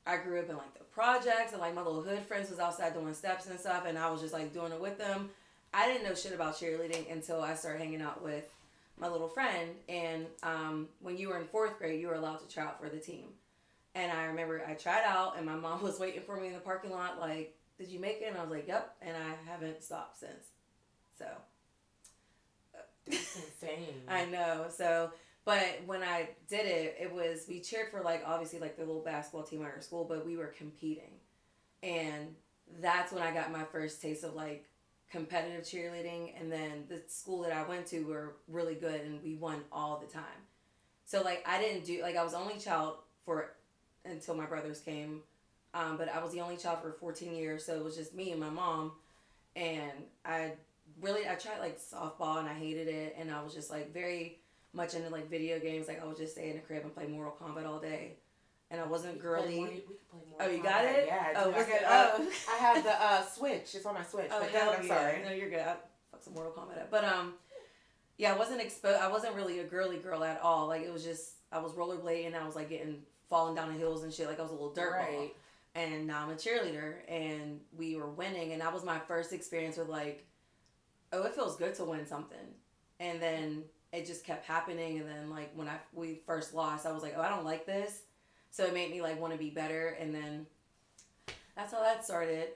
I 0.06 0.18
grew 0.18 0.40
up 0.40 0.50
in 0.50 0.58
like 0.58 0.74
the 0.74 0.83
projects 0.94 1.52
and 1.52 1.62
like 1.62 1.74
my 1.74 1.82
little 1.82 2.02
hood 2.02 2.24
friends 2.24 2.50
was 2.50 2.60
outside 2.60 2.94
doing 2.94 3.14
steps 3.14 3.48
and 3.48 3.60
stuff 3.60 3.86
and 3.88 3.98
I 3.98 4.10
was 4.12 4.22
just 4.22 4.34
like 4.34 4.54
doing 4.54 4.72
it 4.72 4.80
with 4.80 4.98
them. 4.98 5.30
I 5.74 5.88
didn't 5.88 6.04
know 6.04 6.14
shit 6.14 6.34
about 6.34 6.56
cheerleading 6.56 7.12
until 7.12 7.42
I 7.42 7.56
started 7.56 7.80
hanging 7.80 8.02
out 8.02 8.24
with 8.24 8.46
my 9.00 9.08
little 9.10 9.28
friend 9.28 9.72
and 9.90 10.28
um, 10.44 10.88
when 11.02 11.18
you 11.18 11.30
were 11.30 11.40
in 11.40 11.46
fourth 11.46 11.78
grade 11.80 12.00
you 12.00 12.08
were 12.08 12.14
allowed 12.14 12.48
to 12.48 12.54
try 12.54 12.64
out 12.64 12.80
for 12.82 12.90
the 12.90 13.00
team. 13.00 13.26
And 13.96 14.12
I 14.12 14.26
remember 14.26 14.64
I 14.68 14.74
tried 14.74 15.04
out 15.06 15.38
and 15.38 15.46
my 15.46 15.56
mom 15.56 15.82
was 15.84 16.00
waiting 16.00 16.22
for 16.22 16.36
me 16.36 16.48
in 16.48 16.54
the 16.54 16.60
parking 16.60 16.92
lot 16.92 17.20
like, 17.20 17.56
Did 17.78 17.90
you 17.90 18.00
make 18.00 18.22
it? 18.22 18.28
And 18.30 18.38
I 18.38 18.42
was 18.42 18.52
like, 18.52 18.68
Yep 18.68 18.96
and 19.02 19.16
I 19.18 19.52
haven't 19.52 19.84
stopped 19.84 20.20
since. 20.20 20.48
So 21.18 21.26
That's 23.08 23.36
insane. 23.36 24.02
I 24.08 24.26
know. 24.26 24.66
So, 24.70 25.12
but 25.46 25.82
when 25.86 26.04
I 26.04 26.30
did 26.48 26.66
it, 26.66 26.98
it 27.00 27.14
was 27.14 27.46
we 27.48 27.60
cheered 27.60 27.90
for 27.92 28.02
like 28.02 28.24
obviously 28.26 28.60
like 28.60 28.78
the 28.78 28.86
little 28.86 29.02
basketball 29.02 29.44
team 29.44 29.62
at 29.62 29.72
our 29.72 29.82
school, 29.82 30.06
but 30.06 30.26
we 30.26 30.38
were 30.38 30.48
competing, 30.48 31.12
and 31.82 32.36
that's 32.82 33.12
when 33.12 33.24
I 33.24 33.34
got 33.34 33.52
my 33.52 33.64
first 33.66 34.02
taste 34.02 34.24
of 34.24 34.36
like 34.36 34.66
competitive 35.12 35.64
cheerleading. 35.64 36.32
And 36.40 36.52
then 36.52 36.86
the 36.88 37.02
school 37.08 37.42
that 37.44 37.52
I 37.52 37.64
went 37.68 37.86
to 37.88 38.04
were 38.04 38.36
really 38.48 38.76
good, 38.76 39.02
and 39.02 39.22
we 39.22 39.36
won 39.36 39.62
all 39.72 40.02
the 40.06 40.12
time. 40.12 40.24
So 41.06 41.22
like 41.22 41.44
I 41.48 41.60
didn't 41.60 41.84
do 41.84 42.02
like 42.02 42.16
I 42.16 42.24
was 42.24 42.34
only 42.34 42.58
child 42.58 42.98
for 43.26 43.52
until 44.06 44.36
my 44.36 44.46
brothers 44.46 44.80
came, 44.80 45.22
um, 45.74 45.98
but 45.98 46.14
I 46.14 46.22
was 46.24 46.32
the 46.32 46.42
only 46.42 46.58
child 46.58 46.80
for 46.82 46.92
14 46.94 47.36
years, 47.36 47.66
so 47.66 47.76
it 47.76 47.84
was 47.84 47.96
just 47.96 48.14
me 48.14 48.32
and 48.32 48.40
my 48.40 48.50
mom, 48.50 48.94
and 49.56 49.92
I 50.26 50.54
really 51.02 51.28
I 51.28 51.36
tried 51.36 51.60
like 51.60 51.80
softball 51.80 52.40
and 52.40 52.48
I 52.48 52.54
hated 52.54 52.88
it 52.88 53.16
and 53.20 53.32
I 53.32 53.42
was 53.44 53.54
just 53.54 53.72
like 53.72 53.94
very 53.94 54.40
much 54.74 54.94
into 54.96 55.10
like 55.10 55.30
video 55.30 55.60
games. 55.60 55.88
Like 55.88 56.02
I 56.02 56.06
would 56.06 56.18
just 56.18 56.34
stay 56.34 56.50
in 56.50 56.56
the 56.56 56.62
crib 56.62 56.84
and 56.84 56.94
play 56.94 57.08
Mortal 57.08 57.36
Kombat 57.42 57.66
all 57.66 57.80
day. 57.80 58.14
And 58.72 58.82
I 58.82 58.86
wasn't 58.86 59.20
girly. 59.20 59.56
more- 59.58 59.68
we 59.68 59.76
could 59.82 60.10
play 60.10 60.20
more 60.30 60.38
Oh, 60.42 60.48
you 60.50 60.60
Kombat. 60.60 60.64
got 60.64 60.86
it? 60.86 61.06
Yeah. 61.08 61.28
I 61.28 61.34
Oh. 61.44 61.52
I, 61.52 61.56
what's 61.56 61.70
it? 61.70 61.84
uh, 61.84 62.12
Oh. 62.18 62.32
I 62.52 62.56
have 62.58 62.84
the 62.84 62.92
uh, 63.04 63.24
Switch. 63.26 63.76
It's 63.76 63.86
on 63.86 63.94
my 63.94 64.04
Switch. 64.04 64.30
Oh, 64.32 64.40
but 64.40 64.50
hell 64.50 64.72
I'm 64.78 64.86
yeah. 64.88 64.96
sorry. 65.00 65.24
No, 65.24 65.32
you're 65.32 65.50
good. 65.50 65.60
I 65.60 65.76
fuck 66.12 66.24
some 66.24 66.34
Mortal 66.34 66.54
Kombat 66.54 66.82
up. 66.82 66.90
But 66.92 67.04
um 67.06 67.34
yeah, 68.18 68.34
I 68.34 68.38
wasn't 68.38 68.62
exposed 68.62 69.00
I 69.02 69.08
wasn't 69.12 69.36
really 69.36 69.60
a 69.60 69.64
girly 69.64 69.98
girl 69.98 70.24
at 70.24 70.40
all. 70.42 70.68
Like 70.68 70.82
it 70.84 70.92
was 70.94 71.04
just 71.04 71.34
I 71.52 71.60
was 71.60 71.74
rollerblading, 71.74 72.34
I 72.36 72.46
was 72.46 72.56
like 72.56 72.70
getting 72.70 73.04
falling 73.30 73.56
down 73.56 73.72
the 73.74 73.78
hills 73.80 74.04
and 74.04 74.14
shit 74.14 74.28
like 74.28 74.40
I 74.40 74.44
was 74.44 74.52
a 74.52 74.56
little 74.56 74.74
dirt 74.74 74.92
ball. 74.92 75.20
Right. 75.20 75.36
and 75.76 76.06
now 76.08 76.22
I'm 76.24 76.30
a 76.30 76.36
cheerleader 76.36 76.96
and 77.08 77.60
we 77.78 77.96
were 77.96 78.10
winning 78.10 78.52
and 78.54 78.62
that 78.62 78.72
was 78.74 78.84
my 78.84 79.00
first 79.00 79.34
experience 79.34 79.78
with 79.78 79.88
like 79.88 80.26
oh 81.12 81.24
it 81.24 81.34
feels 81.36 81.56
good 81.58 81.74
to 81.76 81.86
win 81.86 82.06
something 82.06 82.38
and 83.00 83.20
then 83.22 83.64
it 83.94 84.06
just 84.06 84.26
kept 84.26 84.46
happening 84.46 85.00
and 85.00 85.08
then 85.08 85.30
like 85.30 85.52
when 85.56 85.68
I 85.70 85.78
we 85.94 86.20
first 86.26 86.54
lost 86.54 86.86
I 86.86 86.92
was 86.92 87.04
like 87.04 87.14
oh 87.16 87.22
I 87.22 87.30
don't 87.30 87.46
like 87.46 87.66
this 87.66 88.02
so 88.52 88.66
it 88.66 88.74
made 88.74 88.92
me 88.92 89.02
like 89.02 89.20
want 89.22 89.32
to 89.34 89.40
be 89.40 89.50
better 89.52 89.90
and 90.00 90.14
then 90.14 90.46
that's 91.56 91.72
how 91.72 91.82
that 91.82 92.04
started 92.04 92.50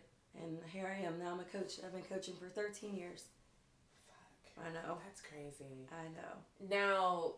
and 0.43 0.57
here 0.73 0.93
I 0.93 1.05
am 1.05 1.19
now 1.19 1.31
I'm 1.31 1.39
a 1.39 1.43
coach 1.43 1.73
I've 1.85 1.93
been 1.93 2.01
coaching 2.03 2.33
for 2.39 2.47
13 2.49 2.95
years 2.95 3.25
Fuck. 4.55 4.65
I 4.65 4.69
know 4.73 4.97
That's 5.05 5.21
crazy. 5.21 5.87
I 5.91 6.05
know 6.09 6.67
Now, 6.69 7.33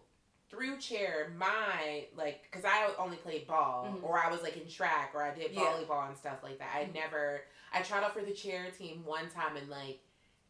through 0.49 0.77
chair, 0.79 1.31
my 1.37 2.05
like, 2.15 2.43
because 2.49 2.65
I 2.65 2.89
only 2.97 3.17
played 3.17 3.45
ball, 3.45 3.85
Mhm. 3.87 4.03
or 4.03 4.17
I 4.17 4.31
was 4.31 4.41
like 4.41 4.57
in 4.57 4.67
track, 4.67 5.11
or 5.13 5.21
I 5.21 5.31
did 5.35 5.51
Yeah. 5.51 5.61
volleyball 5.61 6.07
and 6.07 6.17
stuff 6.17 6.41
like 6.41 6.57
that. 6.57 6.73
I 6.73 6.85
Mhm. 6.85 6.93
never. 6.95 7.41
I 7.71 7.83
tried 7.83 8.03
out 8.03 8.13
for 8.13 8.21
the 8.23 8.33
chair 8.33 8.71
team 8.71 9.05
one 9.05 9.29
time 9.29 9.57
and 9.57 9.69
like 9.69 9.99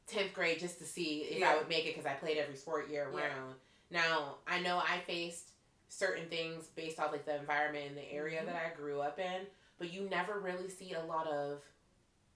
tenth 0.09 0.33
grade 0.33 0.59
just 0.59 0.79
to 0.79 0.85
see 0.85 1.21
if 1.23 1.39
Yeah. 1.39 1.51
I 1.51 1.57
would 1.57 1.67
make 1.69 1.85
it 1.85 1.95
because 1.95 2.05
I 2.05 2.13
played 2.15 2.37
every 2.37 2.55
sport 2.55 2.89
year 2.89 3.09
Yeah. 3.13 3.27
round. 3.27 3.55
Now 3.89 4.37
I 4.47 4.59
know 4.59 4.77
I 4.77 4.99
faced 5.01 5.51
certain 5.87 6.29
things 6.29 6.67
based 6.67 6.99
off 6.99 7.11
like 7.11 7.25
the 7.25 7.35
environment 7.35 7.85
in 7.87 7.95
the 7.95 8.11
area 8.11 8.41
Mhm. 8.41 8.45
that 8.47 8.55
I 8.55 8.69
grew 8.75 9.01
up 9.01 9.17
in, 9.19 9.47
but 9.77 9.91
you 9.91 10.01
never 10.03 10.39
really 10.39 10.69
see 10.69 10.93
a 10.93 11.03
lot 11.03 11.27
of 11.27 11.63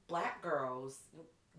black 0.08 0.42
girls 0.42 1.00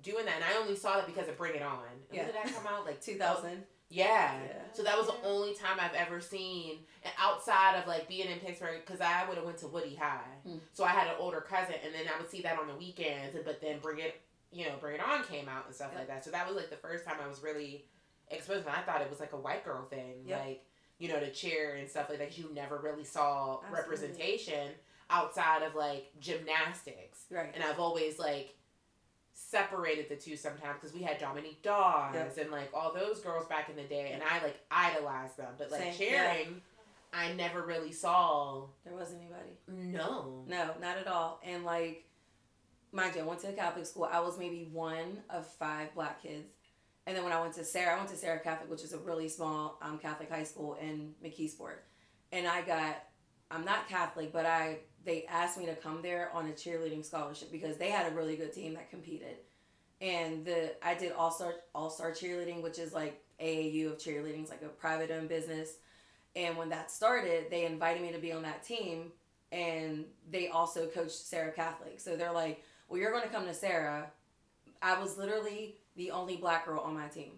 doing 0.03 0.27
that, 0.27 0.35
and 0.37 0.44
I 0.44 0.55
only 0.59 0.77
saw 0.77 0.96
that 0.96 1.07
because 1.07 1.29
of 1.29 1.37
Bring 1.38 1.55
It 1.55 1.62
On. 1.62 1.85
And 1.87 2.00
Yeah. 2.11 2.24
When 2.24 2.35
did 2.35 2.35
that 2.44 2.55
come 2.55 2.66
out? 2.66 2.85
Like 2.85 3.00
2000 3.03 3.66
yeah. 3.90 4.42
Yeah. 4.42 4.62
So 4.72 4.83
that 4.83 4.98
was 4.98 5.07
the 5.07 5.22
only 5.22 5.55
time 5.55 5.79
I've 5.79 5.94
ever 5.94 6.20
seen, 6.20 6.85
and 7.05 7.14
outside 7.16 7.77
of 7.79 7.87
like 7.87 8.09
being 8.09 8.29
in 8.29 8.40
Pittsburgh, 8.40 8.81
because 8.85 9.00
I 9.00 9.24
would 9.29 9.37
have 9.37 9.46
went 9.46 9.59
to 9.59 9.68
Woody 9.68 9.94
High, 9.94 10.40
Mm. 10.46 10.61
so 10.72 10.83
I 10.85 10.88
had 10.88 11.07
an 11.07 11.14
older 11.18 11.40
cousin, 11.40 11.77
and 11.85 11.94
then 11.94 12.09
I 12.09 12.18
would 12.18 12.29
see 12.31 12.42
that 12.42 12.59
on 12.59 12.66
the 12.66 12.74
weekends. 12.74 13.37
But 13.44 13.61
then 13.61 13.79
Bring 13.79 14.00
It, 14.00 14.20
you 14.54 14.66
know, 14.66 14.76
Bring 14.80 14.94
It 14.94 15.00
On 15.02 15.22
came 15.24 15.48
out 15.48 15.66
and 15.66 15.74
stuff 15.74 15.90
Yeah. 15.92 15.98
like 15.98 16.08
that. 16.08 16.24
So 16.24 16.30
that 16.30 16.46
was 16.46 16.56
like 16.56 16.70
the 16.70 16.76
first 16.76 17.04
time 17.04 17.16
I 17.22 17.26
was 17.26 17.42
really 17.42 17.86
exposed. 18.30 18.66
And 18.66 18.74
I 18.74 18.82
thought 18.82 19.02
it 19.02 19.10
was 19.10 19.20
like 19.20 19.32
a 19.32 19.36
white 19.36 19.64
girl 19.64 19.84
thing, 19.84 20.22
Yeah. 20.24 20.38
like 20.38 20.64
you 20.98 21.08
know, 21.08 21.18
to 21.18 21.30
cheer 21.32 21.74
and 21.74 21.90
stuff 21.90 22.08
like 22.08 22.18
that. 22.18 22.28
'cause 22.28 22.38
you 22.38 22.48
never 22.54 22.78
really 22.78 23.04
saw 23.04 23.58
Absolutely. 23.64 23.76
representation 23.80 24.74
outside 25.10 25.62
of 25.62 25.74
like 25.74 26.12
gymnastics 26.20 27.26
right 27.30 27.50
and 27.52 27.62
I've 27.62 27.78
always 27.80 28.18
like 28.18 28.56
separated 29.32 30.08
the 30.08 30.16
two 30.16 30.36
sometimes 30.36 30.76
because 30.80 30.94
we 30.94 31.02
had 31.02 31.18
Dominique 31.18 31.62
Dawes 31.62 32.14
Yep. 32.14 32.36
and 32.38 32.50
like 32.50 32.70
all 32.72 32.92
those 32.94 33.20
girls 33.20 33.46
back 33.46 33.68
in 33.68 33.76
the 33.76 33.82
day, 33.82 34.12
and 34.12 34.22
I 34.22 34.40
like 34.42 34.60
idolized 34.70 35.36
them. 35.36 35.54
But 35.58 35.70
like 35.70 35.82
Same, 35.82 35.92
cheering, 35.94 36.62
I 37.12 37.32
never 37.32 37.62
really 37.62 37.92
saw. 37.92 38.68
there 38.84 38.94
wasn't 38.94 39.20
anybody 39.22 39.58
No. 39.66 40.44
No, 40.46 40.74
not 40.80 40.96
at 40.98 41.06
all. 41.08 41.40
And 41.42 41.64
like, 41.64 42.04
mind 42.94 43.16
you, 43.16 43.22
I 43.22 43.24
went 43.24 43.40
to 43.40 43.48
a 43.48 43.52
Catholic 43.52 43.87
school. 43.87 44.09
I 44.11 44.20
was 44.20 44.38
maybe 44.38 44.68
one 44.72 45.18
of 45.28 45.46
five 45.46 45.94
black 45.94 46.22
kids. 46.22 46.52
And 47.07 47.14
then 47.16 47.24
when 47.24 47.33
I 47.33 47.40
went 47.40 47.54
to 47.54 47.64
Serra, 47.64 47.94
I 47.94 47.96
went 47.98 48.09
to 48.11 48.16
Serra 48.16 48.38
Catholic, 48.38 48.70
which 48.70 48.83
is 48.83 48.92
a 48.92 48.98
really 48.98 49.28
small 49.28 49.78
um, 49.83 49.98
Catholic 49.98 50.30
high 50.30 50.44
school 50.44 50.78
in 50.80 51.14
McKeesport. 51.22 51.78
And 52.33 52.46
I 52.46 52.62
got, 52.62 52.96
I'm 53.50 53.64
not 53.64 53.88
Catholic, 53.88 54.33
but 54.33 54.46
I 54.46 54.78
they 55.04 55.26
asked 55.26 55.59
me 55.59 55.66
to 55.66 55.74
come 55.74 56.00
there 56.00 56.30
on 56.33 56.46
a 56.46 56.52
cheerleading 56.52 57.04
scholarship 57.04 57.52
because 57.52 57.76
they 57.76 57.90
had 57.90 58.11
a 58.11 58.14
really 58.14 58.37
good 58.37 58.54
team 58.54 58.72
that 58.74 58.88
competed. 58.90 59.37
And 60.00 60.44
the 60.46 60.74
I 60.83 60.94
did 60.94 61.12
all 61.12 61.30
star 61.30 61.54
all 61.74 61.90
star 61.90 62.12
cheerleading, 62.12 62.62
which 62.62 62.78
is 62.78 62.94
like 62.94 63.22
AAU 63.40 63.92
of 63.92 63.98
cheerleading, 63.98 64.42
it's 64.42 64.50
like 64.50 64.62
a 64.62 64.68
private 64.68 65.11
owned 65.11 65.28
business. 65.28 65.74
And 66.35 66.57
when 66.57 66.70
that 66.70 66.90
started, 66.90 67.50
they 67.50 67.66
invited 67.66 68.02
me 68.02 68.12
to 68.12 68.18
be 68.18 68.33
on 68.33 68.42
that 68.42 68.64
team 68.64 69.12
and 69.52 70.04
they 70.28 70.48
also 70.48 70.87
coached 70.87 71.12
Serra 71.12 71.52
Catholic. 71.52 72.00
So 72.00 72.16
they're 72.16 72.33
like, 72.33 72.64
"Well, 72.88 73.00
you're 73.00 73.10
going 73.12 73.24
to 73.24 73.28
come 73.28 73.46
to 73.46 73.54
Serra." 73.54 74.10
I 74.82 75.00
was 75.00 75.16
literally 75.16 75.76
the 75.96 76.10
only 76.10 76.36
black 76.36 76.66
girl 76.66 76.80
on 76.80 76.94
my 76.94 77.08
team. 77.08 77.32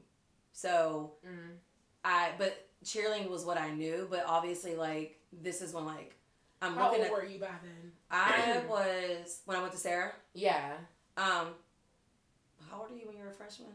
So, 0.53 1.13
Mm. 1.27 1.57
I 2.05 2.33
but 2.39 2.67
cheerleading 2.85 3.29
was 3.29 3.45
what 3.45 3.59
I 3.59 3.71
knew, 3.71 4.07
but 4.11 4.25
obviously 4.27 4.75
like 4.77 5.21
this 5.33 5.61
is 5.61 5.73
when 5.75 5.85
like 5.87 6.15
I'm 6.63 6.75
How 6.75 6.85
looking 6.91 7.01
old 7.05 7.07
at 7.07 7.13
were 7.13 7.25
you 7.25 7.39
by 7.41 7.49
then? 7.63 7.93
I 8.11 8.63
was 8.69 9.43
when 9.45 9.57
I 9.57 9.61
went 9.61 9.73
to 9.73 9.79
Serra. 9.79 10.13
Yeah. 10.33 10.75
Um 11.17 11.49
how 12.71 12.81
old 12.81 12.91
are 12.91 12.95
you 12.97 13.07
when 13.07 13.17
you 13.17 13.23
were 13.25 13.31
a 13.31 13.35
freshman? 13.35 13.69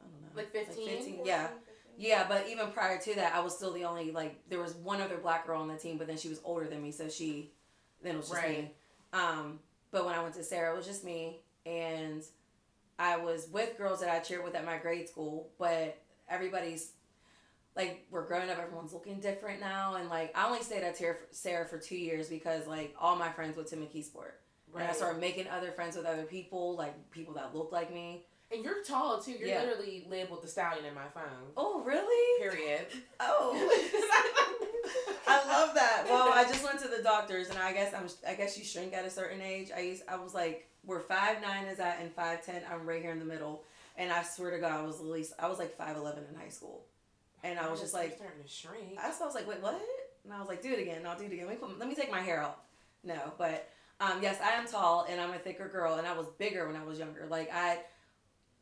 I 0.00 0.04
don't 0.04 0.22
know. 0.22 0.28
Like 0.36 0.52
15? 0.52 1.20
Yeah. 1.24 1.48
Yeah, 1.96 2.26
but 2.28 2.48
even 2.48 2.70
prior 2.70 2.98
to 3.00 3.14
that, 3.16 3.34
I 3.34 3.40
was 3.40 3.56
still 3.56 3.72
the 3.72 3.84
only 3.84 4.12
like 4.12 4.38
there 4.48 4.60
was 4.60 4.74
one 4.74 5.00
other 5.00 5.16
black 5.18 5.46
girl 5.46 5.60
on 5.60 5.68
the 5.68 5.76
team, 5.76 5.98
but 5.98 6.06
then 6.06 6.16
she 6.16 6.28
was 6.28 6.40
older 6.44 6.66
than 6.68 6.80
me, 6.82 6.92
so 6.92 7.08
she 7.08 7.50
then 8.02 8.14
it 8.14 8.18
was 8.18 8.28
just 8.28 8.42
me. 8.42 8.48
Right. 8.48 8.74
Um, 9.12 9.58
but 9.90 10.04
when 10.04 10.14
I 10.14 10.22
went 10.22 10.34
to 10.34 10.44
Serra, 10.44 10.74
it 10.74 10.76
was 10.76 10.86
just 10.86 11.04
me, 11.04 11.40
and 11.66 12.22
I 12.98 13.16
was 13.16 13.48
with 13.52 13.78
girls 13.78 14.00
that 14.00 14.10
I 14.10 14.18
cheered 14.18 14.44
with 14.44 14.54
at 14.54 14.64
my 14.64 14.78
grade 14.78 15.08
school, 15.08 15.50
but 15.58 15.98
everybody's 16.28 16.92
like 17.76 18.06
we're 18.10 18.26
growing 18.26 18.50
up, 18.50 18.58
everyone's 18.58 18.92
looking 18.92 19.20
different 19.20 19.60
now, 19.60 19.94
and 19.94 20.08
like 20.08 20.36
I 20.36 20.46
only 20.46 20.62
stayed 20.62 20.82
at 20.82 20.98
Serra 21.30 21.66
for, 21.66 21.78
two 21.78 21.96
years 21.96 22.28
because 22.28 22.66
like 22.66 22.94
all 23.00 23.16
my 23.16 23.30
friends 23.30 23.56
went 23.56 23.68
to 23.68 23.76
McKeesport, 23.76 24.32
and 24.74 24.82
I 24.82 24.92
started 24.92 25.20
making 25.20 25.48
other 25.48 25.70
friends 25.70 25.96
with 25.96 26.04
other 26.04 26.24
people, 26.24 26.76
like 26.76 27.10
people 27.10 27.34
that 27.34 27.54
looked 27.54 27.72
like 27.72 27.92
me. 27.92 28.24
And 28.50 28.64
you're 28.64 28.82
tall 28.82 29.20
too. 29.20 29.32
You're 29.32 29.48
Yeah. 29.48 29.60
literally 29.60 30.06
labeled 30.08 30.42
the 30.42 30.48
stallion 30.48 30.84
in 30.86 30.94
my 30.94 31.06
phone. 31.12 31.52
Oh, 31.56 31.82
really? 31.82 32.42
Period. 32.50 32.86
Oh. 33.20 33.52
I 35.26 35.46
love 35.46 35.74
that. 35.74 36.04
Well, 36.08 36.30
I 36.32 36.44
just 36.44 36.64
went 36.64 36.78
to 36.80 36.88
the 36.88 37.02
doctors, 37.02 37.50
and 37.50 37.58
I 37.58 37.72
guess 37.72 37.92
I'm. 37.92 38.06
I 38.26 38.34
guess 38.34 38.56
you 38.56 38.64
shrink 38.64 38.94
at 38.94 39.04
a 39.04 39.10
certain 39.10 39.42
age. 39.42 39.70
I 39.76 39.80
used. 39.80 40.02
I 40.08 40.16
was 40.16 40.32
like, 40.34 40.66
where 40.84 41.00
five 41.00 41.42
nine 41.42 41.66
is 41.66 41.78
at, 41.80 41.98
and 42.00 42.10
five 42.12 42.44
ten. 42.44 42.62
I'm 42.72 42.86
right 42.86 43.02
here 43.02 43.10
in 43.12 43.18
the 43.18 43.24
middle, 43.26 43.64
and 43.96 44.10
I 44.10 44.22
swear 44.22 44.50
to 44.52 44.58
God, 44.58 44.72
I 44.72 44.82
was 44.82 45.00
at 45.00 45.06
least. 45.06 45.34
I 45.38 45.48
was 45.48 45.58
like 45.58 45.76
five 45.76 45.96
eleven 45.96 46.24
in 46.32 46.38
high 46.40 46.48
school, 46.48 46.84
and 47.44 47.58
I 47.58 47.68
was 47.70 47.80
just 47.80 47.92
like, 47.92 48.16
starting 48.16 48.42
to 48.42 48.48
shrink. 48.48 48.98
I, 48.98 49.08
I 49.08 49.26
was 49.26 49.34
like, 49.34 49.46
wait, 49.46 49.60
what? 49.60 49.78
And 50.24 50.32
I 50.32 50.38
was 50.38 50.48
like, 50.48 50.62
do 50.62 50.72
it 50.72 50.78
again. 50.80 51.02
I'll 51.06 51.18
do 51.18 51.24
it 51.24 51.32
again. 51.32 51.46
Let 51.46 51.60
me, 51.60 51.66
put, 51.66 51.78
let 51.78 51.88
me 51.88 51.94
take 51.94 52.10
my 52.10 52.20
hair 52.20 52.40
out. 52.42 52.60
No, 53.04 53.32
but 53.36 53.68
um, 54.00 54.20
yes, 54.22 54.38
I 54.42 54.50
am 54.52 54.66
tall, 54.66 55.06
and 55.10 55.20
I'm 55.20 55.32
a 55.32 55.38
thicker 55.38 55.68
girl, 55.68 55.96
and 55.96 56.06
I 56.06 56.16
was 56.16 56.26
bigger 56.38 56.66
when 56.66 56.76
I 56.76 56.84
was 56.84 56.98
younger. 56.98 57.26
Like 57.28 57.50
I. 57.52 57.80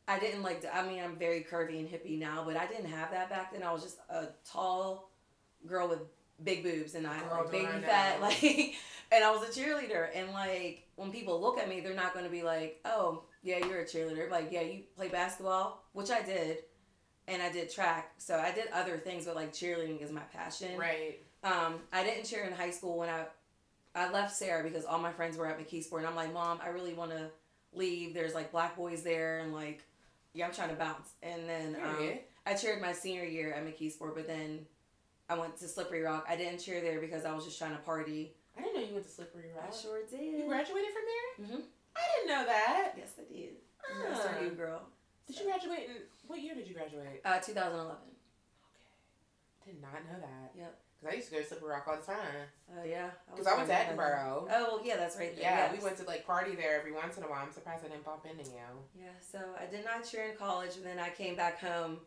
I 0.07 0.19
didn't 0.19 0.43
like. 0.43 0.61
to- 0.61 0.75
I 0.75 0.87
mean, 0.87 1.03
I'm 1.03 1.15
very 1.15 1.45
curvy 1.49 1.79
and 1.79 1.89
hippie 1.89 2.17
now, 2.17 2.43
but 2.45 2.55
I 2.55 2.65
didn't 2.65 2.85
have 2.91 3.11
that 3.11 3.29
back 3.29 3.51
then. 3.51 3.63
I 3.63 3.71
was 3.71 3.83
just 3.83 3.97
a 4.09 4.27
tall 4.49 5.11
girl 5.67 5.89
with 5.89 5.99
big 6.43 6.63
boobs 6.63 6.95
and 6.95 7.07
I 7.07 7.19
Girl, 7.19 7.41
like 7.41 7.51
baby 7.51 7.81
fat, 7.85 8.19
know. 8.19 8.27
like, 8.27 8.75
and 9.11 9.23
I 9.23 9.31
was 9.31 9.43
a 9.43 9.59
cheerleader. 9.59 10.09
And 10.13 10.31
like 10.31 10.87
when 10.95 11.11
people 11.11 11.41
look 11.41 11.57
at 11.59 11.67
me, 11.67 11.81
they're 11.81 11.93
not 11.93 12.13
going 12.13 12.25
to 12.25 12.31
be 12.31 12.43
like, 12.43 12.79
"Oh, 12.85 13.23
yeah, 13.43 13.65
you're 13.65 13.81
a 13.81 13.85
cheerleader." 13.85 14.29
Like, 14.29 14.49
yeah, 14.51 14.61
you 14.61 14.83
play 14.95 15.09
basketball, 15.09 15.83
which 15.93 16.09
I 16.09 16.21
did, 16.21 16.59
and 17.27 17.41
I 17.41 17.51
did 17.51 17.69
track. 17.71 18.13
So 18.17 18.37
I 18.37 18.51
did 18.51 18.65
other 18.73 18.97
things, 18.97 19.25
but 19.25 19.35
like 19.35 19.53
cheerleading 19.53 20.01
is 20.01 20.11
my 20.11 20.21
passion. 20.33 20.77
Right. 20.77 21.19
Um, 21.43 21.75
I 21.93 22.03
didn't 22.03 22.25
cheer 22.25 22.43
in 22.43 22.53
high 22.53 22.71
school 22.71 22.97
when 22.97 23.09
I 23.09 23.25
I 23.95 24.11
left 24.11 24.35
Serra 24.35 24.63
because 24.63 24.85
all 24.85 24.99
my 24.99 25.11
friends 25.11 25.37
were 25.37 25.47
at 25.47 25.59
McKeesport, 25.59 25.99
and 25.99 26.07
I'm 26.07 26.15
like, 26.15 26.33
Mom, 26.33 26.59
I 26.63 26.69
really 26.69 26.93
want 26.93 27.11
to 27.11 27.29
leave. 27.73 28.13
There's 28.13 28.35
like 28.35 28.51
black 28.51 28.75
boys 28.75 29.03
there, 29.03 29.39
and 29.39 29.53
like, 29.53 29.83
yeah, 30.37 30.45
I'm 30.45 30.53
trying 30.53 30.69
to 30.69 30.75
bounce. 30.75 31.09
And 31.23 31.49
then 31.49 31.75
um, 31.83 32.09
I 32.45 32.53
cheered 32.53 32.79
my 32.81 32.93
senior 32.93 33.23
year 33.25 33.53
at 33.53 33.65
McKeesport, 33.65 34.13
but 34.13 34.27
then 34.27 34.65
I 35.27 35.37
went 35.37 35.57
to 35.57 35.67
Slippery 35.67 36.01
Rock. 36.01 36.25
I 36.29 36.35
didn't 36.35 36.59
cheer 36.59 36.79
there 36.81 37.01
because 37.01 37.25
I 37.25 37.33
was 37.33 37.43
just 37.43 37.57
trying 37.57 37.71
to 37.71 37.81
party. 37.81 38.33
I 38.57 38.61
didn't 38.61 38.75
know 38.75 38.87
you 38.87 38.93
went 38.93 39.05
to 39.07 39.11
Slippery 39.11 39.49
Rock. 39.55 39.69
I 39.71 39.75
sure 39.75 39.99
did. 40.09 40.21
You 40.21 40.45
graduated 40.47 40.89
from 40.93 41.03
there? 41.09 41.57
Mhm. 41.57 41.63
I 41.95 42.01
didn't 42.15 42.29
know 42.29 42.45
that. 42.45 42.93
Yes, 42.95 43.13
I 43.19 43.33
did. 43.33 43.49
Ah. 43.83 44.03
Yes, 44.09 44.27
you, 44.43 44.49
girl? 44.51 44.81
Did 45.25 45.39
you 45.39 45.45
graduate 45.45 45.89
in 45.89 45.95
what 46.27 46.39
year 46.39 46.53
did 46.53 46.67
you 46.67 46.75
graduate? 46.75 47.21
Uh, 47.25 47.39
2011. 47.39 47.95
Okay. 49.63 49.71
Did 49.71 49.81
not 49.81 50.05
know 50.05 50.19
that. 50.21 50.51
Yep. 50.55 50.79
Because 50.99 51.13
I 51.13 51.17
used 51.17 51.29
to 51.29 51.35
go 51.35 51.41
to 51.41 51.47
Slippery 51.47 51.69
Rock 51.69 51.85
all 51.87 51.97
the 51.97 52.05
time. 52.05 52.47
Oh 52.75 52.83
yeah. 52.83 53.09
Because 53.29 53.47
I 53.47 53.55
went 53.55 53.69
to 53.69 53.75
Edinboro. 53.75 54.43
Oh 54.43 54.47
well, 54.49 54.81
yeah, 54.83 54.97
that's 54.97 55.17
right 55.17 55.33
there. 55.35 55.43
Yeah, 55.43 55.71
yes. 55.71 55.77
we 55.77 55.83
went 55.83 55.97
to 55.97 56.03
like 56.03 56.25
party 56.25 56.55
there 56.55 56.79
every 56.79 56.91
once 56.91 57.17
in 57.17 57.23
a 57.23 57.27
while. 57.27 57.43
I'm 57.45 57.51
surprised 57.51 57.85
I 57.85 57.89
didn't 57.89 58.05
bump 58.05 58.25
into 58.25 58.49
you. 58.49 58.57
Yeah, 58.99 59.09
so 59.21 59.39
I 59.59 59.69
did 59.69 59.85
not 59.85 60.09
cheer 60.09 60.29
in 60.31 60.37
college, 60.37 60.75
and 60.75 60.85
then 60.85 60.99
I 60.99 61.09
came 61.09 61.35
back 61.35 61.59
home 61.61 61.97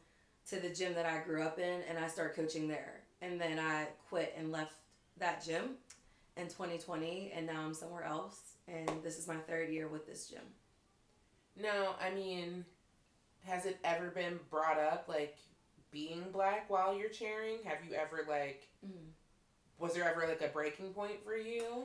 to 0.49 0.59
the 0.59 0.71
gym 0.71 0.95
that 0.95 1.07
I 1.07 1.19
grew 1.19 1.43
up 1.43 1.59
in, 1.59 1.83
and 1.89 1.99
I 1.99 2.09
started 2.09 2.35
coaching 2.35 2.67
there. 2.67 3.03
And 3.23 3.41
then 3.41 3.59
I 3.59 3.87
quit 4.09 4.35
and 4.37 4.51
left 4.51 4.75
that 5.19 5.45
gym 5.45 5.77
in 6.37 6.47
2020, 6.47 7.33
and 7.35 7.47
now 7.47 7.61
I'm 7.63 7.75
somewhere 7.75 8.05
else. 8.05 8.57
And 8.67 8.91
this 9.03 9.19
is 9.19 9.29
my 9.29 9.37
third 9.37 9.71
year 9.71 9.89
with 9.89 10.07
this 10.07 10.27
gym. 10.27 10.43
No, 11.61 11.95
I 12.01 12.11
mean, 12.11 12.65
has 13.45 13.67
it 13.67 13.79
ever 13.85 14.11
been 14.11 14.39
brought 14.51 14.79
up 14.79 15.07
like 15.09 15.37
being 15.91 16.25
black 16.33 16.69
while 16.69 16.97
you're 16.97 17.09
cheering? 17.09 17.59
Have 17.65 17.79
you 17.89 17.95
ever 17.95 18.25
like 18.29 18.69
mm. 18.87 18.91
was 19.79 19.95
there 19.95 20.09
ever 20.09 20.27
like 20.27 20.43
a 20.43 20.49
breaking 20.49 20.93
point 20.93 21.25
for 21.25 21.37
you? 21.37 21.85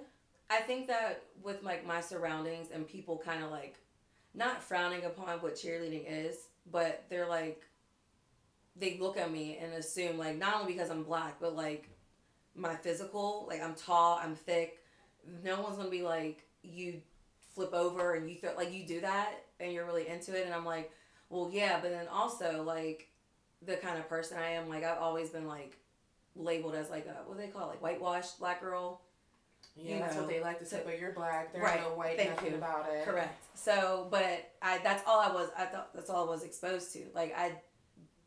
I 0.49 0.57
think 0.61 0.87
that 0.87 1.23
with 1.43 1.63
like 1.63 1.85
my 1.85 2.01
surroundings 2.01 2.67
and 2.71 2.87
people 2.87 3.21
kind 3.23 3.43
of 3.43 3.51
like 3.51 3.77
not 4.33 4.61
frowning 4.61 5.05
upon 5.05 5.39
what 5.39 5.55
cheerleading 5.55 6.05
is, 6.07 6.47
but 6.71 7.03
they're 7.09 7.27
like 7.27 7.63
they 8.75 8.97
look 8.99 9.17
at 9.17 9.31
me 9.31 9.57
and 9.61 9.73
assume 9.73 10.17
like 10.17 10.37
not 10.37 10.61
only 10.61 10.73
because 10.73 10.89
I'm 10.89 11.03
black, 11.03 11.39
but 11.39 11.55
like 11.55 11.89
my 12.55 12.75
physical, 12.75 13.45
like 13.49 13.61
I'm 13.61 13.75
tall, 13.75 14.19
I'm 14.21 14.35
thick. 14.35 14.79
No 15.43 15.61
one's 15.61 15.77
gonna 15.77 15.89
be 15.89 16.03
like 16.03 16.45
you 16.61 17.01
flip 17.53 17.73
over 17.73 18.15
and 18.15 18.29
you 18.29 18.35
throw 18.35 18.53
like 18.55 18.73
you 18.73 18.85
do 18.85 19.01
that 19.01 19.45
and 19.59 19.71
you're 19.71 19.85
really 19.85 20.07
into 20.07 20.37
it 20.37 20.45
and 20.45 20.53
I'm 20.53 20.65
like, 20.65 20.91
well 21.29 21.49
yeah, 21.51 21.79
but 21.81 21.91
then 21.91 22.07
also 22.07 22.63
like 22.63 23.07
the 23.61 23.75
kind 23.77 23.97
of 23.97 24.07
person 24.09 24.37
I 24.37 24.51
am, 24.51 24.69
like 24.69 24.83
I've 24.83 24.97
always 24.99 25.29
been 25.29 25.47
like 25.47 25.75
labeled 26.35 26.75
as 26.75 26.89
like 26.89 27.05
a 27.05 27.27
what 27.27 27.37
do 27.37 27.43
they 27.45 27.49
call 27.51 27.63
it, 27.63 27.67
like 27.73 27.81
whitewashed 27.81 28.39
black 28.39 28.61
girl. 28.61 29.01
Yeah, 29.77 29.95
You 29.95 29.99
that's 29.99 30.15
know, 30.15 30.21
what 30.21 30.29
they 30.29 30.41
like 30.41 30.59
to 30.59 30.65
say. 30.65 30.81
But 30.85 30.99
you're 30.99 31.11
black. 31.11 31.51
There's 31.51 31.63
Right, 31.63 31.81
no 31.81 31.95
white 31.95 32.17
thank 32.17 32.29
nothing 32.31 32.51
you. 32.51 32.57
about 32.57 32.87
it. 32.93 33.03
Correct. 33.05 33.43
So, 33.55 34.07
but 34.09 34.51
I 34.61 34.77
that's 34.79 35.03
all 35.07 35.19
I 35.19 35.31
was. 35.33 35.49
I 35.57 35.65
thought 35.65 35.93
that's 35.93 36.09
all 36.09 36.25
I 36.27 36.29
was 36.29 36.43
exposed 36.43 36.93
to. 36.93 37.03
Like 37.13 37.33
I 37.37 37.53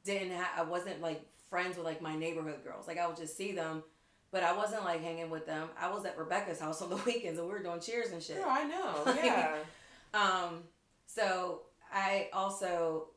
didn't. 0.05 0.33
Ha- 0.37 0.53
I 0.59 0.62
wasn't 0.62 1.01
like 1.01 1.23
friends 1.49 1.77
with 1.77 1.87
like 1.87 2.03
my 2.03 2.14
neighborhood 2.17 2.62
girls. 2.64 2.87
Like 2.87 2.99
I 2.99 3.07
would 3.07 3.17
just 3.17 3.37
see 3.37 3.53
them, 3.53 3.83
but 4.31 4.43
I 4.43 4.55
wasn't 4.55 4.85
like 4.85 5.03
hanging 5.03 5.31
with 5.31 5.47
them. 5.47 5.69
I 5.81 5.91
was 5.91 6.05
at 6.05 6.19
Rebecca's 6.19 6.61
house 6.61 6.83
on 6.83 6.91
the 6.91 6.97
weekends 6.97 7.38
and 7.38 7.47
we 7.49 7.55
were 7.55 7.62
doing 7.62 7.81
cheers 7.81 8.11
and 8.11 8.23
shit. 8.23 8.37
Girl, 8.37 8.47
I 8.49 8.64
know. 8.64 9.03
Like- 9.07 9.21
Yeah. 9.25 9.57
Um. 10.12 10.64
So 11.07 11.62
I 11.93 12.29
also, 12.35 13.09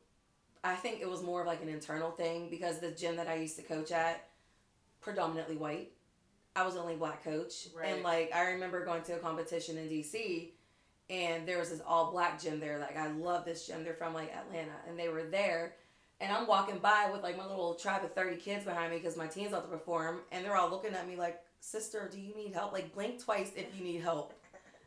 I 0.64 0.74
think 0.76 1.00
it 1.00 1.08
was 1.08 1.22
more 1.22 1.40
of 1.40 1.46
like 1.46 1.62
an 1.62 1.68
internal 1.68 2.10
thing 2.10 2.48
because 2.48 2.78
the 2.78 2.90
gym 2.90 3.16
that 3.16 3.28
I 3.28 3.34
used 3.34 3.56
to 3.56 3.62
coach 3.62 3.90
at, 3.90 4.28
predominantly 5.00 5.56
white. 5.56 5.92
I 6.54 6.64
was 6.64 6.74
the 6.74 6.80
only 6.80 6.96
black 6.96 7.24
coach, 7.24 7.68
Right. 7.74 7.88
and 7.94 8.02
like 8.02 8.30
I 8.34 8.50
remember 8.50 8.84
going 8.84 9.02
to 9.04 9.14
a 9.14 9.18
competition 9.18 9.78
in 9.78 9.88
DC, 9.88 10.50
and 11.08 11.48
there 11.48 11.58
was 11.58 11.70
this 11.70 11.80
all 11.86 12.10
black 12.12 12.40
gym 12.40 12.60
there. 12.60 12.78
Like 12.78 12.96
I 12.96 13.10
love 13.10 13.44
this 13.44 13.66
gym. 13.66 13.82
They're 13.84 13.94
from 13.94 14.12
like 14.14 14.32
Atlanta, 14.34 14.72
and 14.88 14.98
they 14.98 15.08
were 15.08 15.24
there. 15.24 15.74
And 16.20 16.30
I'm 16.30 16.46
walking 16.46 16.78
by 16.78 17.08
with 17.10 17.22
like 17.22 17.36
my 17.38 17.46
little 17.46 17.74
tribe 17.74 18.04
of 18.04 18.12
thirty 18.14 18.36
kids 18.36 18.64
behind 18.64 18.92
me 18.92 18.98
because 18.98 19.16
my 19.16 19.26
team's 19.26 19.48
about 19.48 19.62
to 19.64 19.68
perform, 19.76 20.20
and 20.30 20.44
they're 20.44 20.56
all 20.56 20.70
looking 20.70 20.94
at 20.94 21.08
me 21.08 21.16
like, 21.16 21.40
"Sister, 21.60 22.08
do 22.12 22.20
you 22.20 22.34
need 22.36 22.52
help? 22.52 22.72
Like 22.72 22.94
blink 22.94 23.18
twice 23.24 23.50
if 23.56 23.66
you 23.76 23.82
need 23.82 24.02
help." 24.02 24.34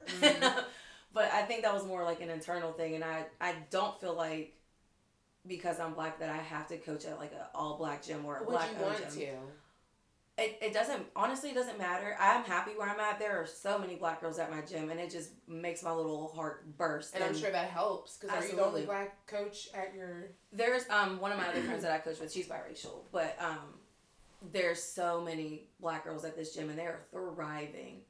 Mhm. 0.07 0.63
but 1.13 1.31
I 1.33 1.41
think 1.41 1.63
that 1.63 1.73
was 1.73 1.83
more 1.85 2.03
like 2.03 2.21
an 2.21 2.29
internal 2.29 2.71
thing, 2.73 2.93
and 2.95 3.03
I 3.03 3.25
I 3.41 3.55
don't 3.71 3.99
feel 3.99 4.13
like 4.13 4.54
because 5.47 5.79
I'm 5.79 5.93
black 5.93 6.19
that 6.19 6.29
I 6.29 6.37
have 6.37 6.67
to 6.67 6.77
coach 6.77 7.05
at 7.05 7.19
like 7.19 7.31
an 7.33 7.45
all 7.53 7.77
black 7.77 8.03
gym 8.03 8.25
or 8.25 8.37
a 8.37 8.39
Would 8.41 8.49
black 8.49 8.69
you 8.77 8.83
want 8.83 8.97
gym. 8.97 9.09
to? 9.11 9.27
It, 10.37 10.57
it 10.61 10.73
doesn't 10.73 11.05
honestly 11.15 11.51
it 11.51 11.55
doesn't 11.55 11.77
matter. 11.77 12.15
I'm 12.19 12.43
happy 12.43 12.71
where 12.75 12.89
I'm 12.89 12.99
at. 12.99 13.19
There 13.19 13.41
are 13.41 13.45
so 13.45 13.79
many 13.79 13.95
black 13.95 14.19
girls 14.19 14.37
at 14.37 14.51
my 14.51 14.61
gym, 14.61 14.89
and 14.89 14.99
it 14.99 15.09
just 15.09 15.29
makes 15.47 15.81
my 15.81 15.93
little 15.93 16.27
heart 16.35 16.77
burst. 16.77 17.15
And 17.15 17.23
I'm 17.23 17.35
sure 17.35 17.51
that 17.51 17.69
helps 17.69 18.17
because 18.17 18.43
are 18.43 18.47
you 18.47 18.55
the 18.57 18.65
only 18.65 18.85
black 18.85 19.25
coach 19.27 19.69
at 19.73 19.95
your? 19.95 20.31
there's 20.51 20.89
um 20.89 21.21
one 21.21 21.31
of 21.31 21.37
my 21.37 21.47
other 21.47 21.61
friends 21.61 21.83
that 21.83 21.91
I 21.93 21.99
coach 21.99 22.19
with. 22.19 22.33
She's 22.33 22.47
biracial, 22.47 23.03
but 23.13 23.37
um 23.39 23.79
there's 24.51 24.83
so 24.83 25.21
many 25.21 25.67
black 25.79 26.03
girls 26.03 26.25
at 26.25 26.35
this 26.35 26.53
gym, 26.53 26.69
and 26.69 26.77
they 26.77 26.85
are 26.85 26.99
thriving. 27.11 28.01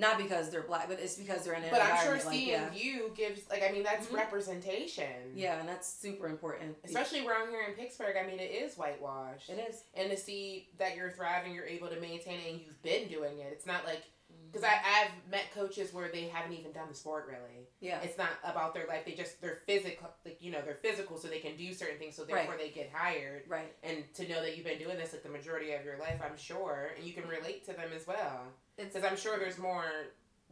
Not 0.00 0.18
because 0.18 0.50
they're 0.50 0.62
black, 0.62 0.88
but 0.88 0.98
it's 0.98 1.14
because 1.16 1.44
they're 1.44 1.54
in 1.54 1.62
an 1.62 1.70
But 1.70 1.82
I'm 1.82 1.88
sure 2.02 2.14
environment, 2.16 2.24
like, 2.26 2.34
seeing 2.34 2.48
yeah. 2.48 2.72
you 2.72 3.12
gives 3.14 3.48
like 3.50 3.62
I 3.62 3.70
mean 3.70 3.82
that's 3.82 4.06
Mhm. 4.08 4.14
representation. 4.16 5.32
Yeah, 5.34 5.60
and 5.60 5.68
that's 5.68 5.88
super 5.92 6.26
important. 6.26 6.76
Especially 6.84 7.26
around 7.26 7.50
here 7.50 7.62
in 7.68 7.74
Pittsburgh, 7.74 8.16
I 8.16 8.26
mean 8.26 8.40
it 8.40 8.50
is 8.50 8.76
whitewashed. 8.76 9.50
it 9.50 9.58
is. 9.70 9.84
and 9.94 10.10
to 10.10 10.16
see 10.16 10.68
that 10.78 10.96
you're 10.96 11.10
thriving, 11.12 11.54
you're 11.54 11.66
able 11.66 11.88
to 11.88 12.00
maintain 12.00 12.40
it, 12.40 12.50
and 12.50 12.60
you've 12.60 12.82
been 12.82 13.08
doing 13.08 13.38
it. 13.38 13.48
It's 13.52 13.66
not 13.66 13.84
like 13.84 13.98
Mm-hmm. 13.98 14.19
Because 14.50 14.64
I've 14.64 15.10
met 15.30 15.52
coaches 15.54 15.92
where 15.94 16.10
they 16.10 16.24
haven't 16.24 16.52
even 16.54 16.72
done 16.72 16.88
the 16.88 16.94
sport 16.94 17.26
really. 17.28 17.68
Yeah. 17.80 18.00
It's 18.02 18.18
not 18.18 18.30
about 18.44 18.74
their 18.74 18.86
life. 18.86 19.04
They 19.04 19.12
just 19.12 19.40
they're 19.40 19.60
physical, 19.66 20.08
like 20.24 20.38
you 20.40 20.50
know, 20.50 20.60
they're 20.64 20.74
physical, 20.82 21.16
so 21.18 21.28
they 21.28 21.38
can 21.38 21.56
do 21.56 21.72
certain 21.72 21.98
things. 21.98 22.16
So 22.16 22.24
therefore, 22.24 22.56
they 22.58 22.70
get 22.70 22.90
hired. 22.92 23.44
Right. 23.48 23.72
And 23.82 24.04
to 24.14 24.28
know 24.28 24.40
that 24.42 24.56
you've 24.56 24.66
been 24.66 24.78
doing 24.78 24.96
this 24.98 25.12
like 25.12 25.22
the 25.22 25.28
majority 25.28 25.72
of 25.72 25.84
your 25.84 25.98
life, 25.98 26.20
I'm 26.24 26.36
sure, 26.36 26.90
and 26.96 27.06
you 27.06 27.12
can 27.12 27.28
relate 27.28 27.64
to 27.66 27.72
them 27.72 27.90
as 27.94 28.06
well. 28.06 28.42
Because 28.76 29.04
I'm 29.04 29.16
sure 29.16 29.38
there's 29.38 29.58
more 29.58 29.84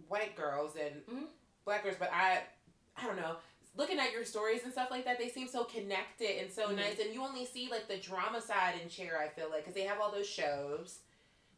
white 0.07 0.37
girls 0.37 0.75
than 0.75 1.03
Mhm. 1.11 1.27
black 1.65 1.83
girls, 1.83 1.97
but 1.99 2.11
I, 2.13 2.43
I 2.97 3.05
don't 3.07 3.17
know. 3.17 3.37
Looking 3.77 3.99
at 3.99 4.13
your 4.13 4.25
stories 4.25 4.63
and 4.65 4.73
stuff 4.73 4.91
like 4.91 5.05
that, 5.05 5.19
they 5.19 5.29
seem 5.29 5.49
so 5.49 5.65
connected 5.65 6.41
and 6.43 6.53
so 6.53 6.69
Mhm. 6.69 6.77
nice. 6.77 6.99
And 6.99 7.13
you 7.13 7.23
only 7.23 7.45
see 7.47 7.69
like 7.71 7.89
the 7.89 7.97
drama 7.99 8.41
side 8.41 8.75
in 8.81 8.89
Cheer. 8.89 9.19
I 9.19 9.29
feel 9.29 9.51
like 9.51 9.61
because 9.61 9.75
they 9.75 9.83
have 9.85 10.01
all 10.01 10.11
those 10.13 10.29
shows, 10.29 11.01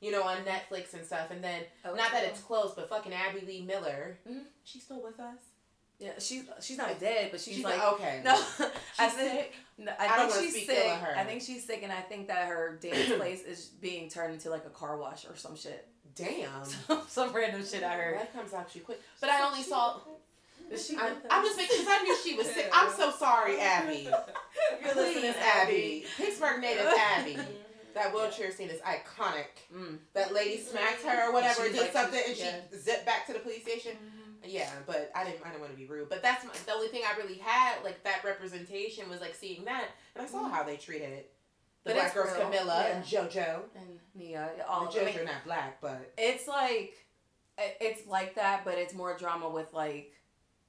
you 0.01 0.11
know, 0.11 0.23
on 0.23 0.39
Netflix 0.39 0.95
and 0.95 1.05
stuff. 1.05 1.31
And 1.31 1.43
then 1.45 1.63
oh, 1.85 1.95
not 1.95 2.13
that 2.13 2.25
it's 2.25 2.41
close, 2.41 2.73
but 2.75 2.89
fucking 2.89 3.13
Abby 3.13 3.45
Lee 3.47 3.63
Miller, 3.63 4.19
Mhm. 4.29 4.43
she's 4.65 4.83
still 4.83 5.03
with 5.03 5.19
us. 5.21 5.39
yeah. 5.99 6.13
She's 6.19 6.45
she's 6.63 6.79
not 6.79 6.99
dead, 6.99 7.31
but 7.31 7.41
she's, 7.41 7.57
She's 7.57 7.65
like 7.65 7.79
like 7.79 7.93
okay. 7.95 8.21
no. 8.25 8.33
I 8.99 9.09
think 9.09 9.31
sick. 9.33 9.55
no, 9.79 9.93
I 9.99 10.05
I, 10.07 10.09
don't 10.09 10.19
think 10.19 10.31
wanna 10.31 10.43
she's 10.43 10.53
speak 10.55 10.69
ill 10.71 10.75
sick. 10.77 10.93
of 10.93 10.99
her. 11.01 11.17
I 11.19 11.25
think 11.25 11.43
she's 11.43 11.67
sick, 11.67 11.81
and 11.83 11.93
I 11.93 12.01
think 12.01 12.29
that 12.29 12.49
her 12.49 12.79
dance 12.81 13.13
place 13.19 13.43
is 13.43 13.67
being 13.81 14.09
turned 14.09 14.33
into 14.35 14.49
like 14.51 14.65
a 14.67 14.71
car 14.71 14.97
wash 14.97 15.25
or 15.27 15.37
some 15.37 15.57
shit. 15.57 15.87
Damn. 16.17 16.65
some 17.09 17.33
random 17.33 17.65
shit 17.65 17.83
I 17.85 17.93
heard. 17.95 18.19
That 18.19 18.33
comes 18.35 18.53
out 18.53 18.71
too 18.73 18.81
quick. 18.81 19.01
But 19.21 19.31
I 19.31 19.43
only 19.47 19.63
saw. 19.63 19.99
Is 20.71 20.87
she 20.87 20.97
I'm, 20.97 21.15
with 21.15 21.27
I'm 21.31 21.45
just 21.45 21.57
making 21.57 21.79
because 21.79 21.93
I 21.99 22.03
knew 22.03 22.17
she 22.23 22.35
was 22.37 22.47
sick. 22.49 22.71
I'm 22.73 22.91
so 22.93 23.11
sorry, 23.11 23.59
Abby. 23.61 24.09
You're 24.85 24.95
listening, 24.95 25.33
Please, 25.33 25.35
Abby. 25.43 26.05
Pittsburgh 26.17 26.61
native 26.61 26.87
Abby. 26.87 27.39
Mm-hmm. 27.94 28.09
That 28.09 28.14
wheelchair 28.14 28.50
scene 28.53 28.68
is 28.70 28.81
iconic. 28.81 29.46
Mm. 29.74 29.98
That 30.14 30.33
lady 30.33 30.59
smacked 30.61 31.03
her 31.05 31.29
or 31.29 31.33
whatever, 31.33 31.64
did 31.68 31.76
like- 31.79 31.92
something, 31.92 32.22
and 32.26 32.37
yeah. 32.37 32.61
she 32.70 32.76
zipped 32.79 33.07
back 33.07 33.26
to 33.26 33.33
the 33.33 33.38
police 33.40 33.62
station. 33.62 33.92
Yeah, 34.46 34.70
but 34.87 35.11
I 35.14 35.24
didn't. 35.24 35.40
I 35.44 35.48
didn't 35.48 35.61
want 35.61 35.72
to 35.72 35.79
be 35.79 35.85
rude. 35.87 36.09
But 36.09 36.22
that's 36.22 36.44
my, 36.46 36.50
the 36.64 36.72
only 36.72 36.88
thing 36.88 37.03
I 37.07 37.14
really 37.20 37.37
had. 37.38 37.85
Like 37.85 38.03
that 38.05 38.24
representation 38.24 39.09
was 39.11 39.20
like 39.20 39.35
seeing 39.35 39.66
that, 39.66 39.88
and 40.14 40.24
I 40.24 40.29
saw 40.29 40.48
how 40.48 40.62
they 40.62 40.76
treated 40.79 41.11
it. 41.12 41.33
the 41.85 41.90
But 41.90 41.94
black 41.96 42.14
girls, 42.14 42.31
real, 42.37 42.46
Camilla 42.46 42.85
yeah. 42.88 42.96
and 42.96 43.05
JoJo. 43.05 43.61
And 43.76 43.98
Nia, 44.14 44.48
all 44.66 44.87
Well, 44.87 44.98
I 44.98 45.05
mean, 45.05 45.24
not 45.26 45.44
black, 45.44 45.81
but 45.83 46.11
it's 46.16 46.48
like 46.48 46.94
it's 47.59 48.07
like 48.07 48.35
that, 48.37 48.64
but 48.64 48.79
it's 48.79 48.94
more 48.94 49.14
drama 49.18 49.46
with 49.50 49.74
like 49.74 50.14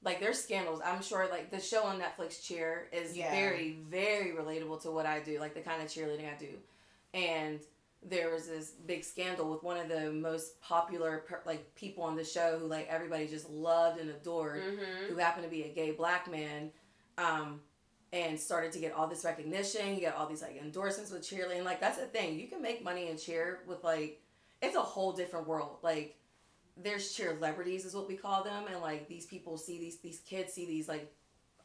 like 0.04 0.20
there's 0.20 0.38
scandals. 0.42 0.82
I'm 0.84 1.00
sure 1.02 1.26
like 1.30 1.50
the 1.50 1.58
show 1.60 1.84
on 1.84 1.98
Netflix 1.98 2.42
Cheer 2.46 2.88
is 2.92 3.16
Yeah. 3.16 3.30
very 3.30 3.78
very 3.88 4.32
relatable 4.32 4.82
to 4.82 4.90
what 4.90 5.06
I 5.06 5.20
do, 5.20 5.40
like 5.40 5.54
the 5.54 5.60
kind 5.62 5.80
of 5.80 5.88
cheerleading 5.88 6.28
I 6.30 6.36
do. 6.38 6.48
And 7.14 7.60
there 8.02 8.30
was 8.30 8.48
this 8.48 8.70
big 8.70 9.04
scandal 9.04 9.48
with 9.50 9.62
one 9.62 9.76
of 9.76 9.88
the 9.88 10.10
most 10.10 10.60
popular 10.60 11.24
like 11.46 11.72
people 11.76 12.02
on 12.02 12.16
the 12.16 12.24
show 12.24 12.58
who 12.58 12.66
like 12.66 12.88
everybody 12.90 13.28
just 13.28 13.48
loved 13.48 14.00
and 14.00 14.10
adored 14.10 14.60
mm-hmm. 14.60 15.08
who 15.08 15.16
happened 15.16 15.44
to 15.44 15.50
be 15.50 15.62
a 15.62 15.68
gay 15.68 15.92
black 15.92 16.28
man 16.30 16.70
um, 17.18 17.60
and 18.12 18.38
started 18.38 18.72
to 18.72 18.78
get 18.78 18.92
all 18.92 19.06
this 19.06 19.24
recognition. 19.24 19.94
You 19.94 20.00
get 20.00 20.16
all 20.16 20.26
these 20.26 20.42
like 20.42 20.60
endorsements 20.60 21.12
with 21.12 21.22
cheerleading. 21.22 21.64
Like 21.64 21.80
that's 21.80 21.98
the 21.98 22.06
thing. 22.06 22.38
You 22.38 22.48
can 22.48 22.60
make 22.60 22.82
money 22.82 23.08
in 23.08 23.16
cheer 23.16 23.60
with 23.66 23.84
like 23.84 24.20
it's 24.60 24.76
a 24.76 24.80
whole 24.80 25.12
different 25.12 25.46
world. 25.46 25.78
Like 25.82 26.16
there's 26.76 27.12
cheer 27.12 27.34
celebrities 27.36 27.84
is 27.84 27.94
what 27.94 28.08
we 28.08 28.16
call 28.16 28.42
them, 28.42 28.64
and 28.70 28.80
like 28.80 29.08
these 29.08 29.26
people 29.26 29.56
see 29.56 29.78
these 29.78 29.98
these 29.98 30.20
kids 30.20 30.52
see 30.52 30.66
these 30.66 30.88
like 30.88 31.12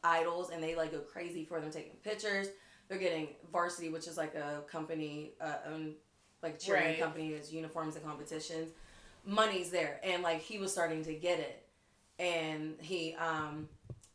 idols 0.04 0.50
and 0.50 0.62
they 0.62 0.76
like 0.76 0.92
go 0.92 0.98
crazy 0.98 1.44
for 1.44 1.60
them 1.60 1.70
taking 1.70 1.96
pictures. 2.04 2.48
They're 2.88 2.98
getting 2.98 3.28
varsity, 3.52 3.88
which 3.90 4.06
is 4.06 4.16
like 4.16 4.34
a 4.34 4.62
company 4.70 5.32
uh, 5.40 5.56
owned 5.72 5.94
like 6.42 6.58
cheerleading 6.58 6.72
Right. 6.72 7.00
company 7.00 7.28
is 7.32 7.52
uniforms 7.52 7.96
and 7.96 8.04
competitions. 8.04 8.70
Money's 9.24 9.70
there, 9.70 10.00
and 10.02 10.22
like 10.22 10.40
he 10.40 10.58
was 10.58 10.72
starting 10.72 11.04
to 11.04 11.12
get 11.14 11.38
it, 11.38 11.66
and 12.18 12.76
he 12.80 13.14
um 13.14 13.68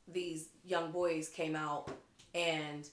these 0.08 0.50
young 0.66 0.92
boys 0.92 1.30
came 1.30 1.56
out 1.56 1.90
and 2.34 2.88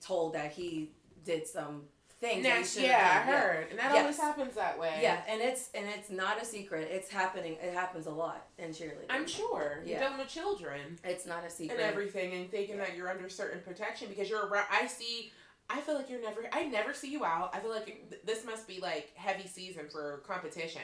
told 0.00 0.34
that 0.34 0.52
he 0.52 0.90
did 1.24 1.46
some 1.46 1.82
things. 2.24 2.42
that 2.44 2.52
he 2.52 2.58
Next, 2.58 2.72
shouldn't 2.74 2.90
yeah, 2.92 3.22
I 3.26 3.30
heard, 3.30 3.66
and 3.70 3.78
that 3.78 3.92
Yes. 3.92 4.00
always 4.02 4.18
happens 4.18 4.54
that 4.54 4.78
way. 4.78 4.98
Yeah, 5.02 5.22
and 5.28 5.40
it's 5.40 5.70
and 5.74 5.86
it's 5.88 6.10
not 6.10 6.40
a 6.40 6.44
secret. 6.44 6.88
It's 6.90 7.08
happening. 7.10 7.56
It 7.62 7.74
happens 7.74 8.06
a 8.06 8.10
lot 8.10 8.46
in 8.58 8.70
cheerleading. 8.70 9.06
I'm 9.10 9.26
sure. 9.26 9.80
You're 9.84 9.96
Yeah. 9.98 10.04
dealing 10.04 10.18
with 10.18 10.28
children 10.28 10.98
It's 11.04 11.26
not 11.26 11.44
a 11.44 11.50
secret. 11.50 11.78
and 11.78 11.88
everything, 11.90 12.32
and 12.34 12.50
thinking 12.50 12.78
that 12.78 12.96
you're 12.96 13.10
under 13.10 13.28
certain 13.28 13.60
protection 13.62 14.08
because 14.08 14.28
you're 14.30 14.46
around. 14.46 14.66
I 14.70 14.86
see. 14.86 15.32
I 15.70 15.80
feel 15.80 15.94
like 15.94 16.10
you're 16.10 16.20
never. 16.20 16.42
I 16.52 16.64
never 16.64 16.92
see 16.92 17.10
you 17.10 17.24
out. 17.24 17.54
I 17.54 17.60
feel 17.60 17.70
like 17.70 18.22
this 18.24 18.44
must 18.44 18.66
be 18.68 18.80
like 18.80 19.12
heavy 19.16 19.48
season 19.48 19.88
for 19.88 20.18
competition, 20.26 20.82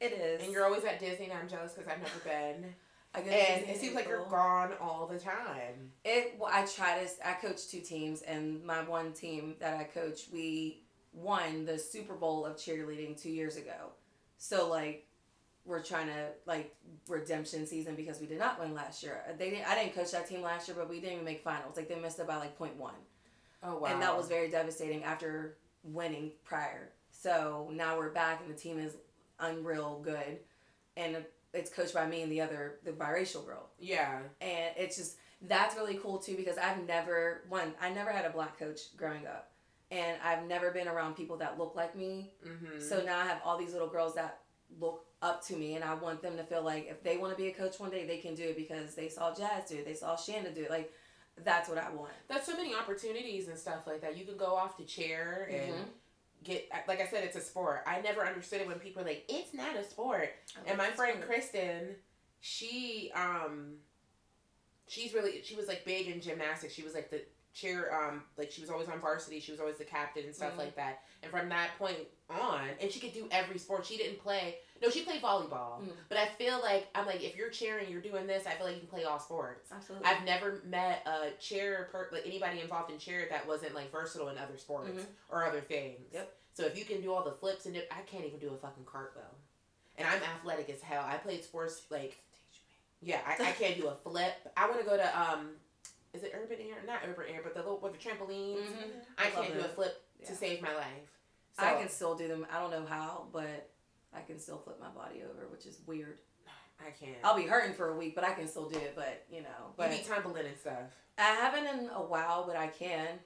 It 0.00 0.12
is. 0.12 0.42
and 0.42 0.50
you're 0.50 0.64
always 0.64 0.84
at 0.84 0.98
Disney. 0.98 1.26
and 1.28 1.34
I'm 1.38 1.48
jealous 1.48 1.72
because 1.74 1.86
I've 1.92 1.98
never 2.00 2.18
been, 2.20 2.74
I 3.14 3.20
to 3.20 3.30
and 3.30 3.68
it 3.68 3.78
seems 3.78 3.94
like 3.94 4.08
you're 4.08 4.26
gone 4.26 4.72
all 4.80 5.06
the 5.06 5.18
time. 5.18 5.92
It. 6.04 6.34
Well, 6.38 6.50
I 6.52 6.64
try 6.64 7.04
to. 7.04 7.28
I 7.28 7.34
coach 7.34 7.68
two 7.68 7.80
teams, 7.80 8.22
and 8.22 8.64
my 8.64 8.82
one 8.82 9.12
team 9.12 9.56
that 9.60 9.78
I 9.78 9.84
coach, 9.84 10.22
we 10.32 10.82
won 11.12 11.66
the 11.66 11.78
Super 11.78 12.14
Bowl 12.14 12.46
of 12.46 12.56
cheerleading 12.56 13.20
two 13.20 13.30
years 13.30 13.56
ago. 13.56 13.92
So 14.38 14.68
like, 14.68 15.06
we're 15.66 15.82
trying 15.82 16.06
to 16.06 16.28
like 16.46 16.74
redemption 17.06 17.66
season 17.66 17.96
because 17.96 18.18
we 18.18 18.26
did 18.26 18.38
not 18.38 18.58
win 18.58 18.74
last 18.74 19.02
year. 19.02 19.22
They 19.38 19.50
didn't. 19.50 19.70
I 19.70 19.74
didn't 19.74 19.94
coach 19.94 20.12
that 20.12 20.26
team 20.26 20.40
last 20.40 20.66
year, 20.66 20.76
but 20.78 20.88
we 20.88 20.96
didn't 20.96 21.14
even 21.14 21.24
make 21.24 21.44
finals. 21.44 21.76
Like 21.76 21.88
they 21.88 21.96
missed 21.96 22.18
it 22.18 22.26
by 22.26 22.36
like 22.36 22.56
point 22.56 22.76
one. 22.76 22.94
Oh 23.62 23.76
wow! 23.76 23.88
and 23.88 24.00
that 24.00 24.16
was 24.16 24.26
very 24.26 24.48
devastating 24.48 25.04
after 25.04 25.58
winning 25.84 26.32
prior. 26.44 26.92
So 27.10 27.70
now 27.72 27.98
we're 27.98 28.10
back, 28.10 28.40
and 28.40 28.50
the 28.52 28.58
team 28.58 28.78
is 28.78 28.96
unreal 29.38 30.00
good, 30.02 30.38
and 30.96 31.24
it's 31.54 31.70
coached 31.70 31.94
by 31.94 32.06
me 32.06 32.22
and 32.22 32.30
the 32.32 32.40
other 32.40 32.78
the 32.84 32.92
biracial 32.92 33.44
girl, 33.46 33.70
yeah. 33.78 34.20
and 34.40 34.74
it's 34.76 34.96
just 34.96 35.16
that's 35.42 35.74
really 35.76 35.96
cool 35.96 36.18
too 36.18 36.36
because 36.36 36.56
I've 36.58 36.86
never 36.86 37.42
one 37.48 37.74
I 37.80 37.90
never 37.90 38.10
had 38.10 38.24
a 38.24 38.30
black 38.30 38.58
coach 38.58 38.96
growing 38.96 39.26
up, 39.26 39.50
and 39.90 40.16
I've 40.24 40.44
never 40.46 40.70
been 40.70 40.88
around 40.88 41.14
people 41.14 41.36
that 41.38 41.58
look 41.58 41.74
like 41.74 41.96
me. 41.96 42.32
Mm-hmm. 42.46 42.80
So 42.80 43.02
now 43.04 43.18
I 43.18 43.24
have 43.24 43.40
all 43.44 43.58
these 43.58 43.72
little 43.72 43.88
girls 43.88 44.14
that 44.14 44.38
look 44.80 45.04
up 45.20 45.44
to 45.46 45.56
me, 45.56 45.74
and 45.74 45.84
I 45.84 45.94
want 45.94 46.22
them 46.22 46.36
to 46.36 46.44
feel 46.44 46.62
like 46.62 46.88
if 46.88 47.02
they 47.02 47.16
want 47.16 47.36
to 47.36 47.42
be 47.42 47.48
a 47.48 47.54
coach 47.54 47.78
one 47.78 47.90
day, 47.90 48.06
they 48.06 48.18
can 48.18 48.34
do 48.34 48.44
it 48.44 48.56
because 48.56 48.94
they 48.94 49.08
saw 49.08 49.34
Jazz 49.34 49.68
do 49.68 49.76
it, 49.76 49.84
they 49.84 49.94
saw 49.94 50.16
Shannon 50.16 50.54
do 50.54 50.62
it, 50.62 50.70
like. 50.70 50.92
That's 51.44 51.66
what 51.66 51.78
I 51.78 51.90
want. 51.90 52.12
That's 52.28 52.44
so 52.44 52.54
many 52.54 52.74
opportunities 52.74 53.48
and 53.48 53.56
stuff 53.58 53.86
like 53.86 54.02
that. 54.02 54.18
You 54.18 54.26
can 54.26 54.36
go 54.36 54.54
off 54.54 54.76
the 54.76 54.84
chair 54.84 55.48
and 55.50 55.72
Mhm. 55.72 55.88
Get 56.44 56.68
like 56.88 57.00
I 57.00 57.06
said, 57.06 57.24
it's 57.24 57.36
a 57.36 57.40
sport. 57.40 57.82
I 57.86 58.00
never 58.00 58.26
understood 58.26 58.60
it 58.60 58.66
when 58.66 58.78
people 58.78 59.02
are 59.02 59.06
like, 59.06 59.24
"It's 59.28 59.54
not 59.54 59.76
a 59.76 59.84
sport." 59.84 60.30
And 60.66 60.78
my 60.78 60.90
friend 60.90 61.22
Kristen, 61.26 61.96
she 62.40 63.12
um, 63.14 63.74
she's 64.88 65.14
really 65.14 65.42
she 65.42 65.56
was 65.56 65.68
like 65.68 65.84
big 65.84 66.08
in 66.08 66.20
gymnastics. 66.20 66.74
She 66.74 66.82
was 66.82 66.94
like 66.94 67.10
the 67.10 67.22
cheer 67.54 67.92
um 67.92 68.22
like 68.38 68.50
she 68.50 68.60
was 68.62 68.70
always 68.70 68.88
on 68.88 68.98
varsity. 68.98 69.38
She 69.40 69.50
was 69.52 69.60
always 69.60 69.76
the 69.78 69.84
captain 69.84 70.24
and 70.24 70.34
stuff 70.34 70.54
Mhm. 70.54 70.58
like 70.58 70.76
that. 70.76 71.02
And 71.22 71.30
from 71.30 71.48
that 71.50 71.76
point 71.78 71.98
on, 72.30 72.68
and 72.80 72.90
she 72.90 72.98
could 72.98 73.12
do 73.12 73.28
every 73.30 73.58
sport. 73.58 73.84
She 73.86 73.96
didn't 73.96 74.18
play. 74.20 74.58
No, 74.80 74.88
she 74.90 75.02
played 75.04 75.20
volleyball. 75.22 75.80
Mhm. 75.82 75.92
But 76.08 76.18
I 76.18 76.26
feel 76.26 76.60
like 76.62 76.88
I'm 76.94 77.04
like 77.06 77.22
if 77.22 77.36
you're 77.36 77.50
cheering, 77.50 77.90
you're 77.90 78.00
doing 78.00 78.26
this. 78.26 78.46
I 78.46 78.52
feel 78.54 78.66
like 78.66 78.74
you 78.76 78.80
can 78.80 78.88
play 78.88 79.04
all 79.04 79.18
sports. 79.20 79.70
Absolutely. 79.70 80.06
I've 80.08 80.24
never 80.24 80.62
met 80.64 81.06
a 81.06 81.30
chair 81.40 81.88
per 81.92 82.08
like 82.10 82.26
anybody 82.26 82.60
involved 82.60 82.90
in 82.90 82.98
chair 82.98 83.26
that 83.30 83.46
wasn't 83.46 83.74
like 83.74 83.90
versatile 83.92 84.28
in 84.30 84.38
other 84.38 84.56
sports 84.56 84.90
Mhm. 85.02 85.06
or 85.28 85.44
other 85.44 85.60
things. 85.60 86.00
Yep. 86.12 86.34
So 86.54 86.64
if 86.64 86.76
you 86.76 86.84
can 86.84 87.00
do 87.02 87.12
all 87.12 87.22
the 87.22 87.32
flips 87.32 87.66
and 87.66 87.76
it, 87.76 87.88
I 87.90 88.00
can't 88.02 88.24
even 88.24 88.38
do 88.38 88.52
a 88.52 88.56
fucking 88.58 88.84
cartwheel, 88.86 89.34
and 89.96 90.06
I'm 90.08 90.22
athletic 90.22 90.68
as 90.70 90.80
hell. 90.82 91.04
I 91.04 91.16
played 91.18 91.44
sports 91.44 91.82
like 91.90 92.18
yeah, 93.04 93.20
I, 93.26 93.32
I 93.32 93.50
can't 93.52 93.76
do 93.76 93.88
a 93.88 93.96
flip. 93.96 94.32
I 94.56 94.68
want 94.68 94.78
to 94.80 94.86
go 94.86 94.96
to 94.96 95.20
um, 95.20 95.56
is 96.14 96.22
it 96.22 96.32
Urban 96.34 96.58
Air? 96.60 96.76
Not 96.86 97.00
Urban 97.08 97.24
Air, 97.32 97.40
but 97.42 97.54
the 97.54 97.60
little 97.60 97.78
with 97.78 97.92
the 97.92 97.98
trampolines. 97.98 98.66
Mhm. 98.66 99.04
I 99.18 99.24
Love 99.24 99.32
can't 99.46 99.54
do 99.54 99.60
a 99.60 99.68
flip 99.68 100.02
Yeah. 100.20 100.26
to 100.28 100.34
save 100.36 100.60
my 100.62 100.74
life. 100.74 101.08
So, 101.58 101.64
I 101.64 101.74
can 101.74 101.88
still 101.88 102.14
do 102.14 102.28
them. 102.28 102.46
I 102.50 102.58
don't 102.60 102.70
know 102.70 102.86
how, 102.86 103.28
but 103.32 103.70
I 104.12 104.22
can 104.22 104.38
still 104.38 104.58
flip 104.58 104.78
my 104.80 104.88
body 104.88 105.22
over, 105.22 105.48
which 105.48 105.66
is 105.66 105.80
weird. 105.86 106.18
I 106.84 106.90
can't. 106.90 107.18
I'll 107.22 107.36
be 107.36 107.46
hurting 107.46 107.74
for 107.74 107.90
a 107.90 107.96
week, 107.96 108.14
but 108.14 108.24
I 108.24 108.32
can 108.34 108.48
still 108.48 108.68
do 108.68 108.78
it. 108.78 108.94
But 108.96 109.24
you 109.30 109.42
know, 109.42 109.48
you 109.68 109.74
but 109.76 109.90
be 109.90 109.98
tumbling 110.02 110.46
and 110.46 110.58
stuff. 110.58 110.90
I 111.18 111.22
haven't 111.34 111.66
in 111.66 111.88
a 111.90 112.02
while, 112.02 112.44
but 112.46 112.56
I 112.56 112.68
can. 112.68 113.20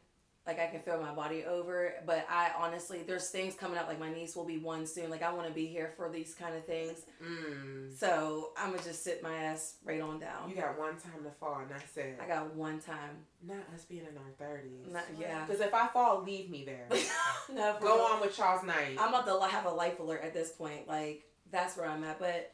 Like 0.47 0.61
I 0.61 0.67
can 0.69 0.81
throw 0.81 1.03
my 1.03 1.13
body 1.13 1.45
over, 1.45 1.95
but 2.07 2.25
I 2.31 2.53
honestly, 2.57 3.03
there's 3.05 3.31
things 3.31 3.57
coming 3.57 3.77
up. 3.77 3.89
Like 3.89 3.99
my 3.99 4.13
niece 4.13 4.37
will 4.37 4.45
be 4.45 4.59
one 4.59 4.87
soon. 4.87 5.11
Like 5.11 5.23
I 5.25 5.33
want 5.33 5.49
to 5.49 5.53
be 5.53 5.67
here 5.67 5.93
for 5.97 6.09
these 6.09 6.35
kind 6.35 6.55
of 6.55 6.65
things. 6.65 7.03
Mm. 7.21 7.93
So 7.99 8.51
I'm 8.57 8.71
gonna 8.71 8.83
just 8.83 9.03
sit 9.03 9.25
my 9.25 9.35
ass 9.35 9.79
right 9.85 10.01
on 10.01 10.21
down. 10.21 10.49
You 10.49 10.55
got 10.55 10.79
one 10.79 10.93
time 10.93 11.25
to 11.25 11.31
fall, 11.41 11.59
and 11.63 11.71
that's 11.71 11.97
it. 11.97 12.21
I 12.23 12.29
got 12.29 12.55
one 12.55 12.79
time. 12.79 13.25
Not 13.45 13.59
us 13.75 13.85
being 13.87 14.03
in 14.03 14.17
our 14.17 14.31
thirties. 14.39 14.87
Yeah. 15.19 15.45
Because 15.45 15.61
if 15.61 15.75
I 15.75 15.89
fall, 15.89 16.23
leave 16.23 16.49
me 16.49 16.65
there. 16.65 16.87
no, 17.53 17.77
Go 17.81 18.07
on 18.07 18.21
with 18.21 18.37
Charles 18.37 18.65
Knight. 18.65 18.99
I'm 19.01 19.09
about 19.13 19.27
to 19.27 19.49
have 19.49 19.67
a 19.67 19.71
life 19.71 19.99
alert 19.99 20.23
at 20.23 20.33
this 20.33 20.53
point. 20.53 20.87
Like 20.87 21.25
that's 21.51 21.77
where 21.77 21.87
I'm 21.87 22.05
at. 22.05 22.21
But 22.21 22.53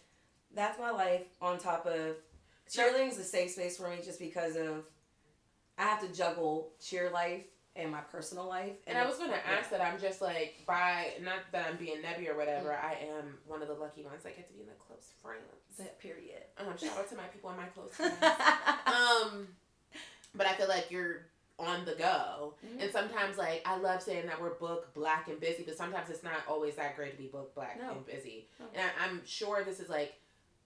that's 0.55 0.79
my 0.79 0.93
life. 0.93 1.25
On 1.43 1.59
top 1.59 1.85
of 1.85 2.17
cheerleading 2.71 3.11
is 3.11 3.19
a 3.19 3.25
safe 3.25 3.51
space 3.51 3.77
for 3.77 3.91
me, 3.91 3.97
just 4.03 4.19
because 4.19 4.57
of 4.57 4.85
I 5.77 5.83
have 5.83 6.01
to 6.01 6.17
juggle 6.17 6.71
cheer 6.81 7.11
life 7.11 7.45
and 7.75 7.91
my 7.91 8.01
personal 8.01 8.47
life. 8.47 8.73
and 8.87 8.99
I 8.99 9.07
was 9.07 9.17
gonna 9.19 9.41
ask 9.47 9.71
that 9.71 9.81
I'm 9.81 9.99
just 9.99 10.21
like 10.21 10.57
by 10.67 11.13
not 11.23 11.39
that 11.53 11.67
I'm 11.71 11.77
being 11.77 11.99
nebby 12.03 12.29
or 12.29 12.37
whatever. 12.37 12.69
Mm. 12.71 12.85
I 12.85 12.93
am 13.19 13.39
one 13.47 13.63
of 13.63 13.69
the 13.69 13.75
lucky 13.75 14.03
ones. 14.03 14.23
I 14.27 14.31
get 14.31 14.47
to 14.49 14.53
be 14.55 14.61
in 14.61 14.67
the 14.67 14.73
close 14.87 15.13
friends. 15.23 15.41
that 15.79 15.99
period. 15.99 16.43
Um, 16.59 16.77
shout 16.77 16.99
out 16.99 17.09
to 17.09 17.17
my 17.17 17.23
people 17.33 17.51
in 17.51 17.57
my 17.57 17.67
close 17.67 17.91
friends. 17.95 18.17
um, 18.87 19.49
but 20.35 20.47
I 20.47 20.55
feel 20.55 20.69
like 20.69 20.91
you're 20.91 21.27
on 21.59 21.85
the 21.85 21.95
go, 21.95 22.55
Mhm. 22.67 22.83
and 22.83 22.91
sometimes 22.93 23.37
like 23.39 23.63
I 23.65 23.77
love 23.77 24.03
saying 24.03 24.27
that 24.27 24.41
we're 24.41 24.55
book 24.55 24.93
black 24.95 25.29
and 25.29 25.39
busy, 25.41 25.63
but 25.63 25.77
sometimes 25.77 26.11
it's 26.11 26.23
not 26.25 26.43
always 26.49 26.75
that 26.77 26.97
great 26.97 27.13
to 27.13 27.19
be 27.19 27.29
book 27.29 27.55
black 27.55 27.79
No. 27.81 27.93
and 27.93 28.07
busy. 28.07 28.49
No. 28.59 28.67
And 28.75 28.83
I, 28.83 29.05
I'm 29.07 29.25
sure 29.25 29.63
this 29.65 29.81
is 29.81 29.89
like 29.89 30.15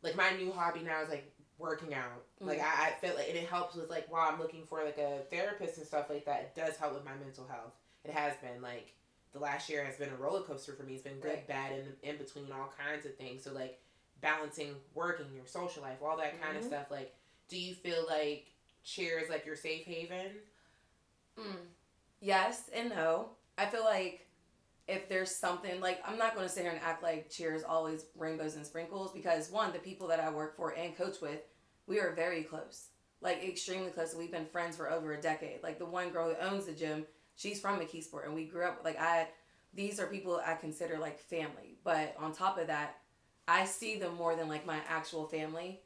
like 0.03 0.17
my 0.17 0.31
new 0.31 0.53
hobby 0.53 0.81
now 0.81 1.03
is 1.03 1.09
like 1.09 1.33
working 1.59 1.95
out. 1.95 2.25
Mm. 2.43 2.47
Like 2.49 2.61
I, 2.61 2.89
I 2.89 2.91
feel 3.01 3.15
like 3.15 3.29
and 3.29 3.37
it 3.37 3.49
helps 3.49 3.75
with 3.77 3.89
like 3.91 4.11
while 4.11 4.29
I'm 4.31 4.39
looking 4.39 4.65
for 4.67 4.85
like 4.85 4.99
a 4.99 5.21
therapist 5.31 5.79
and 5.79 5.87
stuff 5.87 6.11
like 6.11 6.25
that. 6.27 6.41
It 6.41 6.55
does 6.55 6.77
help 6.77 6.95
with 6.95 7.05
my 7.05 7.15
mental 7.23 7.47
health. 7.47 7.73
It 8.05 8.11
has 8.11 8.35
been 8.43 8.61
like 8.63 8.93
the 9.33 9.39
last 9.39 9.69
year 9.69 9.85
has 9.85 9.97
been 9.97 10.11
a 10.11 10.17
roller 10.17 10.43
coaster 10.43 10.73
for 10.75 10.83
me. 10.83 10.95
It's 10.95 11.03
been 11.03 11.19
good, 11.21 11.29
Right. 11.31 11.47
bad, 11.49 11.73
and 11.73 11.95
in 12.03 12.17
between 12.17 12.51
all 12.53 12.73
kinds 12.79 13.05
of 13.07 13.17
things. 13.17 13.45
So 13.45 13.53
like 13.53 13.81
balancing 14.21 14.75
working, 14.95 15.27
your 15.35 15.47
social 15.47 15.83
life, 15.83 15.99
all 16.03 16.17
that 16.17 16.41
kind 16.41 16.57
of 16.57 16.63
Mhm. 16.65 16.69
stuff. 16.69 16.91
Like, 16.91 17.15
do 17.49 17.59
you 17.59 17.75
feel 17.75 18.07
like 18.09 18.47
cheer 18.83 19.19
is 19.19 19.29
like 19.29 19.45
your 19.45 19.57
safe 19.57 19.85
haven? 19.85 20.41
Mm. 21.39 21.67
Yes 22.21 22.71
and 22.75 22.89
no. 22.91 23.31
I 23.59 23.67
feel 23.67 23.85
like 23.85 24.26
if 24.89 25.09
there's 25.09 25.35
something 25.35 25.81
like 25.81 26.01
I'm 26.07 26.19
not 26.19 26.35
going 26.35 26.47
to 26.47 26.53
sit 26.53 26.63
here 26.63 26.73
and 26.73 26.81
act 26.81 27.03
like 27.03 27.31
cheer 27.31 27.55
is 27.55 27.65
always 27.65 28.07
rainbows 28.17 28.55
and 28.57 28.65
sprinkles 28.65 29.13
because 29.13 29.51
one, 29.51 29.73
the 29.73 29.79
people 29.79 30.09
that 30.09 30.21
I 30.21 30.31
work 30.31 30.57
for 30.57 30.71
and 30.71 30.97
coach 30.97 31.17
with, 31.21 31.41
we 31.87 31.99
are 31.99 32.15
very 32.15 32.43
close, 32.43 32.89
like 33.21 33.43
extremely 33.45 33.91
close. 33.91 34.15
We've 34.15 34.31
been 34.31 34.47
friends 34.47 34.77
for 34.77 34.91
over 34.91 35.13
a 35.13 35.21
decade. 35.21 35.63
Like 35.63 35.79
the 35.79 35.87
one 35.87 36.11
girl 36.11 36.29
who 36.33 36.47
owns 36.47 36.67
the 36.67 36.73
gym, 36.73 37.05
she's 37.35 37.61
from 37.61 37.81
McKeesport, 37.81 38.27
and 38.27 38.35
we 38.35 38.45
grew 38.45 38.65
up 38.65 38.83
like 38.85 39.01
I. 39.01 39.29
These 39.75 40.01
are 40.01 40.07
people 40.07 40.41
I 40.45 40.55
consider 40.55 40.99
like 40.99 41.19
family, 41.19 41.79
but 41.85 42.15
on 42.19 42.33
top 42.33 42.57
of 42.57 42.69
that, 42.69 42.97
I 43.47 43.67
see 43.67 43.99
them 43.99 44.15
more 44.15 44.35
than 44.35 44.49
like 44.49 44.65
my 44.65 44.79
actual 44.89 45.27
family. 45.27 45.83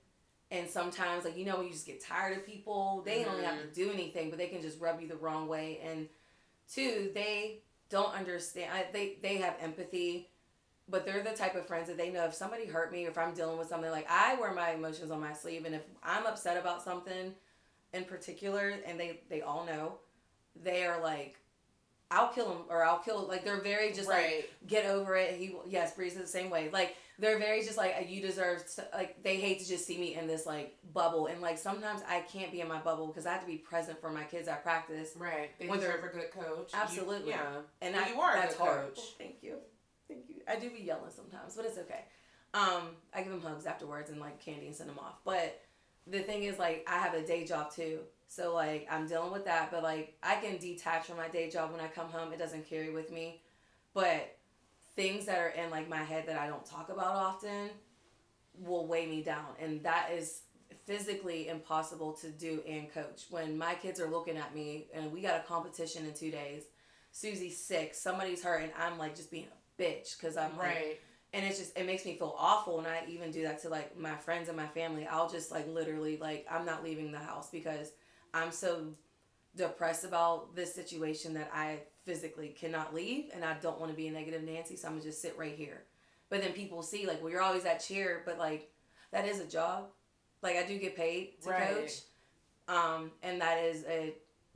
And 0.52 0.68
sometimes, 0.68 1.24
like 1.24 1.36
you 1.36 1.44
know, 1.44 1.56
when 1.56 1.66
you 1.66 1.72
just 1.72 1.86
get 1.86 2.04
tired 2.04 2.36
of 2.36 2.46
people, 2.46 3.02
they 3.06 3.24
don't 3.24 3.42
have 3.42 3.56
to 3.56 3.64
mm-hmm. 3.64 3.72
do 3.72 3.92
anything, 3.92 4.28
but 4.28 4.38
they 4.38 4.48
can 4.48 4.60
just 4.60 4.80
rub 4.80 5.00
you 5.00 5.08
the 5.08 5.16
wrong 5.16 5.48
way. 5.48 5.80
And 5.84 6.08
two, 6.72 7.10
they 7.14 7.62
don't 7.90 8.14
understand. 8.14 8.70
I, 8.72 8.86
they 8.92 9.18
they 9.22 9.36
have 9.38 9.54
empathy, 9.60 10.28
but 10.88 11.04
they're 11.04 11.22
the 11.22 11.32
type 11.32 11.54
of 11.54 11.66
friends 11.66 11.88
that 11.88 11.98
they 11.98 12.10
know 12.10 12.24
if 12.24 12.34
somebody 12.34 12.66
hurt 12.66 12.92
me 12.92 13.04
or 13.04 13.10
if 13.10 13.18
I'm 13.18 13.34
dealing 13.34 13.58
with 13.58 13.68
something, 13.68 13.90
like 13.90 14.06
I 14.08 14.36
wear 14.36 14.52
my 14.54 14.70
emotions 14.70 15.10
on 15.10 15.20
my 15.20 15.32
sleeve, 15.32 15.64
and 15.66 15.74
if 15.74 15.82
I'm 16.02 16.26
upset 16.26 16.56
about 16.56 16.82
something 16.82 17.34
in 17.92 18.04
particular, 18.04 18.74
and 18.86 18.98
they 18.98 19.20
they 19.28 19.42
all 19.42 19.66
know, 19.66 19.94
they 20.62 20.84
are 20.86 21.00
like. 21.02 21.36
I'll 22.12 22.32
kill 22.32 22.50
him, 22.50 22.62
or 22.68 22.82
I'll 22.84 22.98
kill. 22.98 23.28
Like 23.28 23.44
they're 23.44 23.60
very 23.60 23.92
just 23.92 24.08
like 24.08 24.52
get 24.66 24.84
over 24.84 25.14
it. 25.14 25.36
He 25.36 25.54
yes, 25.68 25.94
Breeze 25.94 26.14
is 26.14 26.22
the 26.22 26.26
same 26.26 26.50
way. 26.50 26.68
Like 26.72 26.96
they're 27.20 27.38
very 27.38 27.62
just 27.62 27.76
like 27.76 28.06
you 28.08 28.20
deserve. 28.22 28.64
To, 28.76 28.84
like 28.94 29.22
they 29.22 29.36
hate 29.36 29.60
to 29.60 29.68
just 29.68 29.86
see 29.86 29.98
me 29.98 30.14
in 30.16 30.26
this 30.26 30.46
like 30.46 30.76
bubble, 30.92 31.26
and 31.26 31.40
like 31.40 31.58
sometimes 31.58 32.00
I 32.08 32.20
can't 32.20 32.50
be 32.50 32.60
in 32.60 32.68
my 32.68 32.78
bubble 32.80 33.06
because 33.06 33.26
I 33.26 33.32
have 33.32 33.42
to 33.42 33.46
be 33.46 33.56
present 33.58 34.00
for 34.00 34.10
my 34.10 34.24
kids 34.24 34.48
at 34.48 34.62
practice, 34.62 35.10
Right. 35.16 35.50
They 35.58 35.66
When 35.68 35.78
they're- 35.80 35.92
deserve 35.92 36.04
a 36.04 36.16
good 36.16 36.30
coach. 36.32 36.72
You- 36.72 36.78
Absolutely. 36.80 37.30
yeah. 37.30 37.46
and 37.82 37.94
Well, 37.94 38.04
I, 38.04 38.08
you 38.08 38.20
are 38.20 38.32
a 38.36 38.40
that's 38.40 38.54
good 38.56 38.62
hard. 38.66 38.94
coach. 38.94 39.00
Thank 39.18 39.36
you, 39.42 39.56
thank 40.08 40.28
you. 40.28 40.36
I 40.48 40.56
do 40.56 40.70
be 40.70 40.80
yelling 40.80 41.10
sometimes, 41.14 41.54
but 41.56 41.66
it's 41.66 41.78
okay. 41.78 42.04
Um, 42.54 42.96
I 43.14 43.22
give 43.22 43.30
them 43.30 43.42
hugs 43.42 43.66
afterwards 43.66 44.10
and 44.10 44.18
like 44.18 44.40
candy 44.44 44.66
and 44.66 44.74
send 44.74 44.88
them 44.90 44.98
off. 44.98 45.20
But 45.24 45.60
the 46.06 46.20
thing 46.20 46.42
is 46.44 46.58
like 46.58 46.84
I 46.88 46.98
have 46.98 47.14
a 47.14 47.22
day 47.22 47.44
job 47.44 47.70
too. 47.72 48.00
So 48.26 48.54
like 48.54 48.88
I'm 48.90 49.06
dealing 49.06 49.30
with 49.30 49.44
that, 49.44 49.70
but 49.70 49.82
like 49.82 50.16
I 50.22 50.36
can 50.36 50.56
detach 50.58 51.06
from 51.06 51.16
my 51.18 51.28
day 51.28 51.50
job 51.50 51.70
when 51.70 51.80
I 51.80 51.86
come 51.88 52.08
home. 52.08 52.32
It 52.32 52.38
doesn't 52.38 52.68
carry 52.68 52.90
with 52.90 53.12
me. 53.12 53.42
But 53.94 54.36
things 55.00 55.26
that 55.26 55.38
are 55.38 55.48
in 55.48 55.70
like 55.70 55.88
my 55.88 56.02
head 56.02 56.24
that 56.26 56.38
I 56.38 56.46
don't 56.46 56.64
talk 56.64 56.90
about 56.90 57.14
often 57.16 57.70
will 58.58 58.86
weigh 58.86 59.06
me 59.06 59.22
down 59.22 59.46
and 59.58 59.82
that 59.82 60.10
is 60.12 60.42
physically 60.86 61.48
impossible 61.48 62.12
to 62.14 62.28
do 62.30 62.62
and 62.68 62.92
coach. 62.92 63.24
When 63.30 63.56
my 63.56 63.74
kids 63.74 64.00
are 64.00 64.08
looking 64.08 64.36
at 64.36 64.54
me 64.54 64.88
and 64.92 65.10
we 65.12 65.22
got 65.22 65.40
a 65.40 65.44
competition 65.46 66.04
in 66.06 66.12
2 66.12 66.30
days. 66.30 66.64
Susie's 67.12 67.58
sick, 67.64 67.94
somebody's 67.94 68.42
hurt 68.42 68.62
and 68.62 68.72
I'm 68.78 68.98
like 68.98 69.16
just 69.16 69.30
being 69.30 69.46
a 69.46 69.82
bitch 69.82 70.18
cuz 70.20 70.36
I'm 70.36 70.56
like, 70.58 70.68
Right. 70.76 71.00
and 71.32 71.46
it's 71.46 71.58
just 71.58 71.76
it 71.78 71.86
makes 71.86 72.04
me 72.04 72.16
feel 72.18 72.34
awful 72.36 72.78
and 72.78 72.86
i 72.88 73.02
even 73.08 73.30
do 73.30 73.42
that 73.42 73.62
to 73.62 73.68
like 73.68 73.96
my 73.96 74.16
friends 74.16 74.48
and 74.48 74.56
my 74.56 74.66
family 74.66 75.06
i'll 75.06 75.30
just 75.30 75.50
like 75.50 75.66
literally 75.68 76.16
like 76.16 76.44
i'm 76.50 76.66
not 76.66 76.82
leaving 76.84 77.12
the 77.12 77.18
house 77.18 77.48
because 77.50 77.92
i'm 78.34 78.50
so 78.50 78.88
depressed 79.56 80.04
about 80.04 80.54
this 80.56 80.74
situation 80.74 81.34
that 81.34 81.50
i 81.54 81.78
physically 82.04 82.48
cannot 82.48 82.94
leave 82.94 83.26
and 83.34 83.44
i 83.44 83.54
don't 83.60 83.78
want 83.78 83.90
to 83.90 83.96
be 83.96 84.08
a 84.08 84.10
negative 84.12 84.42
nancy 84.42 84.76
so 84.76 84.88
i'm 84.88 84.94
gonna 84.94 85.04
just 85.04 85.20
sit 85.22 85.36
right 85.38 85.54
here 85.54 85.82
but 86.28 86.40
then 86.40 86.52
people 86.52 86.82
see 86.82 87.06
like 87.06 87.20
well 87.22 87.30
you're 87.30 87.42
always 87.42 87.64
at 87.64 87.80
cheer 87.80 88.22
but 88.24 88.38
like 88.38 88.70
that 89.12 89.26
is 89.26 89.40
a 89.40 89.46
job 89.46 89.88
like 90.42 90.56
i 90.56 90.64
do 90.66 90.78
get 90.78 90.96
paid 90.96 91.40
to 91.42 91.50
Right. 91.50 91.68
coach 91.74 91.92
um 92.68 93.10
and 93.22 93.40
that 93.40 93.58
is 93.58 93.84
a 93.88 94.14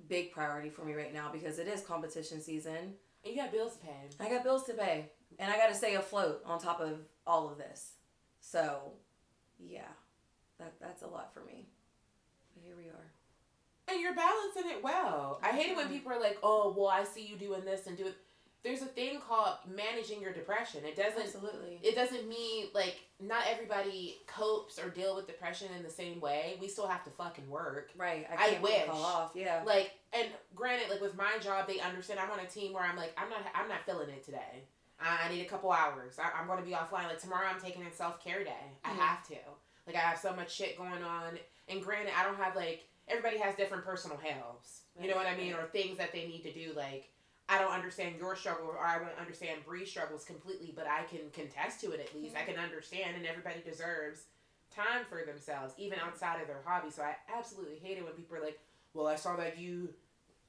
big 0.09 0.33
priority 0.33 0.71
for 0.71 0.85
me 0.85 0.95
right 0.95 1.13
now 1.13 1.31
because 1.33 1.59
it 1.59 1.69
is 1.69 1.83
competition 1.83 2.41
season 2.41 2.95
And 3.25 3.35
you 3.35 3.37
got 3.37 3.53
bills 3.53 3.77
to 3.77 3.79
pay. 3.87 4.09
I 4.21 4.29
got 4.29 4.43
bills 4.45 4.65
to 4.65 4.75
pay, 4.75 5.09
and 5.39 5.51
I 5.53 5.57
got 5.57 5.69
to 5.69 5.75
stay 5.75 5.95
afloat 5.95 6.43
on 6.45 6.59
top 6.61 6.81
of 6.81 6.99
all 7.27 7.49
of 7.51 7.57
this. 7.57 7.93
So, 8.41 8.93
yeah, 9.59 9.89
that 10.59 10.75
that's 10.81 11.03
a 11.03 11.07
lot 11.07 11.33
for 11.33 11.41
me. 11.41 11.67
But 12.55 12.65
here 12.67 12.77
we 12.77 12.85
are. 12.91 13.04
And 13.89 14.01
you're 14.01 14.15
balancing 14.15 14.71
it 14.71 14.83
well. 14.83 15.39
I 15.43 15.51
hate 15.51 15.71
it 15.71 15.77
when 15.77 15.89
people 15.89 16.13
are 16.13 16.21
like, 16.21 16.39
"Oh, 16.43 16.75
well, 16.77 16.89
I 16.89 17.05
see 17.05 17.23
you 17.27 17.37
doing 17.37 17.65
this 17.65 17.87
and 17.87 17.97
do 17.97 18.07
it." 18.07 18.17
There's 18.63 18.81
a 18.81 18.87
thing 18.87 19.21
called 19.21 19.57
managing 19.69 20.23
your 20.23 20.33
depression. 20.33 20.87
It 20.87 20.97
doesn't. 20.97 21.21
Absolutely. 21.23 21.81
It 21.83 21.95
doesn't 21.95 22.27
mean 22.27 22.69
like 22.75 22.97
not 23.21 23.45
everybody 23.47 24.17
copes 24.27 24.79
or 24.79 24.89
deal 24.89 25.15
with 25.15 25.27
depression 25.27 25.69
in 25.77 25.83
the 25.83 25.91
same 25.91 26.19
way. 26.19 26.57
We 26.59 26.69
still 26.69 26.87
have 26.87 27.05
to 27.05 27.11
fucking 27.11 27.49
work. 27.51 27.91
right. 27.95 28.27
I 28.31 28.35
I 28.43 28.49
can't 28.53 28.63
wish. 28.63 28.87
call 28.87 29.03
off. 29.03 29.33
Yeah. 29.35 29.63
Like, 29.67 29.91
and 30.15 30.29
granted, 30.55 30.89
like 30.89 31.03
with 31.03 31.15
my 31.15 31.37
job, 31.43 31.67
they 31.69 31.79
understand 31.81 32.19
I'm 32.21 32.31
on 32.31 32.41
a 32.41 32.47
team 32.47 32.73
where 32.73 32.85
I'm 32.85 32.97
like, 32.97 33.13
I'm 33.19 33.29
not, 33.29 33.41
I'm 33.55 33.69
not 33.69 33.85
feeling 33.85 34.09
it 34.09 34.25
today. 34.25 34.63
I, 34.99 35.27
I 35.27 35.29
need 35.31 35.43
a 35.43 35.49
couple 35.49 35.71
hours. 35.71 36.19
I, 36.19 36.31
I'm 36.41 36.47
going 36.47 36.59
to 36.59 36.65
be 36.65 36.71
offline. 36.75 37.05
Like 37.09 37.21
tomorrow, 37.21 37.47
I'm 37.53 37.61
taking 37.61 37.83
a 37.83 37.93
self 37.93 38.25
care 38.25 38.45
day. 38.45 38.65
I 38.83 38.93
Mhm. 38.93 38.97
have 38.97 39.27
to. 39.29 39.35
Like 39.87 39.97
I 39.97 40.01
have 40.01 40.19
so 40.19 40.35
much 40.35 40.51
shit 40.55 40.79
going 40.79 41.03
on. 41.03 41.39
And 41.69 41.83
granted, 41.83 42.15
I 42.19 42.25
don't 42.25 42.37
have 42.39 42.57
like 42.57 42.87
everybody 43.09 43.39
has 43.39 43.55
different 43.55 43.85
personal 43.85 44.17
hells. 44.19 44.83
You 45.01 45.09
know 45.09 45.17
what 45.17 45.27
I 45.27 45.37
mean, 45.37 45.53
or 45.55 45.67
things 45.67 45.99
that 45.99 46.13
they 46.13 46.27
need 46.27 46.43
to 46.43 46.53
do. 46.53 46.73
Like 46.77 47.11
I 47.49 47.59
don't 47.59 47.73
understand 47.73 48.17
your 48.19 48.37
struggle, 48.37 48.67
or 48.67 48.79
I 48.79 48.99
won't 48.99 49.19
understand 49.21 49.65
Bree's 49.67 49.91
struggles 49.91 50.25
completely, 50.25 50.73
but 50.75 50.87
I 50.87 51.03
can 51.05 51.31
contest 51.33 51.81
to 51.83 51.93
it 51.93 52.01
at 52.01 52.15
least. 52.15 52.37
I 52.37 52.43
can 52.43 52.59
understand, 52.59 53.17
and 53.17 53.27
everybody 53.27 53.61
deserves 53.61 54.25
time 54.75 55.05
for 55.09 55.25
themselves, 55.25 55.75
even 55.77 55.99
outside 55.99 56.41
of 56.41 56.47
their 56.47 56.63
hobby. 56.65 56.91
So 56.91 57.03
I 57.03 57.17
absolutely 57.37 57.79
hate 57.83 57.99
it 57.99 58.05
when 58.05 58.15
people 58.15 58.37
are 58.37 58.43
like, 58.43 58.59
"Well, 58.95 59.07
I 59.07 59.17
saw 59.17 59.37
that 59.37 59.59
you 59.59 59.95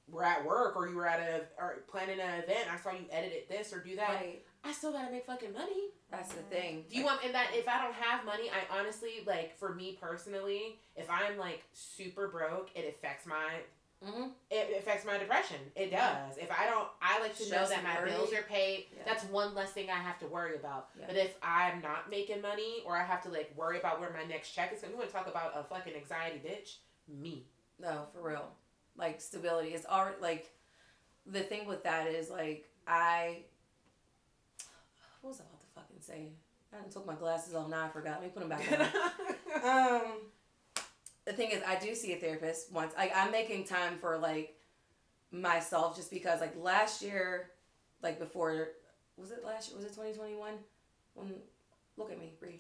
were 0.08 0.24
at 0.24 0.46
work, 0.46 0.76
or 0.76 0.88
you 0.88 0.96
were 0.96 1.08
at 1.08 1.20
a 1.20 1.46
or 1.62 1.84
planning 1.88 2.20
an 2.20 2.44
event. 2.44 2.72
I 2.72 2.78
saw 2.78 2.92
you 2.92 3.06
edited 3.12 3.50
this 3.50 3.74
or 3.74 3.80
do 3.80 3.96
that. 3.96 4.22
right. 4.22 4.45
I 4.66 4.72
still 4.72 4.92
gotta 4.92 5.12
make 5.12 5.26
fucking 5.26 5.54
money. 5.54 5.92
That's 6.10 6.34
the 6.34 6.42
thing. 6.44 6.86
Do 6.90 6.98
you 6.98 7.06
want 7.06 7.24
and 7.24 7.34
that 7.36 7.50
if 7.54 7.68
I 7.68 7.84
don't 7.84 7.94
have 7.94 8.26
money, 8.26 8.50
I 8.50 8.80
honestly 8.80 9.24
like 9.26 9.58
for 9.58 9.74
me 9.74 9.98
personally, 10.00 10.80
if 10.96 11.10
I'm 11.10 11.38
like 11.38 11.64
super 11.74 12.28
broke, 12.28 12.70
it 12.76 12.88
affects 12.88 13.26
my 13.26 13.62
hmm 14.04 14.28
it 14.52 14.76
affects 14.78 15.06
my 15.06 15.18
depression. 15.18 15.58
It 15.76 15.92
does. 15.92 16.38
If 16.38 16.52
I 16.52 16.66
don't, 16.70 16.88
I 17.02 17.20
like 17.22 17.36
to 17.38 17.50
know 17.50 17.68
that 17.68 17.84
my 17.84 18.00
worry. 18.00 18.12
bills 18.12 18.34
are 18.34 18.44
paid. 18.44 18.86
Yeah. 18.96 19.04
That's 19.06 19.24
one 19.26 19.56
less 19.56 19.72
thing 19.72 19.90
I 19.90 19.98
have 19.98 20.20
to 20.20 20.28
worry 20.28 20.56
about. 20.56 20.90
Yeah. 21.00 21.06
But 21.08 21.16
if 21.18 21.36
I'm 21.42 21.82
not 21.82 22.10
making 22.10 22.42
money 22.42 22.84
or 22.86 22.98
I 22.98 23.04
have 23.04 23.24
to 23.24 23.30
like 23.30 23.54
worry 23.56 23.80
about 23.80 24.00
where 24.00 24.12
my 24.12 24.24
next 24.26 24.52
check 24.52 24.74
is, 24.74 24.82
going, 24.82 24.92
you 24.92 24.98
want 24.98 25.10
to 25.10 25.16
talk 25.16 25.28
about 25.28 25.54
a 25.56 25.64
fucking 25.64 25.94
anxiety, 25.96 26.42
bitch? 26.46 26.76
Me. 27.08 27.46
No, 27.80 28.06
for 28.14 28.28
real. 28.28 28.50
Like 28.98 29.22
stability 29.22 29.70
is 29.70 29.86
already 29.86 30.18
like 30.22 30.52
the 31.26 31.42
thing 31.42 31.68
with 31.68 31.84
that 31.84 32.08
is 32.08 32.30
like 32.30 32.66
I. 32.88 33.44
What 35.26 35.32
was 35.32 35.42
I 35.42 35.46
about 35.46 35.60
to 35.60 35.68
fucking 35.74 36.02
say? 36.02 36.28
I 36.72 36.88
took 36.88 37.08
my 37.08 37.16
glasses 37.16 37.56
off. 37.56 37.68
Now 37.68 37.86
I 37.86 37.90
forgot. 37.90 38.22
Let 38.22 38.24
me 38.26 38.30
put 38.30 38.42
them 38.42 38.50
back 38.50 38.72
on. 38.72 39.64
um 39.98 40.02
the 41.26 41.34
thing 41.34 41.50
is 41.50 41.62
i 41.66 41.76
do 41.76 41.96
see 41.96 42.14
a 42.14 42.18
therapist 42.18 42.72
once 42.72 42.94
like 42.96 43.12
i'm 43.16 43.32
making 43.32 43.64
time 43.64 43.98
for 43.98 44.18
like 44.18 44.56
myself 45.32 45.96
just 45.96 46.12
because 46.12 46.40
like 46.40 46.54
last 46.62 47.02
year 47.02 47.50
like 48.04 48.20
before 48.20 48.70
was 49.18 49.32
it 49.32 49.44
last 49.44 49.70
year 49.70 49.78
was 49.78 49.86
it 49.86 49.90
2021 49.90 50.54
when 51.16 51.34
look 51.98 52.12
at 52.12 52.20
me 52.20 52.34
Bree. 52.40 52.60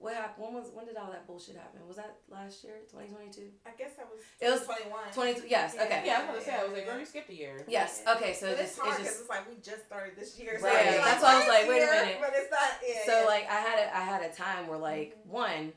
What 0.00 0.14
happened 0.14 0.44
when 0.44 0.54
was 0.54 0.70
when 0.72 0.86
did 0.86 0.96
all 0.96 1.10
that 1.10 1.26
bullshit 1.26 1.56
happen 1.56 1.80
was 1.86 1.96
that 1.96 2.18
last 2.30 2.62
year 2.62 2.74
2022 2.90 3.50
I 3.66 3.70
guess 3.76 3.96
that 3.96 4.06
was. 4.06 4.22
It 4.40 4.50
was 4.50 4.64
21. 4.64 5.12
20 5.12 5.48
yes 5.50 5.74
okay 5.74 6.02
yeah, 6.06 6.18
I 6.18 6.20
was 6.20 6.26
gonna 6.26 6.40
say. 6.44 6.54
I 6.54 6.64
was 6.64 6.72
like, 6.72 6.86
girl, 6.86 6.98
you 6.98 7.06
skipped 7.06 7.30
a 7.30 7.34
year. 7.34 7.64
yes 7.68 8.02
Yeah. 8.04 8.14
okay 8.14 8.32
so 8.32 8.46
but 8.46 8.60
it's 8.60 8.76
just 8.76 8.78
hard 8.78 8.90
it's 8.90 8.98
because 8.98 9.20
it's 9.20 9.28
like 9.28 9.48
we 9.48 9.56
just 9.60 9.86
started 9.86 10.14
this 10.16 10.38
year. 10.38 10.58
Right, 10.62 10.94
you're 10.94 11.02
that's 11.02 11.22
why 11.22 11.34
I 11.34 11.38
was 11.38 11.48
like, 11.48 11.68
wait 11.68 11.82
a 11.82 11.86
minute. 11.86 12.18
But 12.20 12.32
it's 12.34 12.50
not. 12.50 12.70
Yeah, 12.86 12.94
so 13.06 13.20
yeah. 13.20 13.26
like 13.26 13.50
I 13.50 13.60
had 13.60 13.78
a 13.78 13.96
I 13.96 14.00
had 14.00 14.22
a 14.22 14.32
time 14.32 14.68
where 14.68 14.78
like 14.78 15.16
one, 15.24 15.72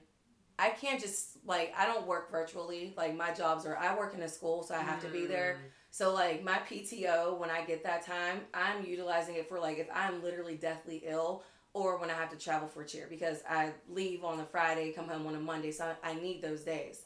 I 0.60 0.70
can't 0.70 1.02
just 1.02 1.38
like 1.46 1.74
I 1.78 1.86
don't 1.86 2.06
work 2.06 2.32
virtually. 2.32 2.94
Like 2.96 3.16
my 3.16 3.34
jobs 3.34 3.66
are 3.66 3.78
I 3.78 3.98
work 3.98 4.14
in 4.14 4.22
a 4.22 4.30
school, 4.30 4.64
so 4.64 4.76
I 4.76 4.80
have 4.80 5.02
to 5.02 5.08
be 5.08 5.26
there. 5.26 5.58
Mm. 5.58 5.70
So 5.92 6.14
like 6.14 6.44
my 6.44 6.60
PTO 6.70 7.38
when 7.38 7.50
I 7.50 7.66
get 7.66 7.84
that 7.84 8.06
time, 8.06 8.42
I'm 8.54 8.86
utilizing 8.86 9.36
it 9.36 9.50
for 9.50 9.60
like 9.60 9.78
if 9.78 9.88
I'm 9.94 10.24
literally 10.24 10.56
deathly 10.56 11.04
ill 11.06 11.44
or 11.74 11.98
when 11.98 12.10
I 12.10 12.14
have 12.14 12.30
to 12.32 12.38
travel 12.38 12.68
for 12.68 12.84
cheer 12.84 13.08
because 13.10 13.40
I 13.50 13.72
leave 13.90 14.24
on 14.24 14.40
a 14.40 14.46
Friday, 14.46 14.92
come 14.92 15.08
home 15.08 15.26
on 15.28 15.36
a 15.36 15.40
Monday, 15.40 15.72
so 15.72 15.92
I 16.04 16.16
need 16.16 16.42
those 16.42 16.62
days. 16.62 17.04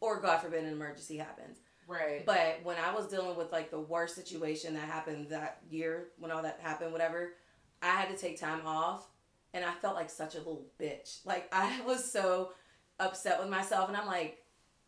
Or 0.00 0.20
God 0.20 0.38
forbid 0.38 0.64
an 0.64 0.72
emergency 0.72 1.16
happens. 1.16 1.58
Right. 1.86 2.24
But 2.26 2.60
when 2.62 2.76
I 2.76 2.92
was 2.92 3.06
dealing 3.08 3.36
with 3.36 3.50
like 3.50 3.70
the 3.70 3.80
worst 3.80 4.14
situation 4.14 4.74
that 4.74 4.88
happened 4.88 5.30
that 5.30 5.58
year, 5.70 6.08
when 6.18 6.30
all 6.30 6.42
that 6.42 6.60
happened, 6.62 6.92
whatever, 6.92 7.34
I 7.82 7.90
had 7.90 8.10
to 8.10 8.16
take 8.16 8.38
time 8.38 8.66
off 8.66 9.08
and 9.54 9.64
I 9.64 9.72
felt 9.72 9.94
like 9.94 10.10
such 10.10 10.34
a 10.34 10.38
little 10.38 10.66
bitch. 10.80 11.24
Like 11.24 11.48
I 11.52 11.80
was 11.86 12.12
so 12.12 12.52
upset 13.00 13.40
with 13.40 13.48
myself 13.48 13.88
and 13.88 13.96
I'm 13.96 14.06
like 14.06 14.44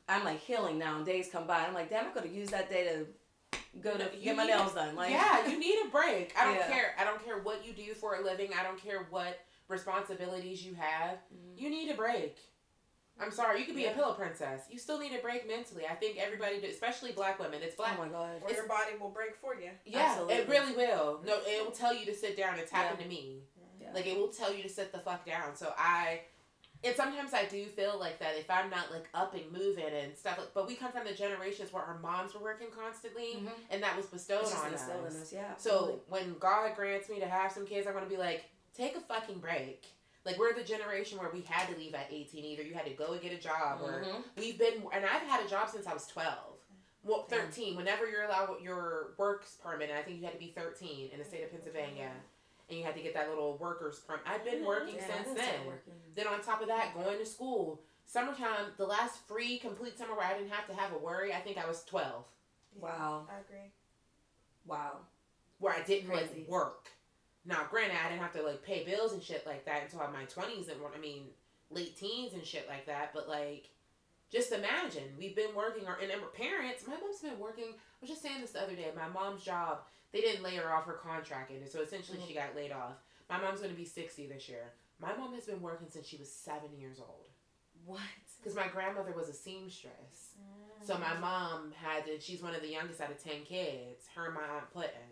I'm 0.09 0.25
like 0.25 0.41
healing 0.41 0.77
now 0.79 0.97
and 0.97 1.07
days 1.07 1.29
come 1.31 1.47
by. 1.47 1.65
I'm 1.65 1.73
like, 1.73 1.89
damn, 1.89 2.07
I 2.07 2.09
could 2.09 2.25
have 2.25 2.35
used 2.35 2.51
that 2.53 2.69
day 2.69 2.85
to 2.85 3.07
go 3.81 3.97
to 3.97 4.05
You 4.17 4.25
get 4.25 4.37
my 4.37 4.45
nails 4.47 4.75
done. 4.75 4.97
Like 4.97 5.11
yeah, 5.11 5.47
you 5.49 5.59
need 5.59 5.77
a 5.87 5.89
break. 5.91 6.35
I 6.39 6.45
don't 6.45 6.55
Yeah. 6.61 6.69
care. 6.69 6.95
I 6.99 7.05
don't 7.05 7.25
care 7.25 7.39
what 7.39 7.65
you 7.65 7.73
do 7.73 7.95
for 7.95 8.17
a 8.17 8.23
living. 8.25 8.51
I 8.59 8.63
don't 8.63 8.81
care 8.83 9.07
what 9.11 9.39
responsibilities 9.69 10.65
you 10.65 10.75
have. 10.75 11.19
Mhm. 11.35 11.59
You 11.61 11.71
need 11.71 11.91
a 11.91 11.95
break. 11.95 12.37
I'm 13.21 13.31
sorry. 13.31 13.61
You 13.61 13.67
could 13.67 13.77
be 13.77 13.83
Yeah. 13.83 13.91
a 13.91 13.95
pillow 13.95 14.15
princess. 14.15 14.63
You 14.71 14.79
still 14.79 14.99
need 14.99 15.13
a 15.13 15.19
break 15.21 15.47
mentally. 15.47 15.85
I 15.87 15.95
think 15.95 16.17
everybody, 16.19 16.61
do, 16.61 16.67
especially 16.69 17.13
black 17.13 17.39
women. 17.39 17.61
It's 17.63 17.77
black. 17.77 17.93
Oh 17.95 17.97
black. 17.99 18.13
my 18.13 18.19
god. 18.19 18.43
or 18.43 18.51
your 18.53 18.67
body 18.67 18.93
will 18.99 19.11
break 19.11 19.37
for 19.37 19.55
you. 19.55 19.71
yeah, 19.85 20.01
Absolutely. 20.11 20.35
it 20.37 20.49
really 20.49 20.73
will. 20.75 21.21
No, 21.25 21.39
it 21.47 21.63
will 21.65 21.71
tell 21.73 21.95
you 21.95 22.07
to 22.07 22.15
sit 22.15 22.37
down. 22.37 22.59
It's 22.59 22.71
happened 22.73 22.99
Yeah. 23.01 23.05
to 23.05 23.11
me. 23.11 23.43
Yeah. 23.81 23.93
Like 23.95 24.07
it 24.07 24.17
will 24.19 24.29
tell 24.29 24.53
you 24.55 24.63
to 24.63 24.69
sit 24.69 24.91
the 24.93 24.99
fuck 25.01 25.25
down. 25.27 25.55
So 25.55 25.73
I, 25.77 26.23
and 26.83 26.97
sometimes 26.97 27.35
I 27.35 27.45
do 27.45 27.67
feel 27.67 27.99
like 27.99 28.19
that 28.21 28.37
if 28.37 28.51
I'm 28.51 28.71
not 28.71 28.91
like 28.91 29.09
up 29.15 29.35
and 29.35 29.51
moving 29.53 29.85
and 29.85 30.17
stuff. 30.17 30.39
Like, 30.39 30.55
but 30.55 30.67
we 30.67 30.75
come 30.77 30.93
from 30.93 31.05
the 31.05 31.13
generations 31.13 31.73
where 31.73 31.83
our 31.83 31.99
moms 31.99 32.35
were 32.35 32.41
working 32.41 32.69
constantly, 32.71 33.35
Mhm. 33.37 33.51
and 33.71 33.83
that 33.83 33.97
was 33.97 34.07
bestowed 34.07 34.45
on 34.47 34.75
us. 34.75 34.89
us, 34.89 35.33
yeah. 35.33 35.57
So 35.57 36.01
when 36.09 36.39
God 36.39 36.75
grants 36.75 37.09
me 37.09 37.21
to 37.21 37.29
have 37.29 37.53
some 37.53 37.67
kids, 37.67 37.87
I'm 37.87 37.95
gonna 37.95 38.07
be 38.07 38.17
like, 38.17 38.45
take 38.75 38.97
a 38.97 39.01
fucking 39.01 39.39
break. 39.39 39.85
Like 40.25 40.39
we're 40.39 40.53
the 40.55 40.65
generation 40.65 41.19
where 41.19 41.31
we 41.31 41.41
had 41.43 41.69
to 41.73 41.77
leave 41.79 41.95
at 41.95 42.07
18. 42.11 42.45
Either 42.45 42.63
you 42.63 42.75
had 42.75 42.85
to 42.87 42.93
go 42.93 43.13
and 43.13 43.21
get 43.23 43.33
a 43.33 43.39
job, 43.39 43.81
or 43.83 44.03
Mhm. 44.05 44.25
we've 44.37 44.59
been. 44.59 44.87
And 44.93 45.05
I've 45.05 45.23
had 45.23 45.45
a 45.45 45.49
job 45.49 45.69
since 45.71 45.87
I 45.87 45.95
was 45.95 46.07
12. 46.07 46.59
Well, 47.03 47.27
Yeah. 47.31 47.39
13. 47.41 47.77
Whenever 47.77 48.07
you're 48.09 48.25
allowed 48.25 48.61
your 48.61 49.15
works 49.17 49.57
permit, 49.63 49.91
I 49.91 50.03
think 50.03 50.19
you 50.19 50.25
had 50.25 50.35
to 50.35 50.39
be 50.39 50.53
13 50.53 51.09
in 51.11 51.19
the 51.19 51.25
state 51.25 51.43
of 51.45 51.51
Pennsylvania, 51.51 52.13
and 52.71 52.79
you 52.79 52.85
had 52.85 52.95
to 52.97 53.03
get 53.03 53.15
that 53.15 53.29
little 53.29 53.57
workers 53.59 54.01
permit. 54.07 54.23
I've 54.27 54.45
been 54.45 54.57
mm-hmm. 54.57 54.67
working 54.67 54.95
Yeah, 54.97 55.07
since 55.25 55.37
then. 55.39 55.67
working. 55.67 55.95
Then 56.15 56.27
on 56.27 56.41
top 56.43 56.63
of 56.63 56.69
that, 56.69 56.95
going 56.95 57.19
to 57.19 57.27
school. 57.27 57.83
Summertime, 58.07 58.73
the 58.77 58.87
last 58.87 59.27
free 59.29 59.59
complete 59.59 59.97
summer 59.99 60.15
where 60.17 60.27
I 60.27 60.35
didn't 60.37 60.51
have 60.51 60.67
to 60.67 60.75
have 60.75 60.93
a 60.93 60.99
worry, 60.99 61.33
I 61.33 61.41
think 61.41 61.59
I 61.59 61.67
was 61.67 61.85
12. 61.85 62.25
Wow. 62.81 63.27
I 63.31 63.41
agree. 63.41 63.71
Wow. 64.67 64.99
where 65.59 65.75
I 65.75 65.83
didn't 65.83 66.09
Crazy. 66.11 66.29
like 66.39 66.49
work. 66.49 66.89
Now, 67.45 67.67
granted, 67.71 67.97
I 68.05 68.09
didn't 68.09 68.23
have 68.23 68.33
to 68.35 68.43
like 68.43 68.63
pay 68.63 68.85
bills 68.85 69.13
and 69.13 69.23
shit 69.23 69.47
like 69.47 69.65
that 69.65 69.83
until 69.85 70.01
my 70.13 70.25
twenties 70.25 70.69
and 70.69 70.79
I 70.95 70.99
mean 71.01 71.25
late 71.71 71.97
teens 71.97 72.35
and 72.35 72.45
shit 72.45 72.69
like 72.69 72.87
that. 72.87 73.13
But 73.15 73.29
like, 73.29 73.71
just 74.31 74.53
imagine 74.53 75.05
we've 75.19 75.35
been 75.35 75.55
working 75.57 75.87
or 75.87 75.99
and 76.03 76.11
our 76.13 76.29
parents. 76.29 76.85
My 76.87 76.95
mom's 76.95 77.21
been 77.21 77.39
working. 77.39 77.73
I 77.75 77.97
was 78.01 78.11
just 78.11 78.23
saying 78.23 78.41
this 78.41 78.53
the 78.53 78.63
other 78.63 78.75
day. 78.75 78.91
My 78.95 79.09
mom's 79.09 79.43
job, 79.43 79.79
they 80.13 80.21
didn't 80.21 80.43
lay 80.43 80.57
her 80.57 80.73
off 80.73 80.85
her 80.87 80.95
contract 80.95 81.51
ended, 81.51 81.71
so 81.71 81.81
essentially 81.81 82.19
she 82.27 82.35
got 82.35 82.55
laid 82.57 82.73
off. 82.73 82.95
My 83.29 83.41
mom's 83.41 83.61
gonna 83.61 83.75
be 83.75 83.85
sixty 83.85 84.27
this 84.27 84.49
year. 84.49 84.73
My 85.01 85.15
mom 85.17 85.35
has 85.35 85.45
been 85.47 85.63
working 85.63 85.89
since 85.89 86.07
she 86.07 86.17
was 86.17 86.31
seven 86.31 86.71
years 86.79 86.99
old. 86.99 87.29
What? 87.87 88.01
Because 88.39 88.57
my 88.57 88.69
grandmother 88.69 89.13
was 89.13 89.29
a 89.29 89.33
seamstress. 89.35 90.35
So 90.85 90.97
my 90.99 91.17
mom 91.19 91.73
had 91.77 92.07
to. 92.07 92.19
She's 92.21 92.43
one 92.43 92.55
of 92.55 92.63
the 92.63 92.69
youngest 92.71 93.01
out 93.01 93.11
of 93.11 93.23
ten 93.23 93.43
kids. 93.45 94.07
Her 94.15 94.27
and 94.27 94.35
my 94.35 94.41
aunt 94.43 94.71
Clinton, 94.73 95.11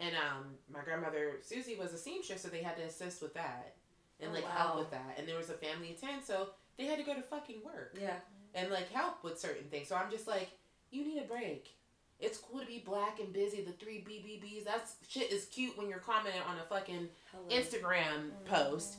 and 0.00 0.14
um, 0.16 0.54
my 0.72 0.80
grandmother 0.82 1.36
Susie 1.42 1.76
was 1.76 1.92
a 1.92 1.98
seamstress, 1.98 2.42
so 2.42 2.48
they 2.48 2.62
had 2.62 2.76
to 2.78 2.82
assist 2.82 3.20
with 3.22 3.34
that 3.34 3.74
and 4.20 4.30
Oh, 4.30 4.34
like 4.34 4.44
wow. 4.44 4.50
help 4.56 4.78
with 4.78 4.90
that. 4.92 5.14
And 5.18 5.28
there 5.28 5.36
was 5.36 5.50
a 5.50 5.54
family 5.54 5.90
of 5.92 6.00
ten, 6.00 6.22
so 6.24 6.48
they 6.78 6.86
had 6.86 6.98
to 6.98 7.04
go 7.04 7.14
to 7.14 7.22
fucking 7.22 7.56
work 7.64 7.96
Yeah. 8.00 8.16
and 8.54 8.70
like 8.70 8.90
help 8.90 9.22
with 9.22 9.38
certain 9.38 9.68
things. 9.68 9.88
So 9.88 9.96
I'm 9.96 10.10
just 10.10 10.26
like, 10.26 10.50
you 10.90 11.04
need 11.06 11.22
a 11.22 11.26
break. 11.26 11.74
It's 12.20 12.38
cool 12.38 12.60
to 12.60 12.66
be 12.66 12.78
black 12.84 13.18
and 13.20 13.32
busy. 13.32 13.60
The 13.62 13.72
three 13.72 13.98
BBBs. 13.98 14.64
That's 14.64 14.94
shit 15.08 15.30
is 15.32 15.44
cute 15.46 15.76
when 15.76 15.88
you're 15.88 15.98
commenting 15.98 16.40
on 16.48 16.56
a 16.58 16.62
fucking 16.68 17.08
Hello. 17.32 17.60
Instagram 17.62 18.30
post. 18.46 18.96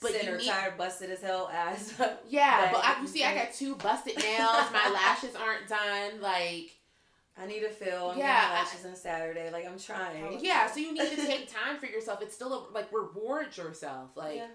but 0.00 0.12
But 0.12 0.24
you 0.24 0.36
need- 0.38 0.46
tired, 0.46 0.78
busted 0.78 1.10
as 1.10 1.20
hell 1.20 1.50
ass. 1.52 1.94
Yeah, 2.28 2.70
but 2.72 2.82
I, 2.84 3.00
you 3.00 3.06
see, 3.08 3.24
I 3.24 3.34
got 3.34 3.52
two 3.52 3.74
busted 3.76 4.16
nails. 4.22 4.70
My 4.72 4.90
lashes 4.94 5.34
aren't 5.36 5.68
done. 5.68 6.20
Like, 6.22 6.70
I 7.36 7.46
need 7.46 7.60
to 7.60 7.68
fill. 7.70 8.10
I'm 8.12 8.18
Yeah, 8.18 8.48
lashes 8.52 8.86
on 8.86 8.94
Saturday. 8.96 9.50
Like 9.50 9.66
I'm 9.66 9.78
trying. 9.78 10.38
yeah. 10.40 10.70
So 10.70 10.80
you 10.80 10.92
need 10.94 11.10
to 11.10 11.16
take 11.26 11.48
time 11.52 11.78
for 11.78 11.86
yourself. 11.86 12.22
It's 12.22 12.34
still 12.34 12.52
a, 12.70 12.72
like 12.72 12.92
reward 12.92 13.54
yourself. 13.56 14.10
Like 14.16 14.36
Yeah. 14.36 14.46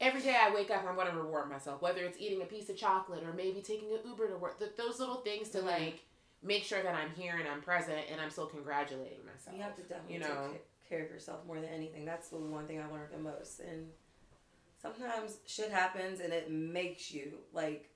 every 0.00 0.20
day 0.20 0.36
I 0.38 0.52
wake 0.54 0.70
up, 0.70 0.84
I'm 0.86 0.96
going 0.96 1.10
to 1.10 1.16
reward 1.16 1.48
myself. 1.48 1.80
Whether 1.82 2.04
it's 2.04 2.18
eating 2.20 2.42
a 2.42 2.46
piece 2.46 2.68
of 2.68 2.76
chocolate 2.76 3.22
or 3.24 3.32
maybe 3.32 3.60
taking 3.62 3.90
an 3.92 3.98
Uber 4.04 4.28
to 4.28 4.36
work. 4.36 4.58
Th- 4.58 4.72
those 4.76 4.98
little 4.98 5.16
things 5.22 5.48
to 5.50 5.58
Mhm. 5.60 5.64
like 5.66 6.00
make 6.42 6.64
sure 6.64 6.82
that 6.82 6.94
I'm 6.94 7.10
here 7.14 7.36
and 7.38 7.48
I'm 7.48 7.60
present 7.60 8.00
and 8.10 8.20
I'm 8.20 8.30
still 8.30 8.46
congratulating 8.46 9.24
myself. 9.24 9.56
You 9.56 9.62
have 9.62 9.76
to 9.76 9.82
definitely 9.82 10.14
you 10.14 10.20
take 10.20 10.28
know. 10.28 10.50
ca- 10.52 10.88
care 10.88 11.04
of 11.04 11.10
yourself 11.10 11.46
more 11.46 11.56
than 11.60 11.70
anything. 11.70 12.04
That's 12.04 12.28
the 12.28 12.36
one 12.38 12.66
thing 12.66 12.80
I 12.80 12.90
learned 12.90 13.12
the 13.12 13.18
most. 13.18 13.60
And 13.60 13.88
sometimes 14.80 15.38
shit 15.46 15.70
happens 15.70 16.20
and 16.20 16.32
it 16.32 16.50
makes 16.50 17.12
you 17.12 17.34
like 17.52 17.88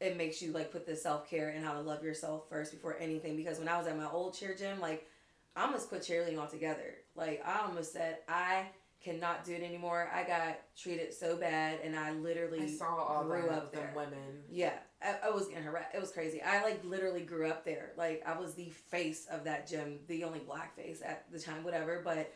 it 0.00 0.16
makes 0.16 0.42
you 0.42 0.50
like 0.52 0.72
put 0.72 0.84
the 0.84 0.96
self 0.96 1.30
care 1.30 1.50
and 1.50 1.64
how 1.64 1.74
to 1.74 1.80
love 1.80 2.02
yourself 2.02 2.48
first 2.48 2.72
before 2.72 2.96
anything. 2.98 3.36
Because 3.36 3.58
when 3.58 3.68
I 3.68 3.78
was 3.78 3.86
at 3.86 3.96
my 3.96 4.10
old 4.10 4.34
cheer 4.34 4.54
gym, 4.54 4.80
like 4.80 5.06
I 5.54 5.64
almost 5.64 5.88
quit 5.88 6.02
cheerleading 6.02 6.38
altogether. 6.38 6.94
Like 7.14 7.42
I 7.46 7.60
almost 7.60 7.92
said 7.92 8.18
I 8.28 8.66
cannot 9.02 9.44
do 9.44 9.52
it 9.52 9.62
anymore. 9.62 10.10
I 10.12 10.24
got 10.24 10.58
treated 10.76 11.12
so 11.14 11.36
bad 11.36 11.80
and 11.84 11.96
I 11.96 12.12
literally 12.12 12.62
I 12.62 12.66
saw 12.66 12.96
all 12.96 13.24
grew 13.24 13.48
up 13.48 13.72
them 13.72 13.82
there. 13.82 13.92
women. 13.94 14.42
Yeah, 14.50 14.74
I, 15.04 15.28
I 15.28 15.30
was 15.30 15.48
getting 15.48 15.64
harassed. 15.64 15.94
It 15.94 16.00
was 16.00 16.12
crazy. 16.12 16.40
I 16.42 16.62
like 16.62 16.84
literally 16.84 17.22
grew 17.22 17.48
up 17.48 17.64
there. 17.64 17.92
Like 17.96 18.22
I 18.26 18.38
was 18.38 18.54
the 18.54 18.70
face 18.70 19.26
of 19.30 19.44
that 19.44 19.68
gym, 19.68 19.98
the 20.08 20.24
only 20.24 20.40
black 20.40 20.76
face 20.76 21.02
at 21.04 21.30
the 21.32 21.38
time, 21.38 21.64
whatever. 21.64 22.00
But 22.04 22.32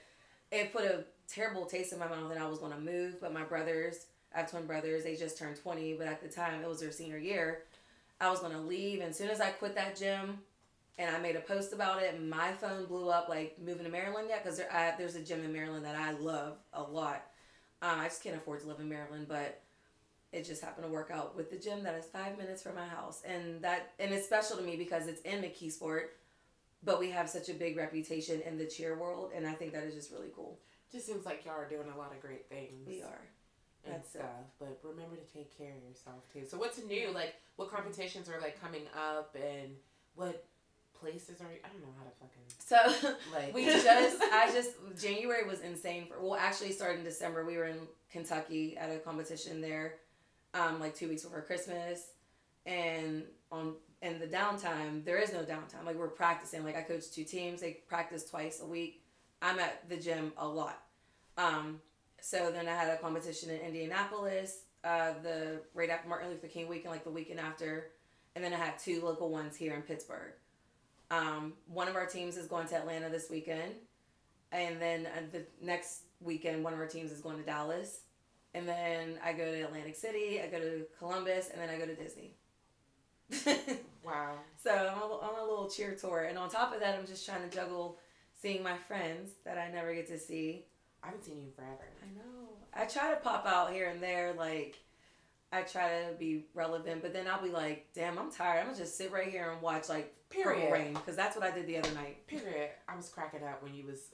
it 0.50 0.72
put 0.72 0.84
a 0.84 1.04
terrible 1.28 1.66
taste 1.66 1.92
in 1.92 1.98
my 1.98 2.08
mouth 2.08 2.28
that 2.28 2.40
I 2.40 2.48
was 2.48 2.58
going 2.58 2.72
to 2.72 2.80
move. 2.80 3.20
But 3.20 3.32
my 3.32 3.42
brothers, 3.42 4.06
I 4.34 4.40
have 4.40 4.50
twin 4.50 4.66
brothers. 4.66 5.04
They 5.04 5.16
just 5.16 5.38
turned 5.38 5.56
twenty, 5.56 5.94
but 5.94 6.06
at 6.06 6.22
the 6.22 6.28
time 6.28 6.62
it 6.62 6.68
was 6.68 6.80
their 6.80 6.92
senior 6.92 7.18
year. 7.18 7.62
I 8.20 8.30
was 8.30 8.40
going 8.40 8.52
to 8.52 8.60
leave, 8.60 9.00
and 9.00 9.10
as 9.10 9.18
soon 9.18 9.28
as 9.28 9.40
I 9.40 9.50
quit 9.50 9.74
that 9.74 9.94
gym, 9.94 10.38
and 10.98 11.14
I 11.14 11.18
made 11.18 11.36
a 11.36 11.40
post 11.40 11.74
about 11.74 12.02
it, 12.02 12.22
my 12.22 12.52
phone 12.52 12.86
blew 12.86 13.10
up. 13.10 13.28
Like 13.28 13.56
moving 13.62 13.84
to 13.84 13.90
Maryland 13.90 14.28
yet? 14.30 14.42
Because 14.42 14.58
there, 14.58 14.94
there's 14.96 15.16
a 15.16 15.20
gym 15.22 15.44
in 15.44 15.52
Maryland 15.52 15.84
that 15.84 15.96
I 15.96 16.12
love 16.12 16.56
a 16.72 16.82
lot. 16.82 17.24
Um, 17.82 18.00
I 18.00 18.04
just 18.04 18.22
can't 18.22 18.36
afford 18.36 18.60
to 18.60 18.68
live 18.68 18.80
in 18.80 18.88
Maryland, 18.88 19.26
but 19.28 19.60
it 20.36 20.44
just 20.44 20.62
happened 20.62 20.86
to 20.86 20.92
work 20.92 21.10
out 21.10 21.34
with 21.34 21.50
the 21.50 21.56
gym 21.56 21.82
that 21.82 21.94
is 21.94 22.04
five 22.04 22.36
minutes 22.36 22.62
from 22.62 22.74
my 22.74 22.86
house 22.86 23.22
and 23.26 23.62
that 23.62 23.92
and 23.98 24.12
it's 24.12 24.26
special 24.26 24.56
to 24.56 24.62
me 24.62 24.76
because 24.76 25.06
it's 25.06 25.22
in 25.22 25.40
McKeesport 25.42 26.08
but 26.84 27.00
we 27.00 27.10
have 27.10 27.28
such 27.28 27.48
a 27.48 27.54
big 27.54 27.76
reputation 27.76 28.42
in 28.42 28.58
the 28.58 28.66
cheer 28.66 28.96
world 28.98 29.32
and 29.34 29.46
I 29.46 29.52
think 29.54 29.72
that 29.72 29.84
is 29.84 29.94
just 29.94 30.12
really 30.12 30.28
cool. 30.36 30.58
Just 30.92 31.06
seems 31.06 31.24
like 31.24 31.44
y'all 31.44 31.54
are 31.54 31.68
doing 31.68 31.88
a 31.92 31.98
lot 31.98 32.12
of 32.12 32.20
great 32.20 32.48
things. 32.48 32.86
We 32.86 33.02
are. 33.02 33.22
and 33.84 33.94
That's 33.94 34.14
it. 34.14 34.18
stuff. 34.18 34.46
But 34.60 34.78
remember 34.84 35.16
to 35.16 35.32
take 35.36 35.56
care 35.56 35.72
of 35.72 35.88
yourself 35.88 36.22
too. 36.32 36.44
So 36.46 36.58
what's 36.58 36.78
new? 36.84 37.10
Like 37.12 37.34
what 37.56 37.70
competitions 37.72 38.28
are 38.28 38.40
like 38.40 38.60
coming 38.60 38.82
up 38.94 39.34
and 39.34 39.70
what 40.14 40.44
places 41.00 41.40
are 41.40 41.46
I 41.46 41.68
don't 41.68 41.80
know 41.82 41.94
how 41.98 42.04
to 42.04 42.14
fucking 42.20 42.46
So 42.58 43.16
like 43.32 43.54
we 43.54 43.64
just 43.64 43.86
I 43.86 44.50
just 44.52 44.70
January 45.00 45.46
was 45.48 45.60
insane 45.60 46.06
for 46.06 46.20
well 46.20 46.36
actually 46.36 46.72
started 46.72 46.98
in 46.98 47.04
December 47.04 47.44
we 47.44 47.56
were 47.56 47.66
in 47.66 47.80
Kentucky 48.10 48.76
at 48.76 48.90
a 48.90 48.98
competition 48.98 49.60
there 49.60 49.94
um 50.56 50.80
like 50.80 50.94
2 50.94 51.08
weeks 51.08 51.22
before 51.24 51.42
Christmas. 51.42 52.10
And 52.64 53.24
on 53.52 53.74
in 54.02 54.18
the 54.18 54.26
downtime 54.26 55.04
there 55.04 55.18
is 55.18 55.32
no 55.32 55.40
downtime. 55.40 55.84
Like 55.84 55.96
we're 55.96 56.08
practicing. 56.08 56.64
Like 56.64 56.76
I 56.76 56.82
coach 56.82 57.10
two 57.10 57.24
teams. 57.24 57.60
They 57.60 57.78
practice 57.88 58.28
twice 58.28 58.60
a 58.60 58.66
week. 58.66 59.02
I'm 59.42 59.58
at 59.58 59.88
the 59.88 59.96
gym 59.96 60.32
a 60.36 60.46
lot. 60.46 60.82
Um 61.36 61.80
so 62.20 62.50
then 62.50 62.66
I 62.66 62.72
had 62.72 62.88
a 62.88 62.96
competition 62.96 63.50
in 63.50 63.60
Indianapolis 63.60 64.62
uh 64.84 65.12
the 65.22 65.60
right 65.74 65.90
after 65.90 66.08
Martin 66.08 66.30
Luther 66.30 66.48
King 66.48 66.68
weekend 66.68 66.92
like 66.92 67.04
the 67.04 67.10
weekend 67.10 67.40
after. 67.40 67.92
And 68.34 68.44
then 68.44 68.52
I 68.52 68.56
had 68.56 68.78
two 68.78 69.02
local 69.02 69.30
ones 69.30 69.56
here 69.56 69.74
in 69.74 69.82
Pittsburgh. 69.82 70.32
Um, 71.10 71.54
one 71.66 71.88
of 71.88 71.94
our 71.94 72.06
teams 72.06 72.36
is 72.36 72.48
going 72.48 72.66
to 72.68 72.76
Atlanta 72.76 73.08
this 73.08 73.30
weekend, 73.30 73.74
and 74.50 74.80
then 74.80 75.06
uh, 75.06 75.20
the 75.30 75.46
next 75.62 76.02
weekend, 76.20 76.64
one 76.64 76.72
of 76.72 76.80
our 76.80 76.86
teams 76.86 77.12
is 77.12 77.20
going 77.20 77.38
to 77.38 77.44
Dallas, 77.44 78.00
and 78.56 78.66
then 78.66 79.18
I 79.22 79.34
go 79.34 79.44
to 79.44 79.60
Atlantic 79.60 79.94
City, 79.96 80.40
I 80.42 80.46
go 80.46 80.58
to 80.58 80.86
Columbus, 80.98 81.50
and 81.52 81.60
then 81.60 81.68
I 81.68 81.78
go 81.78 81.86
to 81.86 81.94
Disney. 81.94 82.32
Wow. 84.04 84.34
so 84.62 84.70
I'm 84.70 85.02
on 85.02 85.40
a 85.40 85.42
little 85.42 85.68
cheer 85.68 85.96
tour, 85.96 86.26
and 86.28 86.38
on 86.38 86.48
top 86.48 86.72
of 86.72 86.78
that, 86.78 86.96
I'm 86.96 87.06
just 87.08 87.26
trying 87.26 87.42
to 87.42 87.54
juggle 87.54 87.98
seeing 88.40 88.62
my 88.62 88.76
friends 88.76 89.32
that 89.44 89.58
I 89.58 89.68
never 89.68 89.92
get 89.92 90.06
to 90.08 90.18
see. 90.18 90.64
I 91.02 91.06
haven't 91.06 91.24
seen 91.24 91.38
you 91.38 91.42
in 91.46 91.52
forever. 91.52 91.88
I 92.02 92.06
know. 92.16 92.50
I 92.72 92.86
try 92.86 93.10
to 93.10 93.16
pop 93.16 93.44
out 93.46 93.72
here 93.72 93.88
and 93.88 94.00
there, 94.00 94.32
like 94.32 94.78
I 95.52 95.62
try 95.62 95.88
to 95.88 96.14
be 96.16 96.44
relevant, 96.54 97.02
but 97.02 97.12
then 97.12 97.26
I'll 97.26 97.42
be 97.42 97.50
like, 97.50 97.88
"Damn, 97.94 98.16
I'm 98.16 98.30
tired. 98.30 98.60
I'm 98.60 98.66
gonna 98.66 98.78
just 98.78 98.96
sit 98.96 99.10
right 99.10 99.28
here 99.28 99.50
and 99.50 99.60
watch 99.60 99.88
like 99.88 100.14
Purple 100.30 100.52
Period. 100.52 100.72
Rain," 100.72 100.94
because 100.94 101.16
that's 101.16 101.34
what 101.36 101.44
I 101.44 101.50
did 101.50 101.66
the 101.66 101.78
other 101.78 101.90
night. 101.94 102.24
Period. 102.28 102.70
I 102.88 102.94
was 102.94 103.08
cracking 103.08 103.42
up 103.42 103.60
when 103.60 103.74
you 103.74 103.86
was 103.86 104.10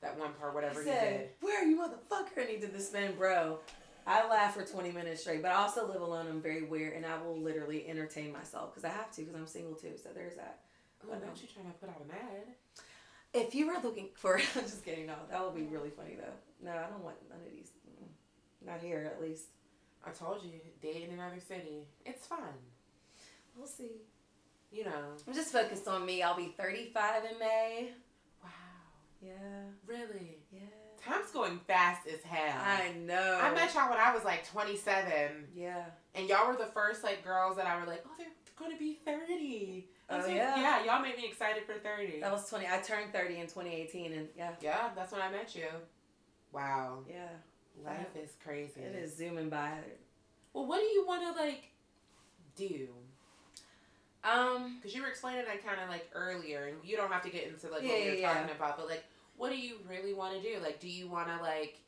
that 0.00 0.18
one 0.18 0.32
part, 0.34 0.54
whatever 0.54 0.80
he 0.80 0.88
said, 0.88 1.18
did. 1.18 1.30
"Where 1.40 1.62
are 1.62 1.66
you, 1.66 1.80
motherfucker?" 1.80 2.38
And 2.38 2.48
he 2.48 2.56
did 2.58 2.74
the 2.74 2.80
spin, 2.80 3.14
bro. 3.16 3.58
I 4.06 4.28
laugh 4.28 4.54
for 4.54 4.64
twenty 4.64 4.92
minutes 4.92 5.22
straight, 5.22 5.42
but 5.42 5.50
I 5.50 5.56
also 5.56 5.86
live 5.86 6.00
alone. 6.00 6.26
I'm 6.28 6.40
very 6.40 6.62
weird, 6.62 6.94
and 6.94 7.04
I 7.04 7.20
will 7.22 7.36
literally 7.36 7.88
entertain 7.88 8.32
myself 8.32 8.74
because 8.74 8.84
I 8.84 8.90
have 8.90 9.10
to 9.12 9.22
because 9.22 9.34
I'm 9.34 9.46
single 9.46 9.74
too. 9.74 9.94
So 10.02 10.10
there's 10.14 10.36
that. 10.36 10.60
Oh, 11.04 11.12
know. 11.12 11.20
don't 11.20 11.40
you 11.40 11.48
trying 11.52 11.66
to 11.66 11.78
put 11.78 11.88
out 11.88 12.00
an 12.00 12.10
ad? 12.10 12.54
If 13.34 13.54
you 13.54 13.66
were 13.66 13.80
looking 13.82 14.08
for, 14.14 14.36
I'm 14.56 14.62
just 14.62 14.84
kidding. 14.84 15.06
No, 15.06 15.14
that 15.30 15.44
would 15.44 15.54
be 15.54 15.66
really 15.66 15.90
funny 15.90 16.16
though. 16.16 16.64
No, 16.64 16.72
I 16.72 16.88
don't 16.88 17.04
want 17.04 17.16
none 17.28 17.38
of 17.38 17.52
these. 17.52 17.70
Not 18.64 18.80
here, 18.80 19.10
at 19.12 19.22
least. 19.22 19.44
I 20.04 20.10
told 20.10 20.42
you, 20.42 20.52
date 20.82 21.08
in 21.08 21.14
another 21.14 21.40
city. 21.40 21.86
It's 22.04 22.26
fun. 22.26 22.38
We'll 23.56 23.66
see. 23.66 24.02
You 24.70 24.84
know. 24.84 25.14
I'm 25.26 25.34
just 25.34 25.52
focused 25.52 25.88
on 25.88 26.04
me. 26.04 26.22
I'll 26.22 26.36
be 26.36 26.54
35 26.56 27.24
in 27.24 27.38
May. 27.38 27.90
Yeah, 29.20 29.32
Really? 29.86 30.38
yeah. 30.52 30.60
Time's 31.04 31.30
going 31.30 31.58
fast 31.66 32.06
as 32.06 32.22
hell. 32.22 32.60
I 32.60 32.92
know. 32.98 33.38
I 33.40 33.52
met 33.54 33.72
y'all 33.74 33.88
when 33.90 33.98
I 33.98 34.12
was 34.14 34.24
like 34.24 34.46
27, 34.48 35.48
Yeah. 35.54 35.84
and 36.14 36.28
y'all 36.28 36.48
were 36.48 36.56
the 36.56 36.66
first 36.66 37.02
like 37.04 37.24
girls 37.24 37.56
that 37.56 37.66
I 37.66 37.78
were 37.80 37.86
like, 37.86 38.04
oh, 38.06 38.10
they're 38.18 38.26
gonna 38.58 38.76
be 38.76 38.98
30. 39.04 39.88
Oh, 40.10 40.16
like, 40.18 40.28
yeah. 40.28 40.56
Yeah, 40.60 40.84
y'all 40.84 41.02
made 41.02 41.16
me 41.16 41.26
excited 41.26 41.64
for 41.64 41.74
30. 41.74 42.20
That 42.20 42.32
was 42.32 42.48
20. 42.48 42.66
I 42.66 42.78
turned 42.80 43.12
30 43.12 43.34
in 43.36 43.46
2018, 43.46 44.12
and 44.12 44.28
yeah, 44.36 44.52
Yeah, 44.60 44.90
that's 44.96 45.12
when 45.12 45.20
I 45.20 45.30
met 45.30 45.54
you. 45.54 45.66
Wow, 46.52 47.00
yeah. 47.08 47.28
life 47.84 48.16
is 48.16 48.30
crazy. 48.42 48.80
It 48.80 48.94
is 48.96 49.16
zooming 49.16 49.48
by. 49.50 49.78
Well, 50.52 50.66
what 50.66 50.80
do 50.80 50.86
you 50.86 51.04
want 51.06 51.22
to 51.22 51.40
like 51.42 51.64
do? 52.56 52.88
Um, 54.24 54.76
Because 54.76 54.94
you 54.96 55.02
were 55.02 55.08
explaining 55.08 55.44
that 55.44 55.64
kind 55.64 55.80
of 55.80 55.88
like 55.88 56.08
earlier, 56.14 56.64
and 56.66 56.76
you 56.82 56.96
don't 56.96 57.12
have 57.12 57.22
to 57.22 57.30
get 57.30 57.46
into 57.46 57.68
like 57.68 57.82
Yeah, 57.82 57.90
what 57.90 58.00
we 58.02 58.08
were 58.08 58.14
yeah, 58.16 58.34
talking 58.34 58.56
about, 58.56 58.76
but 58.76 58.88
like, 58.88 59.04
what 59.38 59.50
do 59.50 59.56
you 59.56 59.76
really 59.88 60.12
want 60.12 60.34
to 60.34 60.42
do? 60.42 60.60
Like, 60.60 60.80
do 60.80 60.88
you 60.88 61.08
want 61.08 61.28
to 61.28 61.42
like 61.42 61.78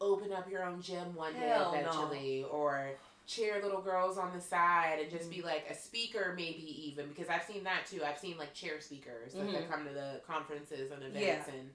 open 0.00 0.32
up 0.32 0.48
your 0.48 0.64
own 0.64 0.80
gym 0.80 1.14
one 1.14 1.32
day 1.32 1.48
Hell 1.48 1.72
no. 1.72 1.78
eventually, 1.78 2.44
or 2.50 2.90
cheer 3.26 3.60
little 3.62 3.80
girls 3.80 4.16
on 4.16 4.32
the 4.32 4.40
side 4.40 4.98
and 5.00 5.10
just 5.10 5.28
be 5.28 5.38
mm-hmm. 5.38 5.46
like 5.46 5.66
a 5.70 5.74
speaker, 5.74 6.34
maybe 6.36 6.88
even? 6.88 7.08
Because 7.08 7.28
I've 7.28 7.42
seen 7.42 7.64
that 7.64 7.86
too. 7.90 8.02
I've 8.04 8.18
seen 8.18 8.38
like 8.38 8.54
chair 8.54 8.80
speakers 8.80 9.34
like, 9.34 9.50
that 9.50 9.62
mm-hmm. 9.62 9.72
come 9.72 9.86
to 9.86 9.92
the 9.92 10.20
conferences 10.26 10.92
and 10.92 11.02
events 11.02 11.48
Yeah. 11.48 11.54
and 11.54 11.70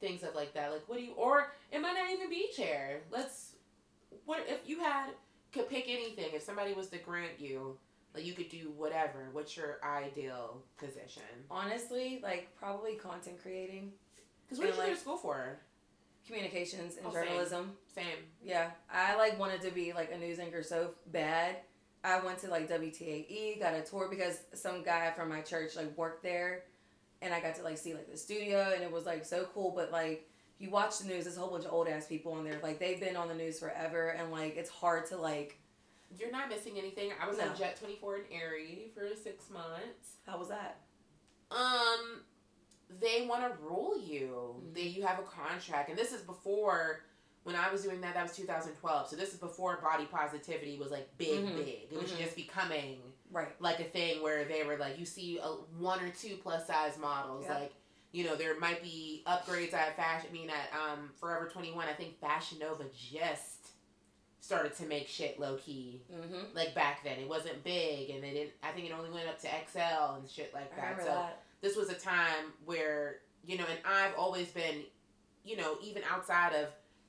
things 0.00 0.22
of 0.22 0.34
like 0.34 0.54
that. 0.54 0.72
Like, 0.72 0.88
what 0.88 0.98
do 0.98 1.04
you? 1.04 1.12
Or 1.12 1.52
it 1.72 1.80
might 1.80 1.94
not 1.94 2.10
even 2.10 2.30
be 2.30 2.48
chair. 2.56 3.00
Let's. 3.10 3.52
What 4.24 4.44
if 4.48 4.60
you 4.66 4.80
had 4.80 5.10
could 5.52 5.68
pick 5.68 5.84
anything? 5.88 6.30
If 6.32 6.42
somebody 6.42 6.72
was 6.72 6.88
to 6.88 6.98
grant 6.98 7.38
you 7.38 7.76
like 8.16 8.24
you 8.26 8.32
could 8.32 8.48
do 8.48 8.72
whatever. 8.76 9.28
What's 9.32 9.56
your 9.56 9.78
ideal 9.84 10.62
position? 10.78 11.22
honestly, 11.50 12.20
like 12.22 12.48
probably 12.58 12.94
content 12.94 13.40
creating, 13.42 13.92
Because 14.44 14.58
what 14.58 14.66
did 14.66 14.74
you 14.74 14.80
go 14.80 14.86
like- 14.88 14.94
to 14.94 15.00
school 15.00 15.16
for? 15.16 15.58
communications, 16.26 16.96
and 16.96 17.06
Oh, 17.06 17.12
same. 17.12 17.24
journalism. 17.24 17.76
Same. 17.94 18.18
Yeah, 18.42 18.70
I 18.90 19.14
like 19.16 19.38
wanted 19.38 19.60
to 19.62 19.70
be 19.70 19.92
like 19.92 20.10
a 20.12 20.18
news 20.18 20.38
anchor 20.40 20.62
so 20.62 20.94
bad. 21.06 21.58
I 22.02 22.18
went 22.20 22.38
to 22.40 22.48
like 22.50 22.68
WTAE, 22.68 23.58
got 23.60 23.74
a 23.74 23.82
tour 23.82 24.08
because 24.08 24.40
some 24.54 24.82
guy 24.82 25.10
from 25.12 25.28
my 25.28 25.40
church 25.40 25.76
like 25.76 25.96
worked 25.96 26.22
there, 26.24 26.64
and 27.22 27.32
I 27.32 27.40
got 27.40 27.54
to 27.56 27.62
like 27.62 27.78
see 27.78 27.94
like 27.94 28.10
the 28.10 28.16
studio, 28.16 28.72
and 28.74 28.82
it 28.82 28.90
was 28.90 29.06
like 29.06 29.24
so 29.24 29.46
cool. 29.54 29.70
But 29.70 29.92
like 29.92 30.28
you 30.58 30.70
watch 30.70 30.98
the 30.98 31.06
news. 31.06 31.24
There's 31.24 31.36
a 31.36 31.40
whole 31.40 31.50
bunch 31.50 31.64
of 31.64 31.72
old 31.72 31.86
ass 31.86 32.06
people 32.06 32.32
on 32.32 32.42
there. 32.44 32.58
Like 32.62 32.78
they've 32.80 32.98
been 32.98 33.14
on 33.16 33.28
the 33.28 33.34
news 33.34 33.60
forever, 33.60 34.08
and 34.08 34.32
like 34.32 34.56
it's 34.56 34.70
hard 34.70 35.06
to 35.10 35.16
like. 35.16 35.58
You're 36.18 36.30
not 36.30 36.48
missing 36.48 36.78
anything. 36.78 37.12
I 37.20 37.26
was 37.28 37.38
No. 37.38 37.48
on 37.48 37.56
Jet 37.56 37.76
24 37.78 38.18
in 38.18 38.32
Erie 38.32 38.90
for 38.94 39.14
six 39.16 39.50
months. 39.50 40.16
How 40.26 40.38
was 40.38 40.48
that? 40.48 40.80
Um, 41.50 42.22
they 42.88 43.26
want 43.26 43.42
to 43.42 43.62
rule 43.62 43.98
you. 43.98 44.62
Mhm. 44.64 44.74
They 44.74 44.82
you 44.82 45.04
have 45.04 45.18
a 45.18 45.22
contract, 45.24 45.88
and 45.90 45.98
this 45.98 46.12
is 46.12 46.22
before 46.22 47.04
when 47.42 47.54
I 47.56 47.70
was 47.70 47.82
doing 47.82 48.00
that. 48.00 48.14
That 48.14 48.22
was 48.22 48.36
2012. 48.36 49.08
So 49.08 49.16
this 49.16 49.32
is 49.32 49.38
before 49.38 49.76
body 49.80 50.06
positivity 50.06 50.78
was 50.78 50.90
like 50.90 51.16
big, 51.18 51.44
Mhm. 51.44 51.56
big. 51.56 51.92
It 51.92 52.00
was 52.00 52.10
Mhm. 52.12 52.18
just 52.18 52.36
becoming 52.36 53.12
Right. 53.30 53.60
like 53.60 53.80
a 53.80 53.84
thing 53.84 54.22
where 54.22 54.44
they 54.44 54.62
were 54.64 54.76
like, 54.76 54.98
you 54.98 55.06
see 55.06 55.38
a, 55.38 55.48
one 55.48 56.00
or 56.00 56.10
two 56.10 56.36
plus 56.38 56.66
size 56.66 56.96
models, 56.98 57.44
Yeah. 57.44 57.58
like. 57.58 57.72
You 58.12 58.24
know, 58.24 58.34
there 58.34 58.58
might 58.58 58.82
be 58.82 59.22
upgrades 59.26 59.74
at 59.74 59.94
fashion. 59.96 60.30
I 60.30 60.32
mean, 60.32 60.48
at 60.48 60.72
um, 60.72 61.12
Forever 61.20 61.50
21, 61.50 61.86
I 61.86 61.92
think 61.92 62.18
Fashion 62.18 62.58
Nova 62.58 62.84
just 62.94 63.55
started 64.46 64.74
to 64.76 64.86
make 64.86 65.08
shit 65.08 65.40
low 65.40 65.56
key 65.56 66.00
Mm-hmm. 66.14 66.54
like 66.56 66.72
back 66.74 67.02
then. 67.02 67.18
It 67.18 67.28
wasn't 67.28 67.62
big, 67.64 68.10
and 68.10 68.24
it 68.24 68.32
didn't. 68.32 68.52
I 68.62 68.70
think 68.70 68.86
it 68.88 68.92
only 68.96 69.10
went 69.10 69.28
up 69.28 69.40
to 69.40 69.48
XL 69.48 70.14
and 70.20 70.30
shit 70.30 70.54
like 70.54 70.74
that. 70.76 71.00
So 71.00 71.06
that. 71.06 71.42
this 71.60 71.76
was 71.76 71.90
a 71.90 71.94
time 71.94 72.52
where 72.64 73.16
you 73.44 73.58
know, 73.58 73.64
and 73.68 73.78
I've 73.84 74.14
always 74.18 74.48
been, 74.48 74.82
you 75.44 75.56
know, 75.56 75.76
even 75.82 76.02
outside 76.10 76.52
of 76.54 76.68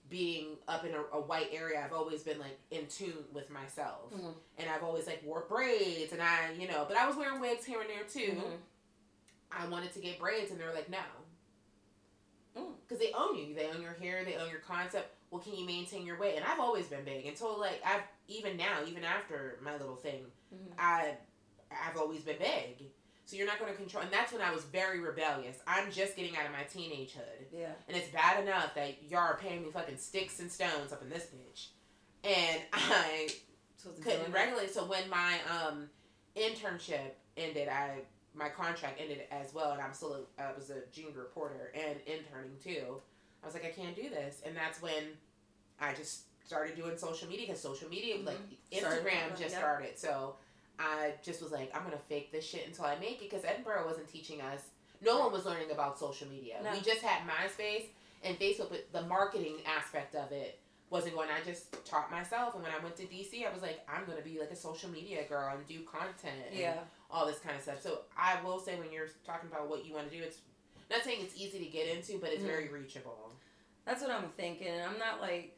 being 0.09 0.55
up 0.67 0.85
in 0.85 0.93
a, 0.93 1.01
a 1.17 1.19
white 1.21 1.49
area, 1.51 1.81
I've 1.83 1.93
always 1.93 2.21
been 2.23 2.39
like 2.39 2.57
in 2.71 2.85
tune 2.88 3.25
with 3.33 3.49
myself, 3.49 4.11
Mhm. 4.13 4.33
and 4.57 4.69
I've 4.69 4.83
always 4.83 5.05
like 5.07 5.21
wore 5.25 5.45
braids, 5.49 6.13
and 6.13 6.21
I, 6.21 6.51
you 6.57 6.67
know, 6.67 6.85
but 6.88 6.97
I 6.97 7.05
was 7.07 7.15
wearing 7.15 7.39
wigs 7.39 7.65
here 7.65 7.81
and 7.81 7.89
there 7.89 8.03
too. 8.03 8.33
Mhm. 8.33 8.57
I 9.51 9.67
wanted 9.67 9.93
to 9.93 9.99
get 9.99 10.19
braids, 10.19 10.49
and 10.51 10.59
they 10.59 10.65
were 10.65 10.73
like, 10.73 10.89
no. 10.89 10.97
Mm. 12.57 12.73
Because 12.81 12.99
they 12.99 13.11
own 13.13 13.35
you. 13.38 13.53
They 13.53 13.67
own 13.69 13.81
your 13.81 13.93
hair. 13.93 14.25
They 14.25 14.35
own 14.35 14.49
your 14.49 14.59
concept. 14.59 15.13
Well, 15.30 15.41
can 15.41 15.55
you 15.55 15.65
maintain 15.65 16.05
your 16.05 16.17
weight? 16.19 16.36
And 16.38 16.45
I've 16.45 16.59
always 16.59 16.88
been 16.88 17.03
big 17.03 17.25
until 17.25 17.59
like 17.59 17.82
I've 17.86 18.03
even 18.28 18.55
now, 18.57 18.80
even 18.88 19.03
after 19.03 19.59
my 19.63 19.73
little 19.78 19.95
thing, 19.95 20.25
Mhm. 20.53 20.73
I 20.80 21.17
I've 21.71 21.97
always 21.97 22.21
been 22.21 22.38
big. 22.38 22.89
So 23.25 23.36
you're 23.36 23.45
not 23.45 23.59
going 23.59 23.69
to 23.69 23.78
control. 23.78 24.03
And 24.03 24.11
that's 24.13 24.32
when 24.32 24.41
I 24.41 24.51
was 24.53 24.63
very 24.63 25.01
rebellious. 25.01 25.57
I'm 25.67 25.91
just 25.91 26.15
getting 26.15 26.38
out 26.38 26.45
of 26.45 26.53
my 26.53 26.63
teenagehood, 26.63 27.51
Yeah. 27.51 27.73
and 27.89 27.97
it's 27.97 28.07
bad 28.07 28.41
enough 28.41 28.73
that 28.75 29.03
y'all 29.03 29.19
are 29.19 29.36
paying 29.38 29.63
me 29.63 29.69
fucking 29.71 29.97
sticks 29.97 30.39
and 30.39 30.49
stones 30.49 30.93
up 30.93 31.01
in 31.01 31.09
this 31.09 31.25
bitch, 31.25 31.67
and 32.23 32.61
I 32.73 33.28
So 33.75 33.91
couldn't 34.01 34.32
regulate. 34.32 34.73
So 34.73 34.86
when 34.86 35.09
my 35.09 35.39
um 35.51 35.89
internship 36.38 37.11
ended, 37.36 37.67
I 37.67 38.03
my 38.34 38.47
contract 38.49 39.01
ended 39.01 39.23
as 39.32 39.53
well, 39.53 39.71
and 39.73 39.82
I'm 39.82 39.93
still 39.93 40.13
a, 40.38 40.41
I 40.41 40.53
was 40.53 40.69
a 40.69 40.86
junior 40.93 41.19
reporter 41.19 41.73
and 41.75 41.99
interning 42.05 42.57
too. 42.63 43.01
I 43.43 43.45
was 43.45 43.53
like, 43.53 43.65
I 43.65 43.69
can't 43.69 43.95
do 43.95 44.09
this, 44.09 44.41
and 44.45 44.55
that's 44.55 44.81
when 44.81 45.03
I 45.79 45.93
just 45.93 46.21
started 46.45 46.75
doing 46.75 46.97
social 46.97 47.27
media 47.27 47.45
because 47.47 47.61
social 47.61 47.89
media 47.89 48.17
like 48.23 48.38
Mhm. 48.38 48.79
Started 48.79 49.03
Instagram 49.05 49.21
popping, 49.29 49.43
just 49.43 49.55
started. 49.55 49.99
So 49.99 50.35
I 50.79 51.13
just 51.23 51.41
was 51.41 51.51
like, 51.51 51.75
I'm 51.75 51.83
gonna 51.83 51.97
fake 51.97 52.31
this 52.31 52.45
shit 52.45 52.65
until 52.67 52.85
I 52.85 52.95
make 52.99 53.21
it 53.21 53.29
because 53.29 53.43
Edinboro 53.43 53.85
wasn't 53.85 54.07
teaching 54.09 54.41
us. 54.41 54.61
No 55.01 55.19
one 55.19 55.31
was 55.31 55.45
learning 55.45 55.71
about 55.71 55.99
social 55.99 56.27
media. 56.27 56.59
No. 56.63 56.71
We 56.71 56.81
just 56.81 57.01
had 57.01 57.27
MySpace 57.27 57.88
and 58.23 58.38
Facebook, 58.39 58.69
but 58.69 58.91
the 58.91 59.03
marketing 59.03 59.57
aspect 59.65 60.15
of 60.15 60.31
it 60.31 60.59
wasn't 60.89 61.13
going. 61.15 61.29
I 61.29 61.41
just 61.43 61.71
taught 61.85 62.09
myself, 62.09 62.55
and 62.55 62.63
when 62.63 62.71
I 62.71 62.79
went 62.79 62.95
to 62.97 63.03
DC, 63.05 63.45
I 63.45 63.51
was 63.53 63.61
like, 63.61 63.81
I'm 63.89 64.05
gonna 64.05 64.21
be 64.21 64.39
like 64.39 64.51
a 64.51 64.55
social 64.55 64.89
media 64.89 65.25
girl 65.27 65.49
and 65.55 65.67
do 65.67 65.83
content. 65.83 66.45
and 66.49 66.57
Yeah. 66.57 66.83
all 67.11 67.25
this 67.25 67.39
kind 67.39 67.55
of 67.55 67.61
stuff. 67.61 67.81
So 67.81 68.01
I 68.17 68.41
will 68.41 68.59
say 68.59 68.77
when 68.79 68.91
you're 68.91 69.09
talking 69.25 69.49
about 69.49 69.67
what 69.69 69.85
you 69.85 69.93
want 69.93 70.09
to 70.11 70.17
do, 70.17 70.23
it's 70.23 70.39
not 70.89 71.03
saying 71.03 71.21
it's 71.23 71.35
easy 71.35 71.59
to 71.59 71.65
get 71.65 71.88
into, 71.88 72.17
but 72.19 72.31
it's 72.31 72.43
Mhm. 72.43 72.47
very 72.47 72.67
reachable. 72.69 73.26
That's 73.88 74.01
what 74.01 74.11
I'm 74.11 74.29
thinking. 74.35 74.67
And 74.67 74.83
I'm 74.83 74.99
not 74.99 75.21
like, 75.21 75.57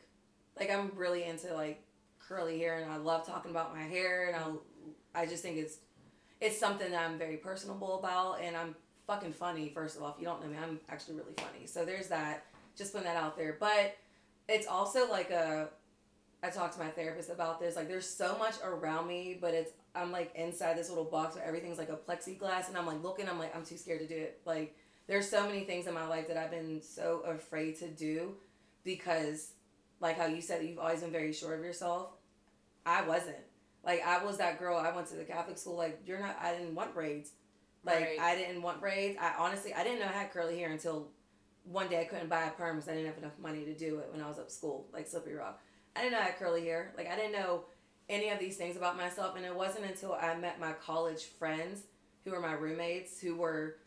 like 0.57 0.69
I'm 0.69 0.91
really 0.95 1.23
into 1.23 1.53
like 1.53 1.83
curly 2.19 2.59
hair, 2.59 2.79
and 2.79 2.91
I 2.91 2.97
love 2.97 3.25
talking 3.25 3.49
about 3.49 3.75
my 3.75 3.81
hair, 3.81 4.27
and 4.27 4.35
I, 5.15 5.23
I 5.23 5.25
just 5.25 5.41
think 5.41 5.57
it's, 5.57 5.77
it's 6.39 6.57
something 6.57 6.91
that 6.91 7.09
I'm 7.09 7.17
very 7.17 7.37
personable 7.37 7.97
about, 7.99 8.39
and 8.41 8.55
I'm 8.55 8.75
fucking 9.07 9.33
funny. 9.33 9.71
First 9.73 9.97
of 9.97 10.03
all, 10.03 10.09
if 10.09 10.19
you 10.19 10.25
don't 10.25 10.41
know 10.41 10.47
me, 10.47 10.57
I'm 10.61 10.79
actually 10.89 11.15
really 11.15 11.33
funny. 11.37 11.65
So 11.65 11.83
there's 11.83 12.07
that. 12.09 12.45
Just 12.77 12.93
putting 12.93 13.07
that 13.07 13.17
out 13.17 13.35
there, 13.35 13.57
but 13.59 13.97
it's 14.47 14.67
also 14.67 15.09
like 15.09 15.31
a. 15.31 15.69
I 16.41 16.49
talked 16.49 16.75
to 16.75 16.79
my 16.79 16.87
therapist 16.87 17.29
about 17.29 17.59
this. 17.59 17.75
Like, 17.75 17.89
there's 17.89 18.07
so 18.07 18.37
much 18.37 18.55
around 18.63 19.07
me, 19.07 19.37
but 19.41 19.53
it's 19.53 19.71
I'm 19.95 20.13
like 20.13 20.33
inside 20.35 20.77
this 20.77 20.87
little 20.87 21.03
box 21.03 21.35
where 21.35 21.43
everything's 21.43 21.77
like 21.77 21.89
a 21.89 21.97
plexiglass, 21.97 22.69
and 22.69 22.77
I'm 22.77 22.85
like 22.85 23.03
looking. 23.03 23.27
I'm 23.27 23.39
like 23.39 23.53
I'm 23.55 23.65
too 23.65 23.75
scared 23.75 23.99
to 23.99 24.07
do 24.07 24.15
it. 24.15 24.39
Like, 24.45 24.77
there's 25.09 25.27
so 25.27 25.45
many 25.47 25.61
things 25.61 25.87
in 25.87 25.93
my 25.95 26.07
life 26.07 26.27
that 26.27 26.37
I've 26.37 26.51
been 26.51 26.81
so 26.83 27.23
afraid 27.25 27.77
to 27.79 27.87
do 27.89 28.35
because 28.83 29.53
like 29.99 30.17
how 30.17 30.27
you 30.27 30.39
said 30.39 30.63
you've 30.63 30.77
always 30.77 31.01
been 31.01 31.11
very 31.11 31.33
sure 31.33 31.55
of 31.55 31.63
yourself. 31.63 32.11
I 32.85 33.01
wasn't. 33.01 33.35
Like 33.83 34.01
i 34.05 34.23
was 34.23 34.37
that 34.37 34.59
girl. 34.59 34.77
I 34.77 34.95
went 34.95 35.07
to 35.07 35.15
the 35.15 35.23
catholic 35.23 35.57
school. 35.57 35.75
Like 35.75 35.99
you're 36.05 36.19
not 36.19 36.37
i 36.41 36.53
didn't 36.53 36.75
want 36.75 36.93
braids. 36.93 37.31
Like 37.83 38.01
Right. 38.01 38.19
i 38.21 38.35
didn't 38.35 38.61
want 38.61 38.79
braids. 38.79 39.17
I 39.19 39.33
honestly 39.39 39.73
i 39.73 39.83
didn't 39.83 39.99
know 39.99 40.05
i 40.05 40.11
had 40.11 40.31
curly 40.31 40.57
hair 40.59 40.69
until 40.71 41.07
one 41.63 41.89
day 41.89 42.01
i 42.01 42.03
couldn't 42.05 42.29
buy 42.29 42.43
a 42.43 42.51
perm 42.51 42.75
because 42.75 42.89
i 42.89 42.93
didn't 42.93 43.07
have 43.07 43.17
enough 43.17 43.37
money 43.41 43.65
to 43.65 43.73
do 43.73 43.99
it 43.99 44.09
when 44.11 44.21
i 44.23 44.27
was 44.27 44.37
up 44.39 44.51
school 44.51 44.87
like 44.93 45.07
slippery 45.07 45.33
rock. 45.33 45.59
I 45.95 46.01
didn't 46.03 46.13
know 46.13 46.19
i 46.19 46.25
had 46.25 46.37
curly 46.37 46.63
hair. 46.65 46.93
Like 46.95 47.09
i 47.11 47.15
didn't 47.15 47.31
know 47.33 47.63
any 48.09 48.29
of 48.29 48.37
these 48.39 48.57
things 48.57 48.77
about 48.77 48.95
myself. 48.95 49.35
And 49.35 49.45
it 49.45 49.55
wasn't 49.55 49.85
until 49.85 50.13
i 50.13 50.35
met 50.35 50.59
my 50.59 50.73
college 50.73 51.23
friends 51.39 51.81
who 52.23 52.31
were 52.31 52.39
my 52.39 52.53
roommates 52.53 53.19
who 53.19 53.35
were 53.35 53.77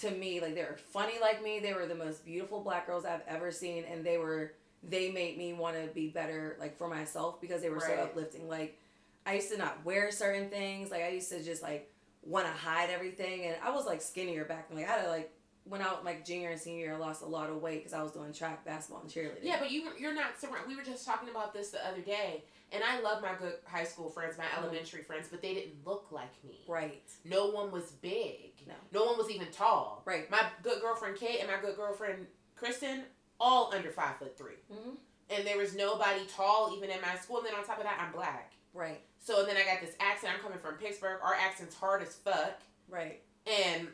to 0.00 0.10
me 0.10 0.40
like 0.40 0.54
they 0.54 0.62
were 0.62 0.76
funny 0.92 1.14
like 1.20 1.42
me. 1.42 1.60
They 1.60 1.74
were 1.74 1.86
the 1.86 1.94
most 1.94 2.24
beautiful 2.24 2.60
black 2.60 2.86
girls 2.86 3.04
i've 3.04 3.22
ever 3.26 3.50
seen 3.50 3.84
and 3.90 4.04
they 4.04 4.18
were 4.18 4.52
they 4.82 5.10
made 5.10 5.38
me 5.38 5.52
want 5.52 5.76
to 5.76 5.86
be 5.92 6.08
better 6.08 6.56
like 6.58 6.76
for 6.76 6.88
myself 6.88 7.40
because 7.40 7.62
they 7.62 7.70
were 7.70 7.80
so 7.80 7.94
uplifting. 7.94 8.48
Like 8.48 8.78
i 9.26 9.34
used 9.34 9.50
to 9.52 9.58
not 9.58 9.84
wear 9.84 10.10
certain 10.10 10.48
things. 10.48 10.90
Like 10.90 11.02
i 11.02 11.08
used 11.08 11.30
to 11.30 11.42
just 11.42 11.62
like 11.62 11.90
want 12.24 12.46
to 12.46 12.52
hide 12.52 12.88
everything 12.90 13.46
and 13.46 13.56
i 13.64 13.70
was 13.70 13.84
like 13.84 14.00
skinnier 14.00 14.44
back 14.44 14.68
then. 14.68 14.78
Like 14.78 14.88
i 14.88 14.92
had 14.92 15.02
to 15.02 15.08
like 15.08 15.32
when 15.64 15.80
i 15.80 15.84
was 15.92 16.04
like 16.04 16.24
junior 16.24 16.50
and 16.50 16.60
senior 16.60 16.86
year 16.86 16.94
i 16.94 16.98
lost 16.98 17.22
a 17.22 17.26
lot 17.26 17.48
of 17.48 17.62
weight 17.62 17.78
because 17.78 17.92
i 17.92 18.02
was 18.02 18.10
doing 18.12 18.32
track 18.32 18.64
basketball 18.64 19.02
and 19.02 19.10
cheerleading. 19.10 19.38
Yeah, 19.42 19.58
but 19.60 19.70
you 19.70 19.90
you're 19.98 20.14
not 20.14 20.40
surrounded. 20.40 20.68
We 20.68 20.76
were 20.76 20.82
just 20.82 21.06
talking 21.06 21.28
about 21.28 21.52
this 21.52 21.70
the 21.70 21.86
other 21.86 22.00
day, 22.00 22.44
and 22.72 22.82
I 22.82 23.00
love 23.00 23.22
my 23.22 23.34
good 23.38 23.54
high 23.66 23.84
school 23.84 24.08
friends, 24.08 24.38
my 24.38 24.44
Mhm. 24.44 24.58
elementary 24.58 25.02
friends, 25.02 25.28
but 25.30 25.42
they 25.42 25.54
didn't 25.54 25.84
look 25.86 26.06
like 26.10 26.42
me. 26.44 26.64
right 26.66 27.02
No 27.24 27.46
one 27.48 27.70
was 27.70 27.90
big. 27.92 28.66
No. 28.66 28.74
No 28.92 29.04
one 29.04 29.18
was 29.18 29.30
even 29.30 29.50
tall. 29.52 30.02
right 30.04 30.28
My 30.30 30.50
good 30.62 30.80
girlfriend 30.80 31.16
Kate 31.18 31.40
and 31.40 31.50
my 31.50 31.58
good 31.58 31.76
girlfriend 31.76 32.26
Kristen, 32.56 33.04
all 33.40 33.72
under 33.74 33.90
five 33.90 34.16
foot 34.18 34.36
3 34.38 34.54
mm-hmm. 34.72 34.90
and 35.30 35.46
there 35.46 35.56
was 35.58 35.74
nobody 35.74 36.24
tall 36.26 36.74
even 36.76 36.90
in 36.90 37.00
my 37.00 37.16
school. 37.16 37.38
And 37.38 37.46
then 37.46 37.54
on 37.54 37.64
top 37.64 37.78
of 37.78 37.84
that, 37.84 38.00
I'm 38.00 38.12
black. 38.12 38.52
right 38.72 39.02
So 39.18 39.44
then 39.44 39.56
I 39.56 39.64
got 39.64 39.80
this 39.80 39.94
accent. 40.00 40.32
I'm 40.34 40.40
coming 40.40 40.58
from 40.58 40.74
Pittsburgh. 40.76 41.20
Our 41.22 41.34
accent's 41.34 41.74
hard 41.76 42.02
as 42.02 42.14
fuck. 42.16 42.60
right 42.88 43.22
and 43.46 43.88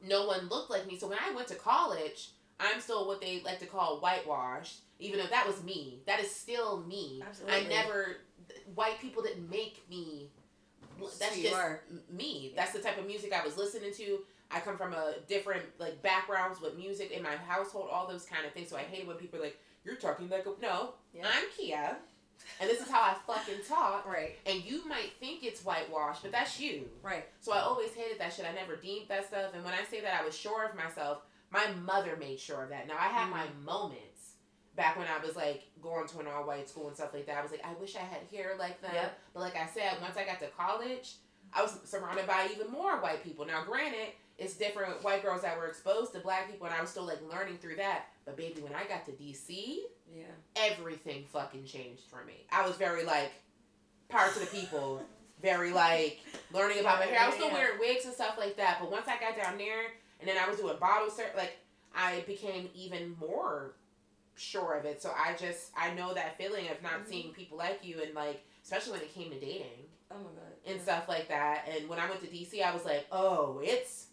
no 0.00 0.26
one 0.26 0.48
looked 0.48 0.70
like 0.70 0.86
me. 0.86 0.98
So 0.98 1.06
when 1.08 1.18
I 1.18 1.32
went 1.34 1.48
to 1.48 1.54
college, 1.54 2.30
I'm 2.60 2.80
still 2.80 3.06
what 3.06 3.20
they 3.20 3.40
like 3.40 3.58
to 3.60 3.66
call 3.66 4.00
whitewashed, 4.00 4.80
even 4.98 5.18
though 5.18 5.26
that 5.26 5.46
was 5.46 5.62
me. 5.62 6.00
That 6.06 6.20
is 6.20 6.30
still 6.30 6.82
me. 6.82 7.22
Absolutely. 7.26 7.66
I 7.66 7.68
never, 7.68 8.16
white 8.74 9.00
people 9.00 9.22
didn't 9.22 9.50
make 9.50 9.88
me. 9.90 10.30
That's 11.18 11.36
you 11.36 11.44
just 11.44 11.54
are. 11.54 11.82
me. 12.10 12.52
That's 12.56 12.72
the 12.72 12.78
type 12.78 12.98
of 12.98 13.06
music 13.06 13.32
I 13.32 13.44
was 13.44 13.56
listening 13.56 13.92
to. 13.94 14.20
I 14.50 14.60
come 14.60 14.78
from 14.78 14.92
a 14.94 15.14
different 15.28 15.64
like 15.78 16.00
backgrounds 16.02 16.60
with 16.60 16.78
music 16.78 17.10
in 17.10 17.22
my 17.22 17.36
household, 17.36 17.88
all 17.92 18.06
those 18.08 18.24
kind 18.24 18.46
of 18.46 18.52
things. 18.52 18.70
So 18.70 18.76
I 18.76 18.82
hate 18.82 19.06
when 19.06 19.16
people 19.16 19.38
are 19.38 19.42
like, 19.42 19.58
"You're 19.84 19.96
talking 19.96 20.28
like 20.28 20.46
a 20.46 20.52
no." 20.62 20.94
Yeah. 21.12 21.26
I'm 21.26 21.44
Kia, 21.56 21.96
and 22.60 22.70
this 22.70 22.80
is 22.80 22.88
how 22.88 23.00
I 23.00 23.16
fucking 23.26 23.64
talk. 23.68 24.06
right 24.06 24.36
And 24.46 24.64
you 24.64 24.86
might 24.88 25.12
think 25.20 25.44
it's 25.44 25.62
whitewashed, 25.62 26.22
but 26.22 26.32
that's 26.32 26.58
you. 26.60 26.88
right 27.02 27.26
So 27.40 27.52
I 27.52 27.60
always 27.60 27.92
hated 27.92 28.20
that 28.20 28.32
shit. 28.32 28.46
I 28.46 28.54
never 28.54 28.76
deemed 28.76 29.08
that 29.08 29.26
stuff. 29.26 29.52
And 29.54 29.64
when 29.64 29.74
I 29.74 29.84
say 29.84 30.00
that 30.00 30.20
I 30.20 30.24
was 30.24 30.36
sure 30.36 30.64
of 30.64 30.76
myself, 30.76 31.18
my 31.50 31.66
mother 31.84 32.16
made 32.18 32.38
sure 32.38 32.62
of 32.62 32.70
that. 32.70 32.88
Now 32.88 32.96
I 32.98 33.08
had 33.08 33.28
mm-hmm. 33.28 33.66
my 33.66 33.72
moments 33.72 34.05
back 34.76 34.96
when 34.98 35.06
I 35.08 35.24
was 35.24 35.36
like 35.36 35.64
going 35.82 36.06
to 36.08 36.20
an 36.20 36.26
all 36.26 36.46
white 36.46 36.68
school 36.68 36.86
and 36.88 36.96
stuff 36.96 37.12
like 37.14 37.26
that. 37.26 37.38
I 37.38 37.42
was 37.42 37.50
like, 37.50 37.64
I 37.64 37.72
wish 37.80 37.96
I 37.96 38.00
had 38.00 38.20
hair 38.30 38.54
like 38.58 38.80
them. 38.82 38.90
Yep. 38.94 39.18
But 39.34 39.40
like 39.40 39.56
I 39.56 39.66
said, 39.66 39.94
once 40.00 40.16
I 40.16 40.24
got 40.24 40.38
to 40.40 40.46
college, 40.48 41.14
I 41.52 41.62
was 41.62 41.78
surrounded 41.84 42.26
by 42.26 42.48
even 42.52 42.70
more 42.70 43.00
white 43.00 43.24
people. 43.24 43.46
Now, 43.46 43.64
granted, 43.64 44.08
it's 44.38 44.54
different 44.54 45.02
white 45.02 45.22
girls 45.22 45.42
that 45.42 45.56
were 45.56 45.66
exposed 45.66 46.12
to 46.12 46.18
black 46.20 46.50
people, 46.50 46.66
and 46.66 46.76
I 46.76 46.80
was 46.80 46.90
still 46.90 47.06
like 47.06 47.20
learning 47.32 47.56
through 47.58 47.76
that. 47.76 48.06
But 48.26 48.36
baby, 48.36 48.60
when 48.60 48.74
I 48.74 48.84
got 48.84 49.06
to 49.06 49.12
DC, 49.12 49.76
yeah 50.14 50.22
everything 50.56 51.24
fucking 51.32 51.64
changed 51.64 52.02
for 52.10 52.24
me. 52.24 52.46
I 52.52 52.66
was 52.66 52.76
very 52.76 53.04
like 53.04 53.32
power 54.08 54.30
to 54.32 54.38
the 54.38 54.46
people, 54.46 55.02
very 55.42 55.72
like 55.72 56.20
learning 56.52 56.80
about 56.80 56.98
my 57.00 57.06
hair. 57.06 57.20
I 57.20 57.26
was 57.26 57.34
still 57.34 57.48
Yeah. 57.48 57.54
wearing 57.54 57.78
wigs 57.78 58.04
and 58.04 58.14
stuff 58.14 58.36
like 58.38 58.56
that, 58.56 58.78
but 58.80 58.90
once 58.90 59.06
I 59.08 59.18
got 59.18 59.36
down 59.36 59.58
there 59.58 59.92
and 60.20 60.28
then 60.28 60.36
I 60.38 60.48
was 60.48 60.58
doing 60.58 60.76
bottle 60.78 61.10
ser 61.10 61.24
like 61.36 61.56
I 61.94 62.20
became 62.26 62.68
even 62.74 63.16
more 63.18 63.72
sure 64.36 64.74
of 64.74 64.84
it. 64.84 65.02
So 65.02 65.10
I 65.16 65.34
just 65.34 65.70
I 65.76 65.92
know 65.94 66.14
that 66.14 66.36
feeling 66.38 66.68
of 66.68 66.82
not 66.82 67.04
Mhm. 67.04 67.08
seeing 67.08 67.32
people 67.32 67.58
like 67.58 67.80
you 67.84 68.00
and 68.02 68.14
like 68.14 68.44
especially 68.62 68.92
when 68.92 69.00
it 69.02 69.14
came 69.14 69.30
to 69.30 69.38
dating 69.40 69.86
oh 70.10 70.16
my 70.18 70.22
god 70.24 70.52
and 70.66 70.80
stuff 70.80 71.08
like 71.08 71.28
that. 71.28 71.66
And 71.68 71.88
when 71.88 71.98
I 71.98 72.08
went 72.08 72.20
to 72.22 72.26
DC, 72.26 72.62
I 72.62 72.72
was 72.72 72.84
like, 72.84 73.06
oh, 73.12 73.60
it's 73.62 74.06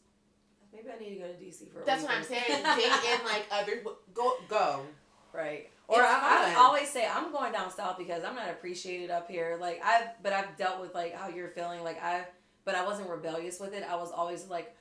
maybe 0.73 0.89
I 0.89 0.99
need 0.99 1.15
to 1.15 1.19
go 1.21 1.27
to 1.27 1.33
DC 1.33 1.71
for. 1.71 1.81
A 1.81 1.85
That's 1.85 2.03
what 2.03 2.11
I'm 2.11 2.23
saying. 2.23 2.43
Date 2.47 2.59
in 3.19 3.25
like 3.25 3.45
other 3.51 3.83
go 4.13 4.35
go. 4.47 4.81
Right. 5.31 5.69
Or 5.87 5.99
It's 5.99 6.09
I, 6.09 6.53
I 6.53 6.55
always 6.59 6.89
say 6.89 7.05
I'm 7.07 7.31
going 7.31 7.51
down 7.51 7.69
south 7.71 7.97
because 7.97 8.23
I'm 8.23 8.35
not 8.35 8.49
appreciated 8.49 9.09
up 9.11 9.29
here. 9.29 9.57
Like 9.59 9.81
I've, 9.83 10.07
but 10.23 10.31
I've 10.31 10.55
dealt 10.57 10.79
with 10.79 10.93
like 10.95 11.13
how 11.15 11.27
you're 11.27 11.49
feeling. 11.49 11.83
Like 11.83 12.01
I, 12.01 12.25
but 12.65 12.75
I 12.75 12.85
wasn't 12.85 13.09
rebellious 13.09 13.59
with 13.59 13.73
it. 13.73 13.83
I 13.83 13.95
was 13.95 14.11
always 14.11 14.45
like, 14.47 14.75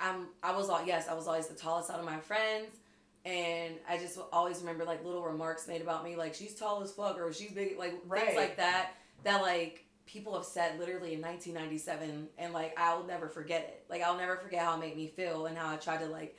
I'm. 0.00 0.28
I 0.42 0.56
was 0.56 0.70
all 0.70 0.84
yes. 0.84 1.06
I 1.08 1.14
was 1.14 1.26
always 1.26 1.48
the 1.48 1.54
tallest 1.54 1.90
out 1.90 1.98
of 1.98 2.04
my 2.06 2.18
friends, 2.20 2.68
and 3.24 3.74
I 3.88 3.98
just 3.98 4.18
always 4.32 4.58
remember 4.60 4.84
like 4.84 5.04
little 5.04 5.22
remarks 5.22 5.66
made 5.68 5.82
about 5.82 6.04
me, 6.04 6.16
like 6.16 6.34
she's 6.34 6.54
tall 6.54 6.82
as 6.82 6.92
fuck 6.92 7.18
or 7.18 7.32
she's 7.32 7.52
big, 7.52 7.78
like 7.78 7.94
Right. 8.06 8.24
things 8.26 8.36
like 8.36 8.56
that. 8.56 8.90
That 9.24 9.42
like 9.42 9.84
people 10.06 10.34
have 10.34 10.44
said 10.44 10.78
literally 10.78 11.14
in 11.14 11.20
1997, 11.20 12.28
and 12.38 12.52
like 12.52 12.74
I'll 12.78 13.04
never 13.04 13.28
forget 13.28 13.62
it. 13.62 13.84
Like 13.90 14.02
I'll 14.02 14.16
never 14.16 14.36
forget 14.36 14.62
how 14.64 14.76
it 14.76 14.80
made 14.80 14.96
me 14.96 15.08
feel 15.08 15.46
and 15.46 15.56
how 15.58 15.72
I 15.72 15.76
tried 15.76 15.98
to 16.00 16.06
like 16.06 16.36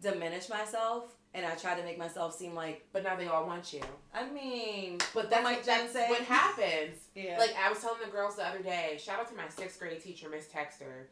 diminish 0.00 0.48
myself. 0.48 1.14
And 1.32 1.46
I 1.46 1.54
tried 1.54 1.76
to 1.76 1.84
make 1.84 1.96
myself 1.96 2.36
seem 2.36 2.54
like 2.56 2.84
But 2.92 3.04
now 3.04 3.14
they 3.14 3.28
all 3.28 3.46
want 3.46 3.72
you. 3.72 3.82
I 4.12 4.28
mean, 4.28 4.98
But 5.14 5.30
that's 5.30 5.44
what, 5.44 5.64
that's 5.64 5.66
Jen 5.66 5.88
say? 5.88 6.08
what 6.08 6.22
happens. 6.22 6.96
yeah. 7.14 7.36
Like 7.38 7.54
I 7.56 7.68
was 7.70 7.78
telling 7.80 8.00
the 8.04 8.10
girls 8.10 8.34
the 8.36 8.44
other 8.44 8.62
day. 8.62 8.98
Shout 9.00 9.20
out 9.20 9.28
to 9.28 9.36
my 9.36 9.48
sixth 9.48 9.78
grade 9.78 10.02
teacher, 10.02 10.28
Miss 10.28 10.46
Texter. 10.46 11.04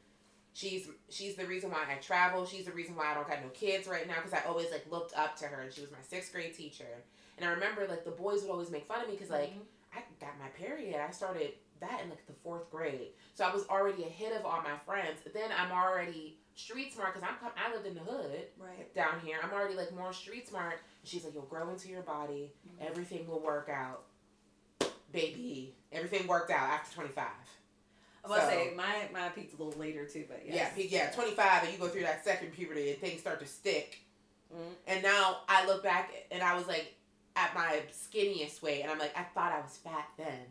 She's 0.55 0.89
she's 1.09 1.37
the 1.37 1.47
reason 1.47 1.71
why 1.71 1.85
I 1.89 1.97
travel. 1.97 2.45
She's 2.47 2.65
the 2.65 2.73
reason 2.73 2.97
why 2.97 3.11
I 3.11 3.15
don't 3.15 3.29
got 3.29 3.43
no 3.43 3.51
kids 3.51 3.87
right 3.87 4.07
now 4.07 4.17
because 4.17 4.33
I 4.33 4.43
always 4.49 4.71
like 4.71 4.87
looked 4.91 5.17
up 5.17 5.37
to 5.37 5.47
her 5.47 5.63
and 5.63 5.73
she 5.73 5.81
was 5.81 5.91
my 5.91 5.99
sixth 6.07 6.33
grade 6.33 6.55
teacher. 6.55 7.05
And 7.37 7.49
I 7.49 7.53
remember 7.53 7.87
like 7.89 8.05
the 8.05 8.11
boys 8.11 8.43
would 8.43 8.51
always 8.51 8.71
make 8.71 8.87
fun 8.87 9.01
of 9.01 9.09
me 9.09 9.15
because 9.15 9.31
like 9.31 9.51
mm-hmm. 9.51 9.97
I 9.97 10.01
got 10.21 10.39
my 10.39 10.49
period. 10.49 10.97
I 10.97 11.11
started 11.13 11.53
that 11.81 12.01
in 12.03 12.11
like 12.11 12.27
the 12.27 12.33
fourth 12.33 12.71
grade, 12.71 13.11
so 13.35 13.45
I 13.45 13.55
was 13.55 13.67
already 13.69 14.03
ahead 14.03 14.33
of 14.33 14.45
all 14.45 14.61
my 14.63 14.77
friends. 14.85 15.21
Then 15.33 15.51
I'm 15.57 15.71
already 15.71 16.39
street 16.59 16.93
smart 16.93 17.15
because 17.15 17.29
I'm 17.29 17.37
com- 17.41 17.53
I 17.57 17.73
lived 17.73 17.87
in 17.87 17.95
the 17.95 18.01
hood 18.01 18.47
right. 18.59 18.93
down 18.95 19.21
here. 19.25 19.39
I'm 19.43 19.53
already 19.53 19.75
like 19.75 19.95
more 19.95 20.13
street 20.13 20.49
smart. 20.49 20.81
And 21.01 21.09
she's 21.09 21.25
like, 21.25 21.35
you'll 21.35 21.45
grow 21.45 21.71
into 21.71 21.89
your 21.89 22.03
body. 22.03 22.53
Mm-hmm. 22.67 22.89
Everything 22.89 23.27
will 23.29 23.41
work 23.41 23.71
out, 23.73 24.03
baby. 25.13 25.77
Everything 25.93 26.27
worked 26.27 26.51
out 26.51 26.69
after 26.69 26.97
25. 26.97 27.27
I 28.29 28.39
was 28.39 28.41
So- 28.43 28.49
say 28.49 28.73
my 28.77 29.09
my 29.13 29.29
peaked 29.31 29.59
a 29.59 29.63
little 29.63 29.79
later 29.79 30.07
too, 30.07 30.25
but 30.29 30.43
yes. 30.47 30.73
Yeah, 30.77 30.85
yeah, 30.85 31.11
25, 31.11 31.65
and 31.65 31.73
you 31.73 31.79
go 31.79 31.89
through 31.89 32.03
that 32.03 32.25
second 32.25 32.53
puberty, 32.53 32.91
and 32.91 33.01
things 33.01 33.21
start 33.21 33.41
to 33.41 33.47
stick. 33.47 33.99
Mhm. 34.55 34.75
And 34.87 35.03
now 35.03 35.43
I 35.49 35.67
look 35.67 35.83
back, 35.83 36.11
and 36.31 36.43
I 36.43 36.55
was 36.55 36.67
like 36.67 36.95
at 37.37 37.55
my 37.55 37.83
skinniest 37.93 38.63
weight, 38.63 38.83
and 38.83 38.91
I'm 38.91 38.99
like, 38.99 39.17
I 39.17 39.23
thought 39.23 39.53
I 39.53 39.61
was 39.61 39.77
fat 39.77 40.09
then. 40.17 40.47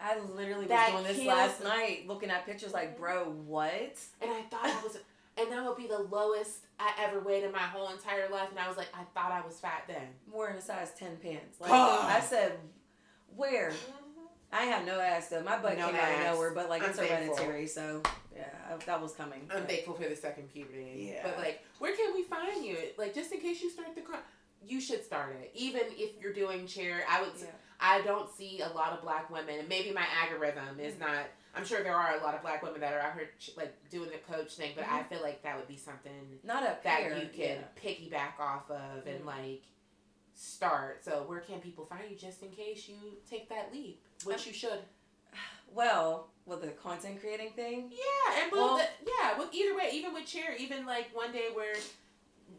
I 0.00 0.18
literally 0.18 0.66
was 0.66 0.90
doing 0.90 1.04
this 1.04 1.24
last 1.24 1.62
night, 1.62 2.08
looking 2.08 2.30
at 2.30 2.44
pictures 2.44 2.72
like, 2.72 2.98
bro, 2.98 3.24
what? 3.30 3.96
And 4.20 4.30
I 4.32 4.42
thought 4.50 4.64
I 4.66 4.82
was, 4.82 4.98
and 5.36 5.52
that 5.52 5.64
would 5.64 5.76
be 5.76 5.86
the 5.86 6.00
lowest 6.00 6.58
I 6.80 6.92
ever 6.98 7.20
weighed 7.20 7.44
in 7.44 7.52
my 7.52 7.58
whole 7.60 7.88
entire 7.90 8.28
life. 8.28 8.48
And 8.50 8.58
I 8.58 8.66
was 8.66 8.76
like, 8.76 8.88
I 8.92 9.04
thought 9.14 9.30
I 9.30 9.46
was 9.46 9.60
fat 9.60 9.84
then. 9.86 10.08
Wearing 10.32 10.56
a 10.56 10.60
size 10.60 10.90
ten 10.98 11.16
pants. 11.18 11.60
Like. 11.60 11.70
I 11.70 12.20
said, 12.20 12.58
where? 13.36 13.72
I 14.52 14.64
have 14.64 14.84
no 14.86 15.00
ass 15.00 15.28
though. 15.28 15.42
My 15.42 15.58
butt 15.58 15.78
No 15.78 15.86
came 15.86 15.96
out 15.96 16.12
of 16.12 16.20
nowhere, 16.34 16.52
but 16.54 16.68
like 16.68 16.82
I'm 16.82 16.90
it's 16.90 16.98
thankful. 16.98 17.34
hereditary, 17.36 17.66
so 17.66 18.02
yeah, 18.36 18.44
I, 18.70 18.76
that 18.84 19.00
was 19.00 19.12
coming. 19.12 19.40
I'm 19.50 19.60
But- 19.60 19.68
thankful 19.68 19.94
for 19.94 20.08
the 20.08 20.16
second 20.16 20.52
puberty. 20.52 21.12
Yeah. 21.14 21.20
But 21.24 21.38
like, 21.38 21.62
where 21.78 21.94
can 21.96 22.14
we 22.14 22.22
find 22.24 22.64
you? 22.64 22.76
Like, 22.98 23.14
just 23.14 23.32
in 23.32 23.40
case 23.40 23.62
you 23.62 23.70
start 23.70 23.94
the 23.94 24.02
con, 24.02 24.18
you 24.64 24.80
should 24.80 25.04
start 25.04 25.34
it. 25.40 25.50
Even 25.54 25.82
if 25.90 26.20
you're 26.20 26.32
doing 26.34 26.66
cheer, 26.66 27.02
I 27.08 27.22
would. 27.22 27.32
Yeah. 27.38 27.46
I 27.84 28.00
don't 28.02 28.30
see 28.32 28.60
a 28.60 28.68
lot 28.68 28.92
of 28.92 29.02
black 29.02 29.28
women, 29.28 29.58
and 29.58 29.68
maybe 29.68 29.90
my 29.92 30.04
algorithm 30.22 30.78
is 30.78 30.94
Mm-hmm. 30.94 31.04
not. 31.12 31.24
I'm 31.54 31.66
sure 31.66 31.82
there 31.82 31.94
are 31.96 32.16
a 32.18 32.22
lot 32.22 32.34
of 32.34 32.40
black 32.40 32.62
women 32.62 32.80
that 32.80 32.94
are 32.94 33.00
out 33.00 33.14
here 33.14 33.28
ch- 33.38 33.50
like 33.58 33.74
doing 33.90 34.08
the 34.10 34.32
coach 34.32 34.54
thing, 34.54 34.72
but 34.74 34.84
Mm-hmm. 34.84 34.94
I 34.94 35.02
feel 35.02 35.20
like 35.22 35.42
that 35.42 35.56
would 35.56 35.68
be 35.68 35.76
something 35.76 36.38
Not 36.44 36.62
up 36.62 36.82
that 36.84 37.00
here. 37.00 37.14
you 37.16 37.28
can 37.28 37.58
yeah. 37.58 37.82
piggyback 37.82 38.38
off 38.40 38.70
of 38.70 39.06
and 39.06 39.20
Mhm. 39.22 39.26
like 39.26 39.62
start. 40.42 41.04
So 41.04 41.22
where 41.26 41.40
can 41.40 41.60
people 41.60 41.84
find 41.84 42.02
you 42.10 42.16
just 42.16 42.42
in 42.42 42.50
case 42.50 42.88
you 42.88 42.96
take 43.28 43.48
that 43.48 43.70
leap, 43.72 44.02
which 44.24 44.38
um, 44.38 44.42
you 44.46 44.52
should. 44.52 44.78
Well, 45.74 46.28
with 46.44 46.60
the 46.60 46.68
content 46.68 47.20
creating 47.20 47.52
thing, 47.52 47.90
Yeah, 47.90 48.42
and 48.42 48.52
with 48.52 48.60
Well- 48.60 48.76
the, 48.76 48.84
yeah, 49.06 49.38
with 49.38 49.54
either 49.54 49.74
way, 49.76 49.90
even 49.94 50.12
with 50.12 50.26
cheer, 50.26 50.54
even 50.58 50.84
like 50.84 51.08
one 51.14 51.32
day 51.32 51.48
where 51.54 51.74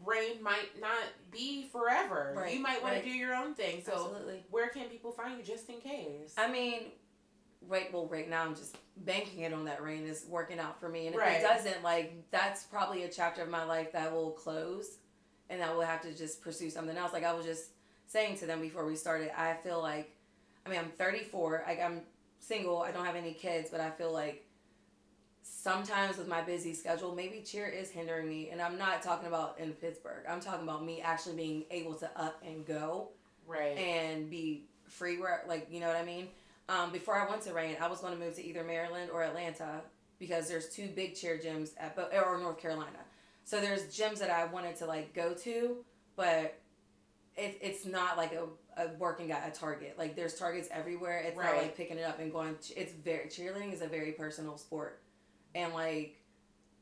rain 0.04 0.42
might 0.42 0.80
not 0.80 1.04
be 1.30 1.68
forever, 1.70 2.34
Right, 2.36 2.54
you 2.54 2.60
might 2.60 2.82
want 2.82 2.94
right. 2.94 3.04
to 3.04 3.08
do 3.08 3.14
your 3.14 3.34
own 3.34 3.54
thing. 3.54 3.82
So 3.84 3.92
absolutely. 3.92 4.44
where 4.50 4.68
can 4.68 4.88
people 4.88 5.12
find 5.12 5.38
you 5.38 5.44
just 5.44 5.68
in 5.68 5.80
case? 5.80 6.34
I 6.36 6.50
mean, 6.50 6.86
right. 7.68 7.92
Well, 7.92 8.06
right 8.08 8.28
now 8.28 8.42
I'm 8.42 8.56
just 8.56 8.76
banking 8.96 9.40
it 9.40 9.52
on 9.52 9.64
that 9.66 9.82
rain 9.82 10.06
is 10.06 10.24
working 10.28 10.58
out 10.58 10.80
for 10.80 10.88
me, 10.88 11.06
and 11.06 11.14
if 11.14 11.20
Right. 11.20 11.40
it 11.40 11.42
doesn't, 11.42 11.82
like 11.84 12.28
that's 12.30 12.64
probably 12.64 13.04
a 13.04 13.08
chapter 13.08 13.42
of 13.42 13.48
my 13.48 13.62
life 13.64 13.92
that 13.92 14.12
will 14.12 14.32
close, 14.32 14.98
and 15.48 15.62
I 15.62 15.72
will 15.72 15.82
have 15.82 16.00
to 16.02 16.12
just 16.12 16.40
pursue 16.42 16.70
something 16.70 16.96
else. 16.96 17.12
Like 17.12 17.24
I 17.24 17.32
was 17.32 17.46
just 17.46 17.70
saying 18.14 18.38
to 18.38 18.46
them 18.46 18.60
before 18.60 18.86
we 18.86 18.94
started, 18.94 19.32
I 19.36 19.54
feel 19.54 19.82
like, 19.82 20.14
I 20.64 20.70
mean, 20.70 20.78
I'm 20.78 20.90
34. 20.90 21.64
Like 21.66 21.82
I'm 21.82 22.02
single. 22.38 22.80
I 22.80 22.92
don't 22.92 23.04
have 23.04 23.16
any 23.16 23.32
kids, 23.32 23.70
but 23.70 23.80
I 23.80 23.90
feel 23.90 24.12
like 24.12 24.46
sometimes 25.42 26.16
with 26.16 26.28
my 26.28 26.40
busy 26.40 26.74
schedule, 26.74 27.12
maybe 27.12 27.40
cheer 27.40 27.66
is 27.66 27.90
hindering 27.90 28.28
me. 28.28 28.50
And 28.50 28.62
I'm 28.62 28.78
not 28.78 29.02
talking 29.02 29.26
about 29.26 29.58
in 29.58 29.72
Pittsburgh. 29.72 30.24
I'm 30.28 30.40
talking 30.40 30.62
about 30.62 30.84
me 30.84 31.00
actually 31.00 31.34
being 31.34 31.64
able 31.72 31.94
to 31.94 32.10
up 32.16 32.40
and 32.46 32.64
go 32.64 33.08
right. 33.48 33.76
and 33.76 34.30
be 34.30 34.66
free 34.86 35.18
where 35.18 35.42
like 35.48 35.66
you 35.68 35.80
know 35.80 35.88
what 35.88 35.96
I 35.96 36.04
mean. 36.04 36.28
Um, 36.68 36.92
before 36.92 37.20
I 37.20 37.28
went 37.28 37.42
to 37.42 37.52
Rain, 37.52 37.76
I 37.80 37.88
was 37.88 38.00
going 38.00 38.16
to 38.16 38.18
move 38.18 38.36
to 38.36 38.44
either 38.44 38.62
Maryland 38.62 39.10
or 39.12 39.24
Atlanta 39.24 39.80
because 40.20 40.48
there's 40.48 40.68
two 40.68 40.88
big 40.94 41.16
cheer 41.16 41.36
gyms 41.36 41.70
at 41.78 41.98
or 41.98 42.38
North 42.38 42.58
Carolina. 42.58 43.00
So 43.44 43.60
there's 43.60 43.82
gyms 43.86 44.20
that 44.20 44.30
I 44.30 44.44
wanted 44.46 44.76
to 44.76 44.86
like 44.86 45.12
go 45.14 45.34
to, 45.34 45.78
but 46.16 46.58
it, 47.36 47.58
it's 47.60 47.84
not 47.84 48.16
like 48.16 48.32
a, 48.32 48.44
a 48.80 48.88
working 48.98 49.32
at 49.32 49.48
a 49.48 49.58
Target. 49.58 49.96
Like 49.98 50.16
there's 50.16 50.34
Targets 50.34 50.68
everywhere. 50.70 51.18
It's 51.26 51.36
not 51.36 51.56
like 51.56 51.76
picking 51.76 51.98
it 51.98 52.04
up 52.04 52.18
and 52.20 52.32
going. 52.32 52.56
It's 52.76 52.92
very 52.92 53.26
cheerleading 53.26 53.72
is 53.72 53.82
a 53.82 53.88
very 53.88 54.12
personal 54.12 54.56
sport, 54.56 55.00
and 55.54 55.72
like 55.74 56.20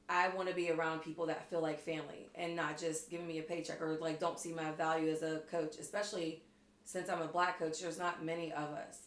I 0.08 0.28
want 0.30 0.48
to 0.48 0.54
be 0.54 0.70
around 0.70 1.00
people 1.00 1.26
that 1.26 1.48
feel 1.48 1.62
like 1.62 1.80
family 1.80 2.30
and 2.34 2.54
not 2.54 2.76
just 2.78 3.10
giving 3.10 3.26
me 3.26 3.38
a 3.38 3.42
paycheck 3.42 3.80
or 3.80 3.96
like 4.00 4.20
don't 4.20 4.38
see 4.38 4.52
my 4.52 4.72
value 4.72 5.10
as 5.10 5.22
a 5.22 5.40
coach, 5.50 5.76
especially 5.80 6.42
since 6.84 7.08
I'm 7.08 7.22
a 7.22 7.28
black 7.28 7.58
coach. 7.58 7.80
There's 7.80 7.98
not 7.98 8.24
many 8.24 8.52
of 8.52 8.70
us 8.74 8.98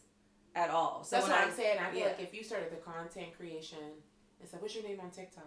at 0.54 0.70
all. 0.70 1.04
So 1.04 1.16
That's 1.16 1.28
what 1.28 1.38
I- 1.38 1.44
I'm 1.44 1.52
saying. 1.52 1.78
I 1.78 1.90
feel 1.90 2.00
yeah. 2.00 2.06
like 2.06 2.20
if 2.20 2.34
you 2.34 2.42
started 2.42 2.72
the 2.72 2.76
content 2.76 3.36
creation, 3.36 3.78
and 4.40 4.48
said, 4.48 4.60
what's 4.60 4.74
your 4.74 4.84
name 4.84 4.98
on 5.00 5.10
TikTok, 5.10 5.44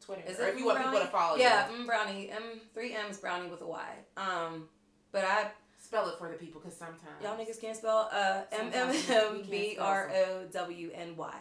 Twitter, 0.00 0.22
Is 0.26 0.38
or 0.38 0.48
if 0.48 0.58
you 0.58 0.66
want 0.66 0.78
people 0.84 1.00
to 1.00 1.06
follow 1.06 1.36
Yeah, 1.38 1.68
you, 1.70 1.76
M 1.80 1.86
Brownie. 1.86 2.30
M 2.30 2.60
three 2.74 2.94
M's 2.94 3.18
Brownie 3.18 3.48
with 3.48 3.62
a 3.62 3.66
Y. 3.66 3.88
Um, 4.16 4.68
but 5.12 5.24
I 5.24 5.50
spell 5.78 6.08
it 6.08 6.18
for 6.18 6.28
the 6.28 6.34
people 6.36 6.60
because 6.60 6.76
sometimes 6.76 7.22
y'all 7.22 7.36
niggas 7.36 7.60
can't 7.60 7.76
spell 7.76 8.08
uh 8.12 8.42
M 8.52 8.70
M 8.72 8.92
Sometimes 8.92 9.08
we 9.08 9.14
M 9.14 9.26
can't 9.36 9.50
B 9.50 9.74
spell 9.74 9.86
R 9.86 10.10
O 10.14 10.44
W 10.52 10.90
N 10.94 11.16
Y. 11.16 11.40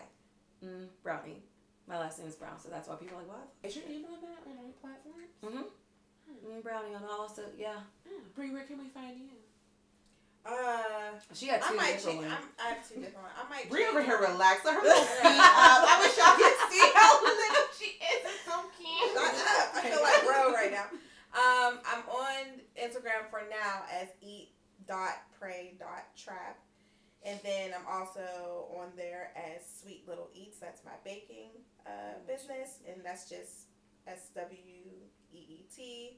Mm, 0.65 0.87
Brownie. 1.03 1.43
My 1.87 1.97
last 1.99 2.19
name 2.19 2.27
is 2.27 2.35
Brown, 2.35 2.59
so 2.59 2.69
that's 2.69 2.87
why 2.87 2.95
people 2.95 3.17
are 3.17 3.21
like 3.21 3.29
what? 3.29 3.47
Is 3.63 3.75
your 3.75 3.85
name 3.87 4.05
on 4.05 4.21
that 4.21 4.45
on 4.45 4.57
all 4.61 4.73
platforms? 4.81 5.33
Mm-hmm. 5.43 6.57
Mm, 6.57 6.63
Brownie 6.63 6.93
on 6.95 7.03
all. 7.09 7.27
So 7.27 7.43
yeah, 7.57 7.81
Bree, 8.35 8.51
where 8.51 8.63
can 8.63 8.77
we 8.77 8.89
find 8.89 9.17
you? 9.17 9.29
Uh, 10.45 11.19
she 11.33 11.47
had 11.47 11.61
I 11.61 11.67
two 11.69 11.75
might 11.75 11.97
different 11.99 12.21
change. 12.21 12.31
ones. 12.31 12.41
I'm, 12.57 12.65
I 12.65 12.69
have 12.73 12.81
two 12.87 13.01
different 13.01 13.21
ones. 13.27 13.35
I 13.37 13.43
might. 13.49 13.69
Bree 13.69 13.83
change 13.83 13.91
over 13.91 14.03
here 14.03 14.17
it. 14.21 14.29
relaxed. 14.29 14.65
Let 14.65 14.75
her 14.77 14.83
little 14.85 15.03
feet 15.03 15.35
up. 15.35 15.81
I 15.83 15.95
wish 15.99 16.15
y'all 16.15 16.37
could 16.39 16.57
see 16.71 16.85
how 16.95 17.11
little 17.21 17.67
she 17.75 17.89
is. 17.99 18.21
It's 18.23 18.43
so 18.47 18.55
cute. 18.77 19.09
Shut 19.13 19.35
up. 19.35 19.67
I 19.75 19.79
feel 19.89 20.01
like 20.01 20.21
bro 20.23 20.53
right 20.53 20.71
now. 20.71 20.87
Um, 21.33 21.79
I'm 21.85 22.03
on 22.09 22.45
Instagram 22.81 23.29
for 23.29 23.41
now 23.49 23.83
as 23.93 24.07
eat 24.21 24.49
dot 24.87 25.17
pray 25.39 25.75
dot 25.79 26.05
trap, 26.17 26.57
and 27.23 27.39
then 27.43 27.71
I'm 27.75 27.85
also 27.87 28.67
on 28.79 28.87
there 28.95 29.31
as 29.35 29.61
sweet 29.81 30.07
little 30.07 30.29
eats. 30.33 30.57
That's 30.59 30.83
my 30.83 30.91
baking 31.05 31.49
uh, 31.85 32.17
business, 32.27 32.79
and 32.87 33.01
that's 33.05 33.29
just 33.29 33.67
S 34.07 34.29
W 34.35 34.57
E 35.31 35.37
E 35.37 35.65
T 35.75 36.17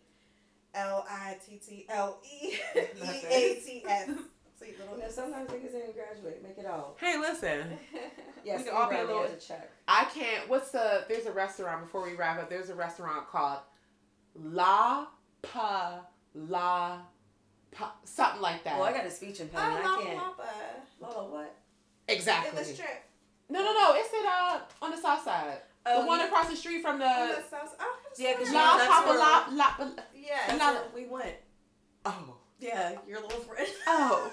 L 0.74 1.06
I 1.10 1.38
T 1.46 1.58
T 1.58 1.86
L 1.90 2.20
E 2.24 2.54
E 2.54 3.26
A 3.30 3.56
T 3.66 3.84
S. 3.88 4.10
Sweet 4.58 4.78
little 4.80 4.94
You 4.94 5.02
know, 5.02 5.08
eats. 5.08 5.16
sometimes 5.16 5.50
niggas 5.50 5.72
didn't 5.72 5.96
graduate. 5.96 6.44
Make 6.44 6.60
it 6.60 6.68
all. 6.68 6.96
Hey, 7.00 7.18
listen. 7.18 7.64
Yes, 8.44 8.62
We 8.62 8.66
can 8.70 8.76
all 8.76 8.90
be 8.90 8.96
a 8.96 9.06
Brownie 9.06 9.22
little- 9.22 9.38
check. 9.38 9.70
I 9.88 10.06
can't. 10.06 10.50
What's 10.50 10.72
the? 10.72 11.06
There's 11.08 11.28
a 11.28 11.32
restaurant 11.32 11.84
before 11.84 12.02
we 12.04 12.16
wrap 12.16 12.40
up. 12.40 12.50
There's 12.50 12.70
a 12.72 12.76
restaurant 12.76 13.28
called 13.30 13.60
La 14.36 15.06
Pa 15.42 16.02
La 16.36 16.98
Pa 17.72 17.94
something 18.04 18.42
like 18.42 18.64
that. 18.64 18.78
Well, 18.80 18.88
I 18.88 18.94
got 18.94 19.06
a 19.06 19.12
speech 19.12 19.38
Oh, 19.40 19.44
impediment. 19.44 19.86
I 19.86 19.90
Lapa 19.90 20.04
can't. 20.04 20.18
Lapa. 20.18 20.44
Lala, 21.00 21.30
what? 21.30 21.56
In 22.08 22.16
exactly. 22.16 22.58
the 22.60 22.66
strip. 22.66 23.04
No, 23.50 23.60
no, 23.64 23.74
no. 23.74 23.94
It's 23.96 24.14
at 24.14 24.26
uh 24.26 24.60
on 24.82 24.92
the 24.92 24.98
south 24.98 25.24
side. 25.24 25.58
Oh, 25.86 26.02
the 26.02 26.08
one 26.08 26.20
you- 26.20 26.26
across 26.28 26.48
the 26.50 26.56
street 26.56 26.82
from 26.82 26.94
On 26.94 27.00
the 27.00 27.36
the 27.42 27.44
south- 27.50 27.76
oh, 27.80 27.98
Yeah, 28.18 28.34
'cause 28.34 28.52
La 28.52 28.78
Papa 28.78 29.10
where- 29.10 29.18
La 29.18 29.46
La. 29.52 29.90
Yeah. 30.16 30.56
Where 30.58 30.84
we 30.94 31.06
went. 31.08 31.36
Oh. 32.06 32.36
Yeah, 32.60 32.92
your 33.08 33.22
little 33.22 33.40
friend. 33.40 33.68
Oh. 33.88 34.32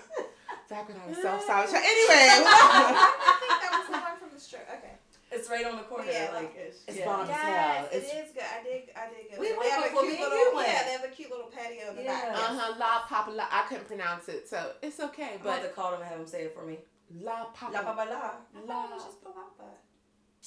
Back 0.68 0.86
when 0.88 0.99
I 1.01 1.07
was 1.09 1.16
sorry. 1.22 1.40
Anyway. 1.40 1.64
I 1.80 3.36
think 3.40 3.62
that 3.62 3.70
was 3.72 3.86
the 3.86 3.92
one 3.92 4.16
from 4.18 4.28
the 4.34 4.40
strip. 4.40 4.68
Okay. 4.68 4.92
It's 5.31 5.49
right 5.51 5.64
on 5.66 5.76
the 5.76 5.83
corner. 5.83 6.11
Yeah. 6.11 6.31
like 6.35 6.55
it's, 6.57 6.79
It's 6.89 6.99
yeah. 6.99 7.05
bomb. 7.05 7.29
as 7.29 7.37
hell. 7.37 7.89
it 7.93 7.97
It's- 7.97 8.33
good. 8.33 8.43
I 8.43 8.62
did. 8.62 8.83
I 8.97 9.09
did 9.11 9.31
go. 9.35 9.41
We 9.41 9.49
went 9.53 9.62
they 9.62 9.68
have 9.70 9.85
a 9.85 9.89
before 9.89 10.03
cute 10.03 10.14
me 10.14 10.20
little, 10.24 10.39
you 10.39 10.53
went. 10.57 10.68
Yeah, 10.68 10.83
they 10.85 10.93
have 10.93 11.05
a 11.05 11.09
cute 11.09 11.31
little 11.31 11.47
patio 11.47 11.91
in 11.91 11.97
the 11.97 12.03
back. 12.05 12.29
Uh 12.29 12.37
huh. 12.59 12.74
La 12.79 13.01
Papa. 13.07 13.49
I 13.51 13.62
couldn't 13.68 13.87
pronounce 13.87 14.29
it, 14.29 14.49
so 14.49 14.72
it's 14.83 14.99
okay. 15.01 15.35
I'm 15.35 15.41
about 15.43 15.61
But 15.61 15.68
to 15.68 15.74
call 15.74 15.91
them 15.93 16.01
and 16.01 16.09
have 16.09 16.18
them 16.18 16.26
say 16.26 16.45
it 16.45 16.55
for 16.55 16.64
me. 16.64 16.79
La 17.20 17.45
Papa. 17.47 17.72
La 17.72 17.83
Papa 17.83 18.07
La. 18.11 18.16
I 18.16 18.66
thought 18.66 18.91
it 18.91 18.95
was 18.95 19.05
just 19.05 19.22
Palapa. 19.24 19.68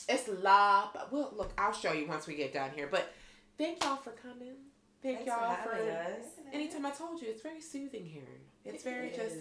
It's 0.10 0.28
La. 0.44 0.90
Well, 1.12 1.34
look, 1.36 1.52
I'll 1.58 1.74
show 1.74 1.92
you 1.94 2.08
once 2.08 2.26
we 2.28 2.36
get 2.36 2.54
done 2.54 2.72
here. 2.76 2.88
But 2.90 3.14
thank 3.58 3.84
y'all 3.84 3.98
for 3.98 4.12
coming. 4.12 4.54
Thank 5.04 5.18
Thanks 5.26 5.32
y'all 5.32 5.56
for 5.56 5.70
for. 5.70 5.76
having 5.76 5.90
us. 5.90 6.26
Anytime 6.54 6.86
I 6.86 6.92
told 6.92 7.22
you, 7.22 7.28
it's 7.30 7.42
very 7.42 7.62
soothing 7.62 8.06
here. 8.06 8.24
It's 8.66 8.84
It 8.86 8.90
very 8.90 9.10
just 9.10 9.36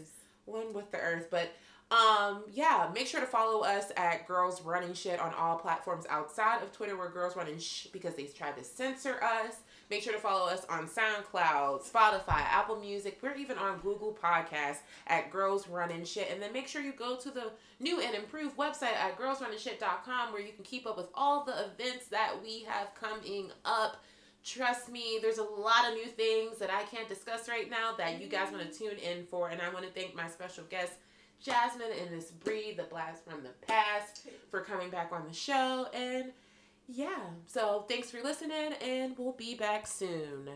one 0.47 0.73
with 0.73 0.91
the 0.91 0.99
earth. 0.99 1.29
But 1.31 1.49
um, 1.91 2.45
yeah, 2.53 2.89
make 2.95 3.09
sure 3.09 3.21
to 3.21 3.27
follow 3.27 3.63
us 3.65 3.91
at 3.97 4.29
Girls 4.29 4.63
Running 4.63 4.95
Shit 4.95 5.19
on 5.19 5.35
all 5.35 5.57
platforms 5.57 6.07
outside 6.09 6.63
of 6.63 6.73
Twitter. 6.73 6.97
We're 6.97 7.11
Girls 7.11 7.37
Running 7.37 7.59
Shit 7.59 7.93
because 7.93 8.15
they 8.15 8.25
tried 8.25 8.57
to 8.57 8.65
censor 8.65 9.21
us. 9.23 9.57
Make 9.91 10.05
sure 10.05 10.13
to 10.13 10.21
follow 10.21 10.49
us 10.49 10.65
on 10.71 10.87
SoundCloud, 10.87 11.83
Spotify, 11.83 12.43
Apple 12.43 12.77
Music. 12.77 13.19
We're 13.21 13.35
even 13.35 13.59
on 13.59 13.81
Google 13.81 14.17
Podcasts 14.23 14.83
at 15.09 15.33
Girls 15.33 15.67
Running 15.67 16.05
Shit. 16.05 16.29
And 16.31 16.41
then 16.41 16.53
make 16.53 16.69
sure 16.69 16.81
you 16.81 16.93
go 16.93 17.17
to 17.17 17.29
the 17.29 17.51
new 17.81 18.01
and 18.01 18.15
improved 18.15 18.57
website 18.57 18.95
at 18.95 19.19
girlsrunningshit.com 19.19 20.33
where 20.33 20.43
you 20.43 20.53
can 20.53 20.63
keep 20.63 20.87
up 20.87 20.97
with 20.97 21.09
all 21.13 21.45
the 21.45 21.65
events 21.65 22.07
that 22.07 22.35
we 22.41 22.63
have 22.69 22.95
coming 22.95 23.51
up. 23.65 24.01
Trust 24.45 24.93
me, 24.93 25.19
there's 25.21 25.39
a 25.39 25.43
lot 25.43 25.89
of 25.89 25.95
new 25.95 26.07
things 26.07 26.59
that 26.59 26.71
I 26.71 26.85
can't 26.85 27.09
discuss 27.09 27.49
right 27.49 27.69
now 27.69 27.95
that 27.99 28.21
you 28.21 28.29
guys 28.29 28.53
want 28.53 28.71
to 28.71 28.79
tune 28.79 28.97
in 28.97 29.27
for. 29.27 29.49
And 29.49 29.61
I 29.61 29.71
want 29.71 29.85
to 29.87 29.91
thank 29.91 30.15
my 30.15 30.29
special 30.29 30.63
guest, 30.71 30.93
Jasmine 31.41 31.91
and 32.01 32.11
Miss 32.11 32.31
Bree, 32.31 32.75
the 32.75 32.85
blast 32.85 33.25
from 33.25 33.43
the 33.43 33.51
past, 33.67 34.29
for 34.51 34.61
coming 34.61 34.91
back 34.91 35.11
on 35.13 35.27
the 35.27 35.35
show. 35.35 35.87
And 35.95 36.33
yeah, 36.87 37.31
so 37.47 37.87
thanks 37.89 38.11
for 38.11 38.23
listening, 38.23 38.75
and 38.83 39.17
we'll 39.17 39.33
be 39.33 39.55
back 39.55 39.87
soon. 39.87 40.51